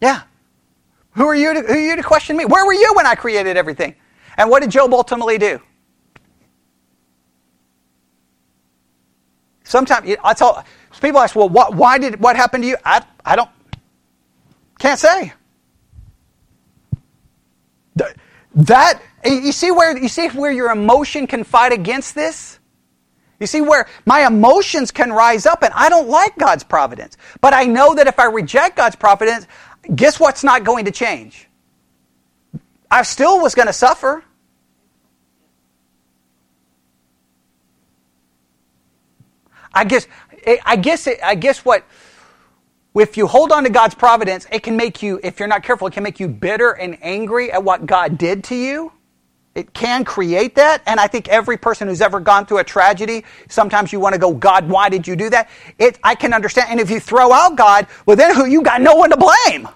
Yeah. 0.01 0.23
Who 1.13 1.27
are 1.27 1.35
you 1.35 1.55
to, 1.55 1.61
who 1.63 1.73
are 1.73 1.81
you 1.81 1.97
to 1.97 2.03
question 2.03 2.37
me? 2.37 2.45
Where 2.45 2.65
were 2.65 2.75
you 2.75 2.93
when 2.95 3.07
I 3.07 3.15
created 3.15 3.57
everything? 3.57 3.95
And 4.37 4.49
what 4.49 4.63
did 4.63 4.71
Job 4.71 4.93
ultimately 4.95 5.39
do? 5.39 5.61
Sometimes 9.71 10.17
I 10.25 10.35
tell 10.35 10.65
people 11.01 11.21
ask, 11.21 11.37
well, 11.37 11.49
what, 11.49 11.77
why 11.77 11.97
did 11.97 12.21
what 12.21 12.35
happened 12.35 12.65
to 12.65 12.69
you? 12.69 12.77
I 12.85 13.05
I 13.25 13.37
don't 13.37 13.49
can't 14.81 14.99
say. 14.99 15.33
That 18.55 19.01
you 19.25 19.53
see 19.53 19.71
where 19.71 19.97
you 19.97 20.09
see 20.09 20.29
where 20.29 20.51
your 20.51 20.73
emotion 20.73 21.29
can 21.29 21.45
fight 21.45 21.73
against 21.73 22.17
this. 22.17 22.59
You 23.39 23.47
see 23.47 23.61
where 23.61 23.87
my 24.05 24.27
emotions 24.27 24.91
can 24.91 25.13
rise 25.13 25.47
up 25.47 25.63
and 25.63 25.73
I 25.73 25.89
don't 25.89 26.09
like 26.09 26.37
God's 26.37 26.65
providence. 26.65 27.17
But 27.41 27.55
I 27.55 27.65
know 27.65 27.95
that 27.95 28.09
if 28.09 28.19
I 28.19 28.25
reject 28.25 28.77
God's 28.77 28.97
providence, 28.97 29.47
guess 29.95 30.19
what's 30.19 30.43
not 30.43 30.65
going 30.65 30.87
to 30.87 30.91
change? 30.91 31.49
I 32.91 33.03
still 33.05 33.41
was 33.41 33.55
going 33.55 33.69
to 33.69 33.73
suffer. 33.73 34.25
I 39.73 39.85
guess 39.85 40.07
eh, 40.45 40.59
I 40.65 40.77
guess 40.77 41.09
I 41.23 41.35
guess 41.35 41.65
what 41.65 41.85
if 42.95 43.17
you 43.17 43.27
hold 43.27 43.53
on 43.53 43.65
to 43.65 43.71
God's 43.71 43.95
providence, 43.95 44.47
it 44.51 44.63
can 44.63 44.77
make 44.77 45.03
you 45.03 45.21
if 45.23 45.39
you're 45.39 45.49
not 45.49 45.63
careful, 45.63 45.87
it 45.87 45.93
can 45.93 46.03
make 46.03 46.21
you 46.21 46.29
bitter 46.29 46.73
and 46.73 46.99
angry 47.03 47.53
at 47.53 47.63
what 47.63 47.87
God 47.87 48.19
did 48.19 48.45
to 48.45 48.55
you. 48.55 48.93
It 49.55 49.75
can 49.75 50.05
create 50.05 50.55
that, 50.55 50.81
and 50.87 51.01
I 51.01 51.09
think 51.09 51.29
every 51.29 51.57
person 51.57 51.89
who's 51.89 52.01
ever 52.01 52.21
gone 52.21 52.47
through 52.47 52.59
a 52.59 52.65
tragedy, 52.65 53.25
sometimes 53.49 53.93
you 53.93 53.99
want 53.99 54.13
to 54.13 54.19
go, 54.19 54.33
God, 54.33 54.69
why 54.69 54.89
did 54.89 55.09
you 55.09 55.17
do 55.17 55.29
that? 55.31 55.51
It, 55.77 55.99
I 56.05 56.15
can 56.15 56.33
understand. 56.33 56.69
And 56.71 56.79
if 56.79 56.89
you 56.89 57.01
throw 57.01 57.33
out 57.33 57.57
God, 57.57 57.89
well, 58.07 58.17
then 58.17 58.35
who 58.35 58.47
you 58.47 58.63
got 58.63 58.81
no 58.81 58.95
one 58.95 59.11
to 59.11 59.17
blame, 59.17 59.69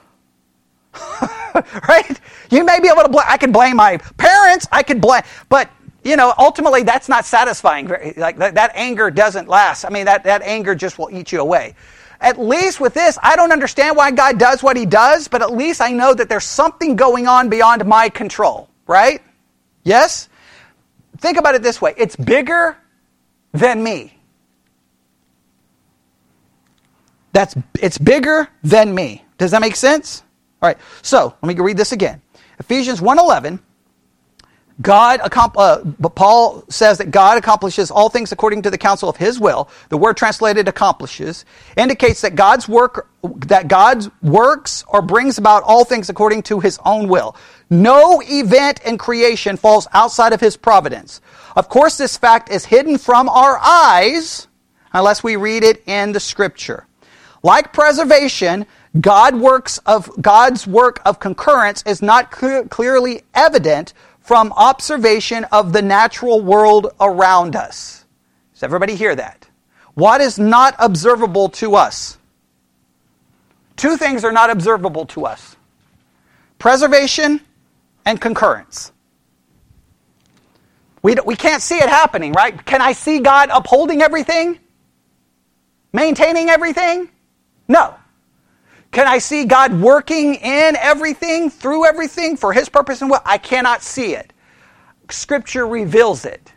right? 1.88 2.20
You 2.50 2.64
may 2.64 2.78
be 2.78 2.88
able 2.88 3.02
to 3.02 3.08
blame. 3.08 3.26
I 3.28 3.36
can 3.36 3.50
blame 3.50 3.76
my 3.76 3.96
parents. 4.16 4.68
I 4.70 4.84
could 4.84 5.00
blame, 5.00 5.22
but 5.48 5.68
you 6.04 6.16
know, 6.16 6.32
ultimately 6.38 6.82
that's 6.82 7.08
not 7.08 7.24
satisfying. 7.24 7.88
Like 8.16 8.36
that, 8.36 8.54
that 8.54 8.72
anger 8.74 9.10
doesn't 9.10 9.48
last. 9.48 9.84
I 9.84 9.88
mean, 9.88 10.04
that, 10.04 10.24
that 10.24 10.42
anger 10.42 10.74
just 10.74 10.98
will 10.98 11.10
eat 11.10 11.32
you 11.32 11.40
away. 11.40 11.74
At 12.20 12.38
least 12.38 12.80
with 12.80 12.94
this, 12.94 13.18
I 13.22 13.36
don't 13.36 13.52
understand 13.52 13.96
why 13.96 14.10
God 14.10 14.38
does 14.38 14.62
what 14.62 14.76
he 14.76 14.86
does, 14.86 15.28
but 15.28 15.42
at 15.42 15.52
least 15.52 15.80
I 15.80 15.90
know 15.90 16.14
that 16.14 16.28
there's 16.28 16.44
something 16.44 16.94
going 16.94 17.26
on 17.26 17.48
beyond 17.48 17.84
my 17.86 18.08
control, 18.08 18.68
right? 18.86 19.22
Yes? 19.82 20.28
Think 21.18 21.38
about 21.38 21.54
it 21.54 21.62
this 21.62 21.80
way 21.80 21.94
it's 21.96 22.16
bigger 22.16 22.76
than 23.52 23.82
me. 23.82 24.18
That's, 27.32 27.56
it's 27.80 27.98
bigger 27.98 28.48
than 28.62 28.94
me. 28.94 29.24
Does 29.38 29.50
that 29.50 29.60
make 29.60 29.74
sense? 29.74 30.22
All 30.62 30.68
right, 30.68 30.78
so 31.02 31.34
let 31.42 31.48
me 31.56 31.60
read 31.60 31.76
this 31.76 31.92
again. 31.92 32.22
Ephesians 32.58 33.00
1.11 33.00 33.58
God, 34.82 35.20
uh, 35.22 35.84
Paul 36.16 36.64
says 36.68 36.98
that 36.98 37.12
God 37.12 37.38
accomplishes 37.38 37.92
all 37.92 38.08
things 38.08 38.32
according 38.32 38.62
to 38.62 38.70
the 38.70 38.78
counsel 38.78 39.08
of 39.08 39.16
His 39.16 39.38
will. 39.38 39.68
The 39.88 39.96
word 39.96 40.16
translated 40.16 40.66
accomplishes 40.66 41.44
indicates 41.76 42.22
that 42.22 42.34
God's 42.34 42.68
work, 42.68 43.08
that 43.22 43.68
God's 43.68 44.10
works 44.20 44.84
or 44.88 45.00
brings 45.00 45.38
about 45.38 45.62
all 45.62 45.84
things 45.84 46.10
according 46.10 46.42
to 46.44 46.58
His 46.58 46.80
own 46.84 47.08
will. 47.08 47.36
No 47.70 48.20
event 48.24 48.80
in 48.84 48.98
creation 48.98 49.56
falls 49.56 49.86
outside 49.92 50.32
of 50.32 50.40
His 50.40 50.56
providence. 50.56 51.20
Of 51.54 51.68
course, 51.68 51.96
this 51.96 52.16
fact 52.16 52.50
is 52.50 52.64
hidden 52.64 52.98
from 52.98 53.28
our 53.28 53.58
eyes 53.58 54.48
unless 54.92 55.22
we 55.22 55.36
read 55.36 55.62
it 55.62 55.84
in 55.86 56.10
the 56.12 56.20
Scripture. 56.20 56.86
Like 57.44 57.72
preservation, 57.72 58.66
God 59.00 59.36
works 59.36 59.78
of 59.86 60.10
God's 60.20 60.66
work 60.66 61.00
of 61.04 61.20
concurrence 61.20 61.82
is 61.86 62.00
not 62.00 62.30
clear, 62.30 62.64
clearly 62.64 63.22
evident 63.34 63.92
from 64.24 64.52
observation 64.56 65.44
of 65.52 65.74
the 65.74 65.82
natural 65.82 66.40
world 66.40 66.88
around 66.98 67.54
us. 67.54 68.06
Does 68.54 68.62
everybody 68.62 68.96
hear 68.96 69.14
that? 69.14 69.46
What 69.92 70.22
is 70.22 70.38
not 70.38 70.74
observable 70.78 71.50
to 71.50 71.76
us? 71.76 72.16
Two 73.76 73.98
things 73.98 74.24
are 74.24 74.32
not 74.32 74.50
observable 74.50 75.06
to 75.06 75.26
us 75.26 75.56
preservation 76.58 77.42
and 78.06 78.18
concurrence. 78.18 78.90
We, 81.02 81.14
we 81.26 81.36
can't 81.36 81.62
see 81.62 81.76
it 81.76 81.90
happening, 81.90 82.32
right? 82.32 82.64
Can 82.64 82.80
I 82.80 82.92
see 82.92 83.18
God 83.18 83.50
upholding 83.52 84.00
everything? 84.00 84.58
Maintaining 85.92 86.48
everything? 86.48 87.10
No. 87.68 87.94
Can 88.94 89.08
I 89.08 89.18
see 89.18 89.44
God 89.44 89.72
working 89.80 90.36
in 90.36 90.76
everything, 90.76 91.50
through 91.50 91.84
everything, 91.84 92.36
for 92.36 92.52
His 92.52 92.68
purpose 92.68 93.02
and 93.02 93.10
will? 93.10 93.20
I 93.24 93.38
cannot 93.38 93.82
see 93.82 94.14
it. 94.14 94.32
Scripture 95.10 95.66
reveals 95.66 96.24
it. 96.24 96.52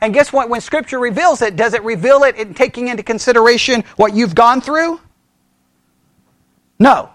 And 0.00 0.14
guess 0.14 0.32
what? 0.32 0.48
When 0.48 0.62
Scripture 0.62 0.98
reveals 0.98 1.42
it, 1.42 1.56
does 1.56 1.74
it 1.74 1.82
reveal 1.82 2.22
it 2.22 2.36
in 2.36 2.54
taking 2.54 2.88
into 2.88 3.02
consideration 3.02 3.84
what 3.96 4.14
you've 4.14 4.34
gone 4.34 4.62
through? 4.62 4.98
No, 6.78 7.10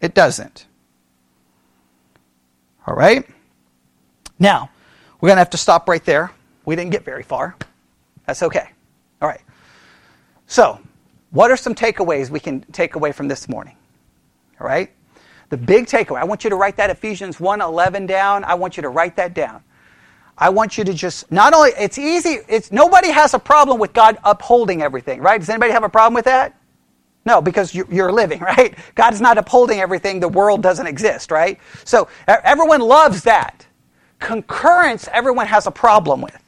it 0.00 0.14
doesn't. 0.14 0.66
All 2.86 2.94
right? 2.94 3.28
Now, 4.38 4.70
we're 5.20 5.28
going 5.28 5.36
to 5.36 5.40
have 5.40 5.50
to 5.50 5.58
stop 5.58 5.90
right 5.90 6.04
there. 6.06 6.32
We 6.64 6.74
didn't 6.74 6.90
get 6.90 7.04
very 7.04 7.22
far. 7.22 7.54
That's 8.26 8.42
okay. 8.42 8.70
All 9.20 9.28
right. 9.28 9.42
So, 10.46 10.80
what 11.34 11.50
are 11.50 11.56
some 11.56 11.74
takeaways 11.74 12.30
we 12.30 12.38
can 12.38 12.60
take 12.72 12.94
away 12.94 13.10
from 13.10 13.26
this 13.26 13.48
morning? 13.48 13.76
All 14.60 14.66
right? 14.66 14.90
The 15.50 15.56
big 15.56 15.86
takeaway, 15.86 16.20
I 16.20 16.24
want 16.24 16.44
you 16.44 16.50
to 16.50 16.56
write 16.56 16.76
that 16.76 16.90
Ephesians 16.90 17.38
1:11 17.38 18.06
down. 18.06 18.44
I 18.44 18.54
want 18.54 18.76
you 18.76 18.82
to 18.82 18.88
write 18.88 19.16
that 19.16 19.34
down. 19.34 19.62
I 20.38 20.48
want 20.48 20.78
you 20.78 20.84
to 20.84 20.94
just 20.94 21.30
not 21.32 21.52
only 21.52 21.70
it's 21.78 21.98
easy, 21.98 22.38
it's 22.48 22.70
nobody 22.70 23.10
has 23.10 23.34
a 23.34 23.38
problem 23.38 23.80
with 23.80 23.92
God 23.92 24.16
upholding 24.24 24.80
everything, 24.80 25.20
right? 25.20 25.38
Does 25.38 25.48
anybody 25.48 25.72
have 25.72 25.82
a 25.82 25.88
problem 25.88 26.14
with 26.14 26.24
that? 26.24 26.54
No, 27.26 27.40
because 27.40 27.74
you're 27.74 28.12
living, 28.12 28.40
right? 28.56 28.76
God 28.94 29.12
is 29.12 29.20
not 29.20 29.36
upholding 29.36 29.80
everything. 29.80 30.20
The 30.20 30.28
world 30.28 30.62
doesn't 30.62 30.86
exist, 30.86 31.32
right? 31.32 31.58
So 31.84 32.08
everyone 32.28 32.80
loves 32.80 33.24
that. 33.24 33.66
Concurrence, 34.20 35.08
everyone 35.12 35.46
has 35.48 35.66
a 35.66 35.70
problem 35.72 36.20
with. 36.20 36.38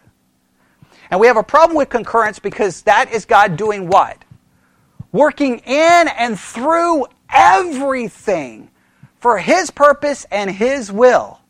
And 1.10 1.20
we 1.20 1.26
have 1.26 1.36
a 1.36 1.42
problem 1.42 1.76
with 1.76 1.88
concurrence 1.88 2.38
because 2.38 2.82
that 2.82 3.10
is 3.12 3.24
God 3.24 3.56
doing 3.56 3.88
what? 3.88 4.24
Working 5.16 5.58
in 5.60 6.08
and 6.08 6.38
through 6.38 7.06
everything 7.30 8.70
for 9.18 9.38
His 9.38 9.70
purpose 9.70 10.26
and 10.30 10.50
His 10.50 10.92
will. 10.92 11.40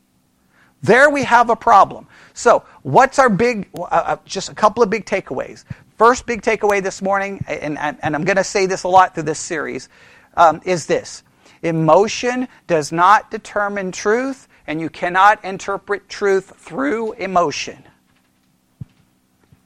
There 0.81 1.09
we 1.09 1.23
have 1.23 1.49
a 1.49 1.55
problem. 1.55 2.07
So, 2.33 2.63
what's 2.83 3.19
our 3.19 3.29
big, 3.29 3.67
uh, 3.75 3.83
uh 3.83 4.17
just 4.25 4.49
a 4.49 4.55
couple 4.55 4.83
of 4.83 4.89
big 4.89 5.05
takeaways. 5.05 5.65
First 5.97 6.25
big 6.27 6.43
takeaway 6.43 6.81
this 6.81 7.01
morning, 7.01 7.43
and, 7.47 7.77
and, 7.77 7.97
and 8.03 8.15
I'm 8.15 8.23
going 8.23 8.37
to 8.37 8.43
say 8.43 8.67
this 8.67 8.83
a 8.83 8.87
lot 8.87 9.15
through 9.15 9.23
this 9.23 9.39
series, 9.39 9.89
um, 10.35 10.61
is 10.63 10.85
this 10.85 11.23
emotion 11.63 12.47
does 12.67 12.91
not 12.91 13.31
determine 13.31 13.91
truth, 13.91 14.47
and 14.67 14.79
you 14.79 14.89
cannot 14.89 15.43
interpret 15.43 16.07
truth 16.07 16.53
through 16.57 17.13
emotion. 17.13 17.83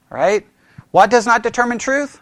Right? 0.08 0.46
What 0.90 1.10
does 1.10 1.26
not 1.26 1.42
determine 1.42 1.78
truth? 1.78 2.21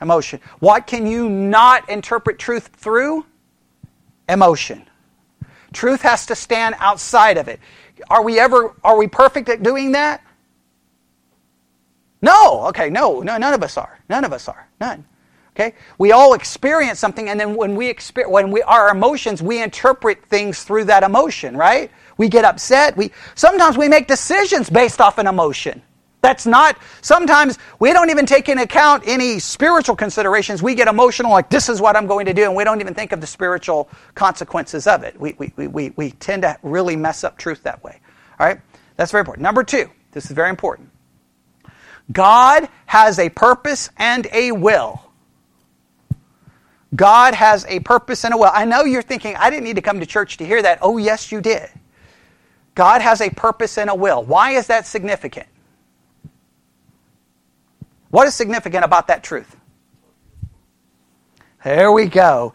Emotion. 0.00 0.40
What 0.60 0.86
can 0.86 1.06
you 1.06 1.28
not 1.28 1.88
interpret 1.88 2.38
truth 2.38 2.70
through? 2.76 3.26
Emotion. 4.28 4.88
Truth 5.72 6.02
has 6.02 6.26
to 6.26 6.34
stand 6.34 6.76
outside 6.78 7.36
of 7.36 7.48
it. 7.48 7.60
Are 8.08 8.22
we 8.22 8.38
ever 8.38 8.74
are 8.84 8.96
we 8.96 9.06
perfect 9.06 9.48
at 9.48 9.62
doing 9.62 9.92
that? 9.92 10.22
No. 12.22 12.66
Okay, 12.68 12.90
no, 12.90 13.20
no 13.20 13.36
none 13.38 13.54
of 13.54 13.62
us 13.62 13.76
are. 13.76 13.98
None 14.08 14.24
of 14.24 14.32
us 14.32 14.48
are. 14.48 14.68
None. 14.80 15.04
Okay? 15.54 15.74
We 15.98 16.12
all 16.12 16.34
experience 16.34 17.00
something 17.00 17.28
and 17.28 17.38
then 17.38 17.56
when 17.56 17.74
we 17.74 17.88
experience 17.88 18.32
when 18.32 18.50
we 18.50 18.62
our 18.62 18.90
emotions, 18.90 19.42
we 19.42 19.60
interpret 19.60 20.24
things 20.26 20.62
through 20.62 20.84
that 20.84 21.02
emotion, 21.02 21.56
right? 21.56 21.90
We 22.16 22.28
get 22.28 22.44
upset. 22.44 22.96
We 22.96 23.10
sometimes 23.34 23.76
we 23.76 23.88
make 23.88 24.06
decisions 24.06 24.70
based 24.70 25.00
off 25.00 25.18
an 25.18 25.26
emotion. 25.26 25.82
That's 26.20 26.46
not, 26.46 26.76
sometimes 27.00 27.58
we 27.78 27.92
don't 27.92 28.10
even 28.10 28.26
take 28.26 28.48
into 28.48 28.64
account 28.64 29.04
any 29.06 29.38
spiritual 29.38 29.94
considerations. 29.94 30.62
We 30.62 30.74
get 30.74 30.88
emotional, 30.88 31.30
like, 31.30 31.48
this 31.48 31.68
is 31.68 31.80
what 31.80 31.96
I'm 31.96 32.08
going 32.08 32.26
to 32.26 32.34
do, 32.34 32.44
and 32.44 32.56
we 32.56 32.64
don't 32.64 32.80
even 32.80 32.92
think 32.94 33.12
of 33.12 33.20
the 33.20 33.26
spiritual 33.26 33.88
consequences 34.16 34.88
of 34.88 35.04
it. 35.04 35.18
We, 35.20 35.36
we, 35.38 35.68
we, 35.68 35.90
we 35.90 36.10
tend 36.10 36.42
to 36.42 36.58
really 36.62 36.96
mess 36.96 37.22
up 37.22 37.38
truth 37.38 37.62
that 37.62 37.84
way. 37.84 38.00
All 38.40 38.46
right? 38.46 38.60
That's 38.96 39.12
very 39.12 39.20
important. 39.20 39.44
Number 39.44 39.62
two, 39.62 39.90
this 40.10 40.24
is 40.24 40.32
very 40.32 40.50
important. 40.50 40.90
God 42.10 42.68
has 42.86 43.18
a 43.18 43.28
purpose 43.28 43.90
and 43.96 44.26
a 44.32 44.50
will. 44.50 45.00
God 46.96 47.34
has 47.34 47.64
a 47.66 47.78
purpose 47.80 48.24
and 48.24 48.34
a 48.34 48.36
will. 48.36 48.50
I 48.52 48.64
know 48.64 48.82
you're 48.82 49.02
thinking, 49.02 49.36
I 49.36 49.50
didn't 49.50 49.64
need 49.64 49.76
to 49.76 49.82
come 49.82 50.00
to 50.00 50.06
church 50.06 50.38
to 50.38 50.46
hear 50.46 50.62
that. 50.62 50.78
Oh, 50.82 50.96
yes, 50.96 51.30
you 51.30 51.40
did. 51.40 51.68
God 52.74 53.02
has 53.02 53.20
a 53.20 53.30
purpose 53.30 53.78
and 53.78 53.90
a 53.90 53.94
will. 53.94 54.24
Why 54.24 54.52
is 54.52 54.66
that 54.68 54.86
significant? 54.86 55.46
What 58.10 58.26
is 58.26 58.34
significant 58.34 58.84
about 58.84 59.08
that 59.08 59.22
truth? 59.22 59.56
There 61.64 61.92
we 61.92 62.06
go. 62.06 62.54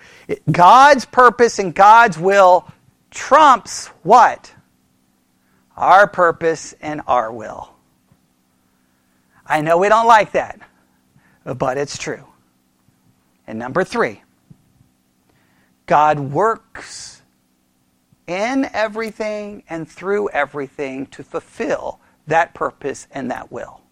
God's 0.51 1.05
purpose 1.05 1.59
and 1.59 1.75
God's 1.75 2.17
will 2.17 2.67
trumps 3.11 3.87
what? 4.01 4.53
Our 5.75 6.07
purpose 6.07 6.73
and 6.81 7.01
our 7.07 7.31
will. 7.31 7.69
I 9.45 9.61
know 9.61 9.77
we 9.77 9.89
don't 9.89 10.07
like 10.07 10.31
that, 10.31 10.59
but 11.43 11.77
it's 11.77 11.97
true. 11.97 12.25
And 13.45 13.59
number 13.59 13.83
three, 13.83 14.23
God 15.85 16.19
works 16.19 17.21
in 18.25 18.69
everything 18.73 19.63
and 19.69 19.87
through 19.87 20.29
everything 20.29 21.07
to 21.07 21.23
fulfill 21.23 21.99
that 22.27 22.53
purpose 22.53 23.07
and 23.11 23.29
that 23.31 23.51
will. 23.51 23.82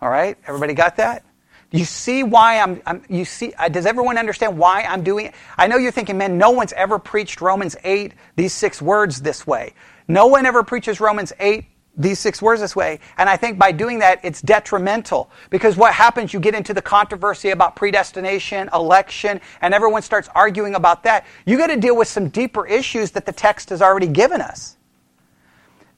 All 0.00 0.08
right? 0.08 0.36
Everybody 0.46 0.74
got 0.74 0.96
that? 0.96 1.24
You 1.70 1.84
see 1.84 2.22
why 2.22 2.60
I'm, 2.60 2.80
I'm 2.86 3.02
you 3.10 3.24
see, 3.24 3.52
uh, 3.54 3.68
does 3.68 3.84
everyone 3.84 4.16
understand 4.16 4.56
why 4.56 4.84
I'm 4.84 5.02
doing 5.02 5.26
it? 5.26 5.34
I 5.58 5.66
know 5.66 5.76
you're 5.76 5.92
thinking, 5.92 6.16
man, 6.16 6.38
no 6.38 6.50
one's 6.50 6.72
ever 6.72 6.98
preached 6.98 7.42
Romans 7.42 7.76
8, 7.84 8.14
these 8.36 8.54
six 8.54 8.80
words 8.80 9.20
this 9.20 9.46
way. 9.46 9.74
No 10.06 10.28
one 10.28 10.46
ever 10.46 10.62
preaches 10.62 10.98
Romans 10.98 11.32
8, 11.38 11.66
these 11.98 12.18
six 12.18 12.40
words 12.40 12.60
this 12.60 12.74
way. 12.74 13.00
And 13.18 13.28
I 13.28 13.36
think 13.36 13.58
by 13.58 13.72
doing 13.72 13.98
that, 13.98 14.20
it's 14.22 14.40
detrimental. 14.40 15.30
Because 15.50 15.76
what 15.76 15.92
happens, 15.92 16.32
you 16.32 16.40
get 16.40 16.54
into 16.54 16.72
the 16.72 16.80
controversy 16.80 17.50
about 17.50 17.76
predestination, 17.76 18.70
election, 18.72 19.40
and 19.60 19.74
everyone 19.74 20.02
starts 20.02 20.28
arguing 20.34 20.76
about 20.76 21.02
that. 21.02 21.26
You 21.44 21.58
got 21.58 21.66
to 21.66 21.76
deal 21.76 21.96
with 21.96 22.08
some 22.08 22.28
deeper 22.28 22.66
issues 22.66 23.10
that 23.10 23.26
the 23.26 23.32
text 23.32 23.70
has 23.70 23.82
already 23.82 24.06
given 24.06 24.40
us. 24.40 24.76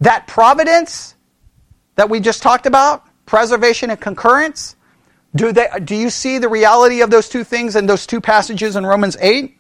That 0.01 0.26
providence 0.26 1.14
that 1.96 2.09
we 2.09 2.18
just 2.18 2.42
talked 2.42 2.64
about, 2.64 3.07
preservation 3.30 3.90
and 3.90 4.00
concurrence, 4.00 4.74
do, 5.36 5.52
they, 5.52 5.68
do 5.84 5.94
you 5.94 6.10
see 6.10 6.38
the 6.38 6.48
reality 6.48 7.00
of 7.00 7.10
those 7.10 7.28
two 7.28 7.44
things 7.44 7.76
in 7.76 7.86
those 7.86 8.04
two 8.04 8.20
passages 8.20 8.74
in 8.74 8.84
Romans 8.84 9.16
8? 9.20 9.56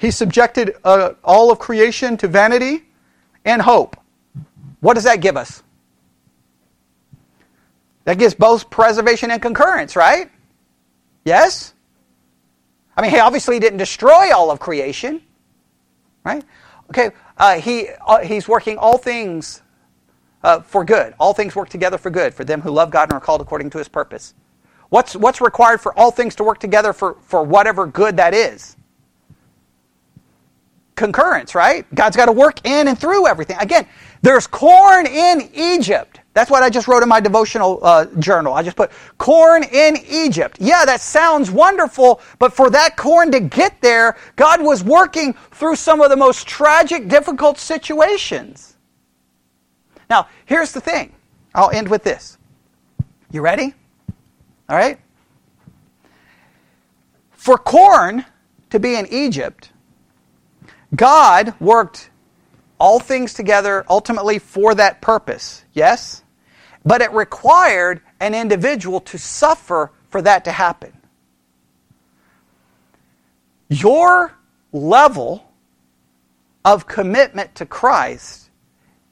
He 0.00 0.10
subjected 0.10 0.74
uh, 0.82 1.12
all 1.22 1.52
of 1.52 1.60
creation 1.60 2.16
to 2.16 2.26
vanity 2.26 2.82
and 3.44 3.62
hope. 3.62 3.96
What 4.80 4.94
does 4.94 5.04
that 5.04 5.20
give 5.20 5.36
us? 5.36 5.62
That 8.02 8.18
gives 8.18 8.34
both 8.34 8.68
preservation 8.68 9.30
and 9.30 9.40
concurrence, 9.40 9.94
right? 9.94 10.28
Yes? 11.24 11.72
I 12.96 13.02
mean, 13.02 13.12
he 13.12 13.20
obviously 13.20 13.60
didn't 13.60 13.78
destroy 13.78 14.34
all 14.34 14.50
of 14.50 14.58
creation, 14.58 15.22
right? 16.24 16.42
Okay, 16.90 17.10
uh, 17.38 17.60
he, 17.60 17.90
uh, 18.04 18.22
he's 18.22 18.48
working 18.48 18.76
all 18.76 18.98
things 18.98 19.62
uh, 20.42 20.60
for 20.60 20.84
good. 20.84 21.14
All 21.18 21.34
things 21.34 21.56
work 21.56 21.68
together 21.68 21.98
for 21.98 22.10
good 22.10 22.34
for 22.34 22.44
them 22.44 22.60
who 22.60 22.70
love 22.70 22.90
God 22.90 23.04
and 23.04 23.12
are 23.12 23.20
called 23.20 23.40
according 23.40 23.70
to 23.70 23.78
his 23.78 23.88
purpose. 23.88 24.34
What's, 24.88 25.16
what's 25.16 25.40
required 25.40 25.80
for 25.80 25.96
all 25.98 26.10
things 26.10 26.34
to 26.36 26.44
work 26.44 26.60
together 26.60 26.92
for, 26.92 27.16
for 27.22 27.42
whatever 27.42 27.86
good 27.86 28.16
that 28.18 28.34
is? 28.34 28.76
Concurrence, 30.94 31.54
right? 31.54 31.84
God's 31.94 32.16
got 32.16 32.26
to 32.26 32.32
work 32.32 32.66
in 32.66 32.88
and 32.88 32.98
through 32.98 33.26
everything. 33.26 33.56
Again, 33.58 33.86
there's 34.22 34.46
corn 34.46 35.06
in 35.06 35.50
Egypt. 35.52 36.20
That's 36.32 36.50
what 36.50 36.62
I 36.62 36.70
just 36.70 36.88
wrote 36.88 37.02
in 37.02 37.08
my 37.08 37.20
devotional 37.20 37.80
uh, 37.82 38.06
journal. 38.18 38.54
I 38.54 38.62
just 38.62 38.76
put 38.76 38.90
corn 39.18 39.64
in 39.64 39.96
Egypt. 40.08 40.58
Yeah, 40.60 40.84
that 40.84 41.00
sounds 41.00 41.50
wonderful, 41.50 42.20
but 42.38 42.52
for 42.52 42.70
that 42.70 42.96
corn 42.96 43.30
to 43.32 43.40
get 43.40 43.80
there, 43.80 44.16
God 44.36 44.62
was 44.62 44.84
working 44.84 45.34
through 45.50 45.76
some 45.76 46.00
of 46.00 46.10
the 46.10 46.16
most 46.16 46.46
tragic, 46.46 47.08
difficult 47.08 47.58
situations. 47.58 48.75
Now, 50.08 50.28
here's 50.44 50.72
the 50.72 50.80
thing. 50.80 51.12
I'll 51.54 51.70
end 51.70 51.88
with 51.88 52.04
this. 52.04 52.38
You 53.30 53.40
ready? 53.40 53.74
All 54.68 54.76
right? 54.76 54.98
For 57.32 57.56
corn 57.56 58.24
to 58.70 58.80
be 58.80 58.96
in 58.96 59.06
Egypt, 59.06 59.70
God 60.94 61.54
worked 61.60 62.10
all 62.78 62.98
things 63.00 63.34
together 63.34 63.84
ultimately 63.88 64.38
for 64.38 64.74
that 64.74 65.00
purpose, 65.00 65.64
yes? 65.72 66.22
But 66.84 67.00
it 67.00 67.10
required 67.12 68.00
an 68.20 68.34
individual 68.34 69.00
to 69.00 69.18
suffer 69.18 69.90
for 70.08 70.22
that 70.22 70.44
to 70.44 70.52
happen. 70.52 70.92
Your 73.68 74.36
level 74.72 75.50
of 76.64 76.86
commitment 76.86 77.54
to 77.56 77.66
Christ 77.66 78.45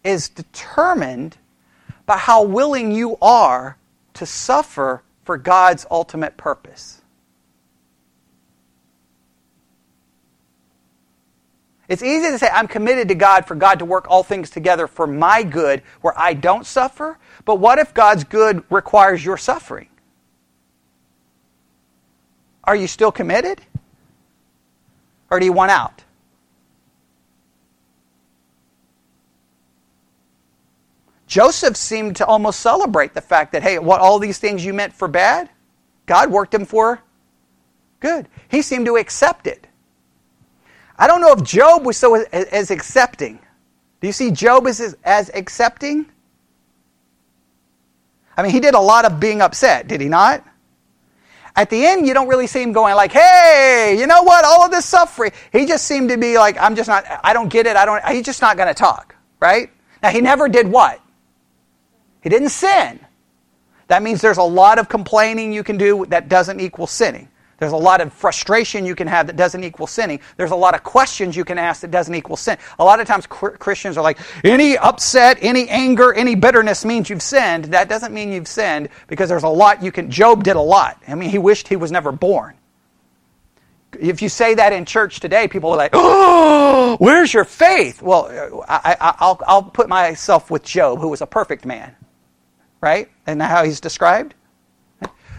is 0.05 0.28
determined 0.28 1.38
by 2.07 2.18
how 2.18 2.42
willing 2.42 2.92
you 2.92 3.16
are 3.20 3.78
to 4.12 4.26
suffer 4.26 5.02
for 5.24 5.38
God's 5.38 5.86
ultimate 5.90 6.36
purpose. 6.36 7.00
It's 11.88 12.02
easy 12.02 12.30
to 12.30 12.38
say, 12.38 12.48
I'm 12.48 12.68
committed 12.68 13.09
to 13.09 13.14
God 13.14 13.46
for 13.46 13.55
God 13.55 13.78
to 13.80 13.84
work 13.84 14.07
all 14.09 14.22
things 14.22 14.48
together 14.48 14.86
for 14.86 15.07
my 15.07 15.42
good 15.42 15.82
where 16.00 16.18
I 16.18 16.32
don't 16.32 16.64
suffer. 16.64 17.18
But 17.44 17.57
what 17.57 17.78
if 17.78 17.92
God's 17.92 18.24
good 18.24 18.64
requires 18.70 19.24
your 19.24 19.36
suffering? 19.36 19.88
Are 22.64 22.74
you 22.74 22.86
still 22.86 23.12
committed? 23.12 23.61
Or 25.30 25.38
do 25.38 25.44
you 25.44 25.52
want 25.52 25.70
out? 25.70 26.03
Joseph 31.35 31.76
seemed 31.76 32.14
to 32.14 32.26
almost 32.26 32.61
celebrate 32.61 33.12
the 33.12 33.20
fact 33.20 33.51
that, 33.51 33.62
hey, 33.64 33.80
what 33.80 34.01
all 34.01 34.20
these 34.20 34.39
things 34.39 34.64
you 34.64 34.72
meant 34.72 34.93
for 34.93 35.09
bad, 35.09 35.51
God 36.07 36.30
worked 36.30 36.53
them 36.53 36.64
for 36.64 37.03
good. 37.99 38.28
He 38.49 38.62
seemed 38.62 38.87
to 38.87 38.99
accept 38.99 39.49
it. 39.49 39.66
I 40.97 41.09
don't 41.09 41.20
know 41.20 41.32
if 41.32 41.43
Job 41.43 41.85
was 41.85 41.97
so 41.97 42.14
as, 42.14 42.70
accepting. 42.70 43.41
Do 44.01 44.07
you 44.07 44.12
see 44.12 44.30
Job 44.30 44.68
as, 44.68 44.97
as 45.03 45.28
accepting? 45.35 46.07
I 48.37 48.45
mean, 48.45 48.53
he 48.53 48.61
did 48.61 48.76
a 48.76 48.80
lot 48.80 49.05
of 49.05 49.18
being 49.18 49.43
upset, 49.43 49.89
did 49.89 50.01
he 50.01 50.09
not? 50.09 50.47
At 51.57 51.68
the 51.68 51.85
end, 51.85 52.07
you 52.07 52.14
don't 52.14 52.28
really 52.28 52.47
see 52.47 52.62
him 52.62 52.72
going 52.72 52.95
like, 52.95 53.11
"Hey, 53.11 53.97
you 53.99 54.07
know 54.07 54.22
what? 54.22 54.45
All 54.45 54.64
of 54.64 54.70
this 54.70 54.85
suffering." 54.85 55.32
He 55.53 55.66
just 55.66 55.85
seemed 55.85 56.11
to 56.11 56.16
be 56.16 56.39
like, 56.39 56.57
"I'm 56.61 56.76
just 56.76 56.89
not. 56.89 57.05
I 57.24 57.32
don't 57.32 57.49
get 57.49 57.66
it. 57.66 57.76
I 57.76 57.85
don't." 57.85 58.05
He's 58.07 58.24
just 58.24 58.41
not 58.41 58.57
going 58.57 58.68
to 58.68 58.74
talk, 58.74 59.16
right? 59.41 59.70
Now, 60.01 60.11
he 60.11 60.20
never 60.20 60.49
did 60.49 60.68
what? 60.68 61.01
He 62.25 62.31
didn't 62.31 62.49
sin. 62.49 62.99
That 63.87 64.03
means 64.03 64.20
there's 64.20 64.39
a 64.39 64.43
lot 64.43 64.79
of 64.79 64.89
complaining 64.89 65.53
you 65.53 65.62
can 65.62 65.77
do 65.77 66.07
that 66.07 66.29
doesn't 66.29 66.59
equal 66.59 66.87
sinning. 66.87 67.29
There's 67.59 67.72
a 67.72 67.77
lot 67.77 68.01
of 68.01 68.12
frustration 68.12 68.85
you 68.85 68.95
can 68.95 69.07
have 69.07 69.27
that 69.29 69.37
doesn't 69.37 69.62
equal 69.62 69.87
sinning. 69.87 70.20
There's 70.37 70.51
a 70.51 70.57
lot 70.57 70.75
of 70.75 70.83
questions 70.83 71.37
you 71.37 71.45
can 71.45 71.59
ask 71.59 71.83
that 71.83 71.91
doesn't 71.91 72.14
equal 72.14 72.37
sin. 72.37 72.59
A 72.79 72.85
lot 72.85 72.99
of 72.99 73.07
times 73.07 73.27
Christians 73.27 73.97
are 73.97 74.03
like, 74.03 74.18
any 74.43 74.77
upset, 74.77 75.39
any 75.41 75.68
anger, 75.68 76.12
any 76.14 76.35
bitterness 76.35 76.85
means 76.85 77.09
you've 77.09 77.22
sinned. 77.22 77.66
That 77.66 77.89
doesn't 77.89 78.12
mean 78.12 78.33
you've 78.33 78.49
sinned 78.49 78.89
because 79.07 79.29
there's 79.29 79.45
a 79.45 79.49
lot 79.49 79.83
you 79.83 79.93
can. 79.93 80.11
Job 80.11 80.43
did 80.45 80.57
a 80.57 80.61
lot. 80.61 81.01
I 81.07 81.14
mean, 81.14 81.31
he 81.31 81.39
wished 81.39 81.68
he 81.68 81.77
was 81.77 81.93
never 81.93 82.11
born. 82.11 82.55
If 84.01 84.22
you 84.22 84.29
say 84.29 84.55
that 84.55 84.72
in 84.72 84.85
church 84.85 85.20
today, 85.20 85.47
people 85.47 85.70
are 85.70 85.77
like, 85.77 85.93
oh, 85.93 86.97
where's 86.99 87.33
your 87.33 87.45
faith? 87.45 88.03
Well, 88.03 88.64
I, 88.68 89.37
will 89.49 89.62
put 89.62 89.89
myself 89.89 90.51
with 90.51 90.64
Job, 90.64 90.99
who 90.99 91.09
was 91.09 91.20
a 91.20 91.27
perfect 91.27 91.64
man, 91.64 91.95
right? 92.85 93.11
And 93.26 93.41
how 93.41 93.64
he's 93.64 93.80
described. 93.80 94.35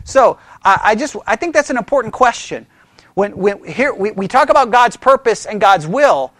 So 0.03 0.39
I, 0.63 0.81
I 0.83 0.95
just 0.95 1.15
I 1.27 1.35
think 1.35 1.53
that's 1.53 1.69
an 1.69 1.77
important 1.77 2.13
question. 2.13 2.65
When, 3.13 3.37
when 3.37 3.63
here 3.63 3.93
we, 3.93 4.11
we 4.11 4.27
talk 4.27 4.49
about 4.49 4.71
God's 4.71 4.97
purpose 4.97 5.45
and 5.45 5.61
God's 5.61 5.85
will, 5.85 6.33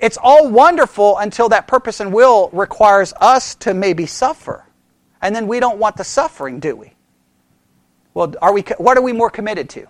it's 0.00 0.18
all 0.20 0.50
wonderful 0.50 1.18
until 1.18 1.48
that 1.50 1.68
purpose 1.68 2.00
and 2.00 2.12
will 2.12 2.50
requires 2.52 3.14
us 3.20 3.54
to 3.56 3.74
maybe 3.74 4.06
suffer. 4.06 4.66
And 5.22 5.34
then 5.34 5.46
we 5.46 5.60
don't 5.60 5.78
want 5.78 5.96
the 5.96 6.04
suffering, 6.04 6.58
do 6.58 6.74
we? 6.74 6.94
Well, 8.12 8.34
are 8.42 8.52
we 8.52 8.62
what 8.78 8.98
are 8.98 9.02
we 9.02 9.12
more 9.12 9.30
committed 9.30 9.68
to? 9.70 9.86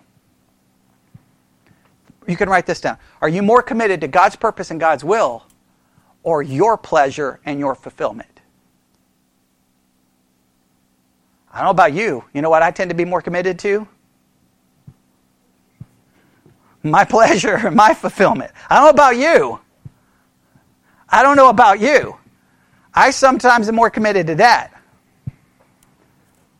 You 2.27 2.37
can 2.37 2.49
write 2.49 2.67
this 2.67 2.81
down. 2.81 2.99
Are 3.19 3.29
you 3.29 3.41
more 3.41 3.63
committed 3.63 4.01
to 4.01 4.07
God's 4.07 4.35
purpose 4.35 4.69
and 4.69 4.79
God's 4.79 5.03
will 5.03 5.43
or 6.21 6.43
your 6.43 6.77
pleasure 6.77 7.39
and 7.45 7.59
your 7.59 7.73
fulfillment? 7.73 8.30
I 11.53 11.57
don't 11.57 11.65
know 11.65 11.71
about 11.71 11.93
you. 11.93 12.23
You 12.33 12.41
know 12.41 12.49
what 12.49 12.63
I 12.63 12.71
tend 12.71 12.89
to 12.89 12.95
be 12.95 13.05
more 13.05 13.21
committed 13.21 13.59
to? 13.59 13.87
My 16.83 17.03
pleasure, 17.15 17.69
my 17.71 17.93
fulfillment. 17.93 18.51
I 18.69 18.75
don't 18.75 18.85
know 18.85 18.89
about 18.91 19.17
you. 19.17 19.59
I 21.09 21.23
don't 21.23 21.35
know 21.35 21.49
about 21.49 21.79
you. 21.79 22.17
I 22.93 23.11
sometimes 23.11 23.67
am 23.67 23.75
more 23.75 23.89
committed 23.89 24.27
to 24.27 24.35
that. 24.35 24.71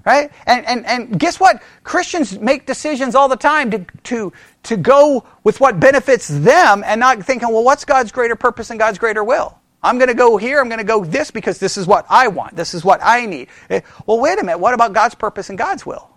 Right? 0.03 0.31
And, 0.47 0.65
and, 0.65 0.85
and 0.85 1.19
guess 1.19 1.39
what? 1.39 1.61
Christians 1.83 2.39
make 2.39 2.65
decisions 2.65 3.13
all 3.13 3.29
the 3.29 3.35
time 3.35 3.69
to, 3.71 3.85
to, 4.03 4.33
to 4.63 4.77
go 4.77 5.25
with 5.43 5.59
what 5.61 5.79
benefits 5.79 6.27
them 6.27 6.83
and 6.85 6.99
not 6.99 7.23
thinking, 7.23 7.49
well, 7.49 7.63
what's 7.63 7.85
God's 7.85 8.11
greater 8.11 8.35
purpose 8.35 8.71
and 8.71 8.79
God's 8.79 8.97
greater 8.97 9.23
will? 9.23 9.60
I'm 9.83 9.97
going 9.97 10.09
to 10.09 10.13
go 10.13 10.37
here, 10.37 10.59
I'm 10.59 10.69
going 10.69 10.79
to 10.79 10.83
go 10.83 11.03
this 11.03 11.31
because 11.31 11.57
this 11.57 11.77
is 11.77 11.87
what 11.87 12.05
I 12.09 12.27
want, 12.27 12.55
this 12.55 12.73
is 12.73 12.83
what 12.83 12.99
I 13.01 13.25
need. 13.25 13.47
Eh, 13.69 13.81
well, 14.05 14.19
wait 14.19 14.39
a 14.39 14.43
minute, 14.43 14.59
what 14.59 14.73
about 14.73 14.93
God's 14.93 15.15
purpose 15.15 15.49
and 15.49 15.57
God's 15.57 15.85
will? 15.85 16.09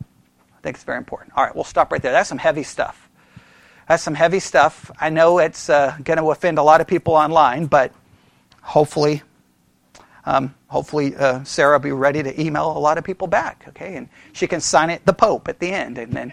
I 0.00 0.60
think 0.62 0.76
it's 0.76 0.84
very 0.84 0.98
important. 0.98 1.32
All 1.36 1.44
right, 1.44 1.54
we'll 1.54 1.64
stop 1.64 1.90
right 1.90 2.00
there. 2.00 2.12
That's 2.12 2.28
some 2.28 2.38
heavy 2.38 2.62
stuff. 2.62 3.08
That's 3.88 4.02
some 4.02 4.14
heavy 4.14 4.40
stuff. 4.40 4.90
I 5.00 5.10
know 5.10 5.38
it's 5.38 5.68
uh, 5.68 5.96
going 6.04 6.18
to 6.18 6.30
offend 6.30 6.58
a 6.58 6.62
lot 6.62 6.80
of 6.80 6.86
people 6.86 7.14
online, 7.14 7.66
but 7.66 7.92
hopefully, 8.62 9.22
um, 10.24 10.54
hopefully 10.68 11.14
uh, 11.16 11.44
Sarah 11.44 11.74
will 11.74 11.82
be 11.82 11.92
ready 11.92 12.22
to 12.22 12.40
email 12.40 12.70
a 12.70 12.78
lot 12.78 12.98
of 12.98 13.04
people 13.04 13.26
back, 13.26 13.64
okay? 13.68 13.96
And 13.96 14.08
she 14.32 14.46
can 14.46 14.60
sign 14.60 14.90
it 14.90 15.04
the 15.04 15.12
Pope 15.12 15.48
at 15.48 15.58
the 15.58 15.70
end, 15.70 15.98
and 15.98 16.12
then 16.12 16.32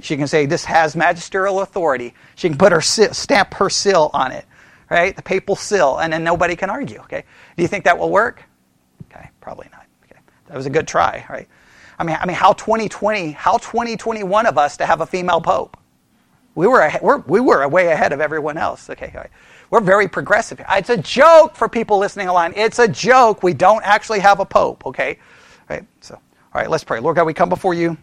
she 0.00 0.16
can 0.16 0.28
say 0.28 0.46
this 0.46 0.66
has 0.66 0.94
magisterial 0.94 1.60
authority. 1.60 2.14
She 2.36 2.48
can 2.48 2.58
put 2.58 2.72
her 2.72 2.80
stamp 2.80 3.54
her 3.54 3.68
seal 3.68 4.10
on 4.12 4.32
it 4.32 4.44
right? 4.92 5.16
The 5.16 5.22
papal 5.22 5.56
seal, 5.56 5.98
and 5.98 6.12
then 6.12 6.22
nobody 6.22 6.54
can 6.54 6.68
argue, 6.68 6.98
okay? 7.00 7.24
Do 7.56 7.62
you 7.62 7.68
think 7.68 7.84
that 7.84 7.98
will 7.98 8.10
work? 8.10 8.42
Okay, 9.10 9.30
probably 9.40 9.68
not. 9.72 9.86
Okay. 10.04 10.20
That 10.46 10.56
was 10.56 10.66
a 10.66 10.70
good 10.70 10.86
try, 10.86 11.24
right? 11.30 11.48
I 11.98 12.04
mean, 12.04 12.16
I 12.20 12.26
mean, 12.26 12.36
how 12.36 12.52
2020, 12.52 13.32
how 13.32 13.56
2021 13.56 14.46
of 14.46 14.58
us 14.58 14.76
to 14.76 14.86
have 14.86 15.00
a 15.00 15.06
female 15.06 15.40
pope? 15.40 15.78
We 16.54 16.66
were, 16.66 16.92
we're, 17.00 17.18
we 17.18 17.40
were 17.40 17.66
way 17.68 17.88
ahead 17.88 18.12
of 18.12 18.20
everyone 18.20 18.58
else. 18.58 18.90
Okay, 18.90 19.10
right. 19.14 19.30
we're 19.70 19.80
very 19.80 20.08
progressive. 20.08 20.60
Uh, 20.60 20.74
it's 20.76 20.90
a 20.90 20.98
joke 20.98 21.56
for 21.56 21.70
people 21.70 21.96
listening 21.96 22.28
online. 22.28 22.52
It's 22.54 22.78
a 22.78 22.88
joke. 22.88 23.42
We 23.42 23.54
don't 23.54 23.82
actually 23.84 24.20
have 24.20 24.40
a 24.40 24.44
pope. 24.44 24.84
Okay, 24.84 25.18
right. 25.70 25.86
So, 26.02 26.16
all 26.16 26.60
right, 26.60 26.68
let's 26.68 26.84
pray. 26.84 27.00
Lord 27.00 27.16
God, 27.16 27.24
we 27.24 27.32
come 27.32 27.48
before 27.48 27.72
you. 27.72 27.96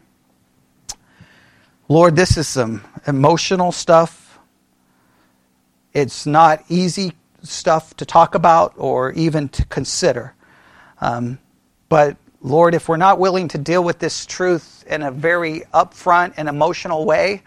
Lord, 1.88 2.16
this 2.16 2.38
is 2.38 2.48
some 2.48 2.84
emotional 3.06 3.72
stuff. 3.72 4.19
It's 5.94 6.26
not 6.26 6.64
easy 6.70 7.14
stuff 7.42 7.96
to 7.98 8.06
talk 8.06 8.36
about 8.36 8.74
or 8.78 9.12
even 9.14 9.50
to 9.50 9.66
consider. 9.66 10.34
Um, 11.02 11.40
but 11.88 12.18
Lord, 12.42 12.74
if 12.74 12.88
we're 12.88 12.98
not 12.98 13.20
willing 13.20 13.48
to 13.50 13.58
deal 13.58 13.84
with 13.84 14.00
this 14.00 14.26
truth 14.26 14.84
in 14.88 15.02
a 15.02 15.12
very 15.12 15.64
upfront 15.74 16.34
and 16.38 16.48
emotional 16.48 17.06
way, 17.06 17.44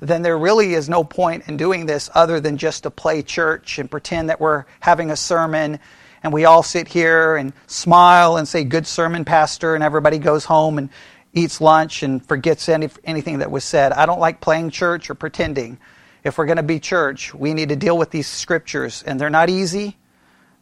then 0.00 0.22
there 0.22 0.36
really 0.36 0.74
is 0.74 0.88
no 0.88 1.04
point 1.04 1.48
in 1.48 1.56
doing 1.56 1.86
this 1.86 2.10
other 2.14 2.40
than 2.40 2.56
just 2.56 2.82
to 2.82 2.90
play 2.90 3.22
church 3.22 3.78
and 3.78 3.90
pretend 3.90 4.28
that 4.28 4.40
we're 4.40 4.64
having 4.80 5.10
a 5.10 5.16
sermon 5.16 5.78
and 6.22 6.32
we 6.32 6.44
all 6.44 6.62
sit 6.62 6.88
here 6.88 7.36
and 7.36 7.52
smile 7.66 8.36
and 8.36 8.48
say, 8.48 8.64
Good 8.64 8.86
sermon, 8.86 9.24
Pastor, 9.24 9.74
and 9.74 9.84
everybody 9.84 10.18
goes 10.18 10.44
home 10.44 10.78
and 10.78 10.90
eats 11.32 11.60
lunch 11.60 12.02
and 12.02 12.24
forgets 12.26 12.68
any, 12.68 12.90
anything 13.04 13.38
that 13.38 13.50
was 13.50 13.62
said. 13.62 13.92
I 13.92 14.06
don't 14.06 14.18
like 14.18 14.40
playing 14.40 14.70
church 14.70 15.08
or 15.08 15.14
pretending. 15.14 15.78
If 16.26 16.38
we're 16.38 16.46
going 16.46 16.56
to 16.56 16.64
be 16.64 16.80
church, 16.80 17.32
we 17.32 17.54
need 17.54 17.68
to 17.68 17.76
deal 17.76 17.96
with 17.96 18.10
these 18.10 18.26
scriptures, 18.26 19.04
and 19.06 19.20
they're 19.20 19.30
not 19.30 19.48
easy, 19.48 19.96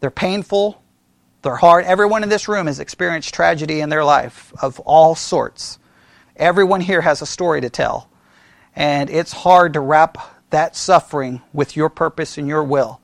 they're 0.01 0.11
painful, 0.11 0.83
they're 1.41 1.57
hard. 1.57 1.87
Everyone 1.87 2.23
in 2.23 2.29
this 2.29 2.49
room 2.49 2.67
has 2.67 2.81
experienced 2.81 3.33
tragedy 3.33 3.81
in 3.81 3.89
their 3.89 4.05
life 4.05 4.53
of 4.61 4.79
all 4.81 5.15
sorts. 5.15 5.79
Everyone 6.37 6.83
here 6.83 7.01
has 7.01 7.23
a 7.23 7.27
story 7.27 7.63
to 7.63 7.71
tell. 7.71 8.11
And 8.77 9.09
it's 9.09 9.33
hard 9.33 9.73
to 9.73 9.81
wrap 9.81 10.19
that 10.51 10.77
suffering 10.77 11.41
with 11.55 11.77
your 11.77 11.89
purpose 11.89 12.37
and 12.37 12.47
your 12.47 12.63
will. 12.63 13.01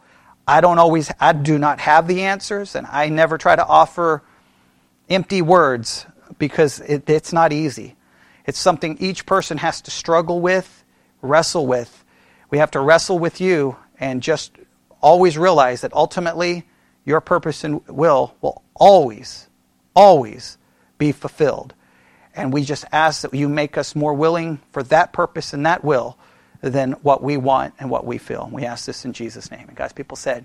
I 0.46 0.60
don't 0.60 0.78
always, 0.78 1.10
I 1.18 1.32
do 1.32 1.58
not 1.58 1.80
have 1.80 2.06
the 2.06 2.24
answers, 2.24 2.74
and 2.74 2.86
I 2.90 3.08
never 3.08 3.38
try 3.38 3.56
to 3.56 3.64
offer 3.64 4.22
empty 5.08 5.40
words 5.40 6.04
because 6.38 6.78
it, 6.80 7.08
it's 7.08 7.32
not 7.32 7.54
easy. 7.54 7.96
It's 8.44 8.58
something 8.58 8.98
each 9.00 9.24
person 9.24 9.56
has 9.56 9.80
to 9.80 9.90
struggle 9.90 10.42
with, 10.42 10.84
wrestle 11.22 11.66
with. 11.66 11.99
We 12.50 12.58
have 12.58 12.72
to 12.72 12.80
wrestle 12.80 13.18
with 13.18 13.40
you 13.40 13.76
and 13.98 14.22
just 14.22 14.52
always 15.00 15.38
realize 15.38 15.80
that 15.82 15.92
ultimately 15.94 16.66
your 17.04 17.20
purpose 17.20 17.64
and 17.64 17.86
will 17.88 18.34
will 18.40 18.62
always, 18.74 19.48
always 19.94 20.58
be 20.98 21.12
fulfilled. 21.12 21.74
And 22.34 22.52
we 22.52 22.64
just 22.64 22.84
ask 22.92 23.22
that 23.22 23.34
you 23.34 23.48
make 23.48 23.76
us 23.76 23.96
more 23.96 24.14
willing 24.14 24.60
for 24.72 24.82
that 24.84 25.12
purpose 25.12 25.52
and 25.52 25.66
that 25.66 25.84
will 25.84 26.16
than 26.60 26.92
what 26.92 27.22
we 27.22 27.36
want 27.36 27.74
and 27.78 27.90
what 27.90 28.04
we 28.04 28.18
feel. 28.18 28.48
We 28.52 28.64
ask 28.64 28.84
this 28.84 29.04
in 29.04 29.12
Jesus' 29.12 29.50
name. 29.50 29.66
And 29.68 29.76
God's 29.76 29.92
people 29.92 30.16
said, 30.16 30.44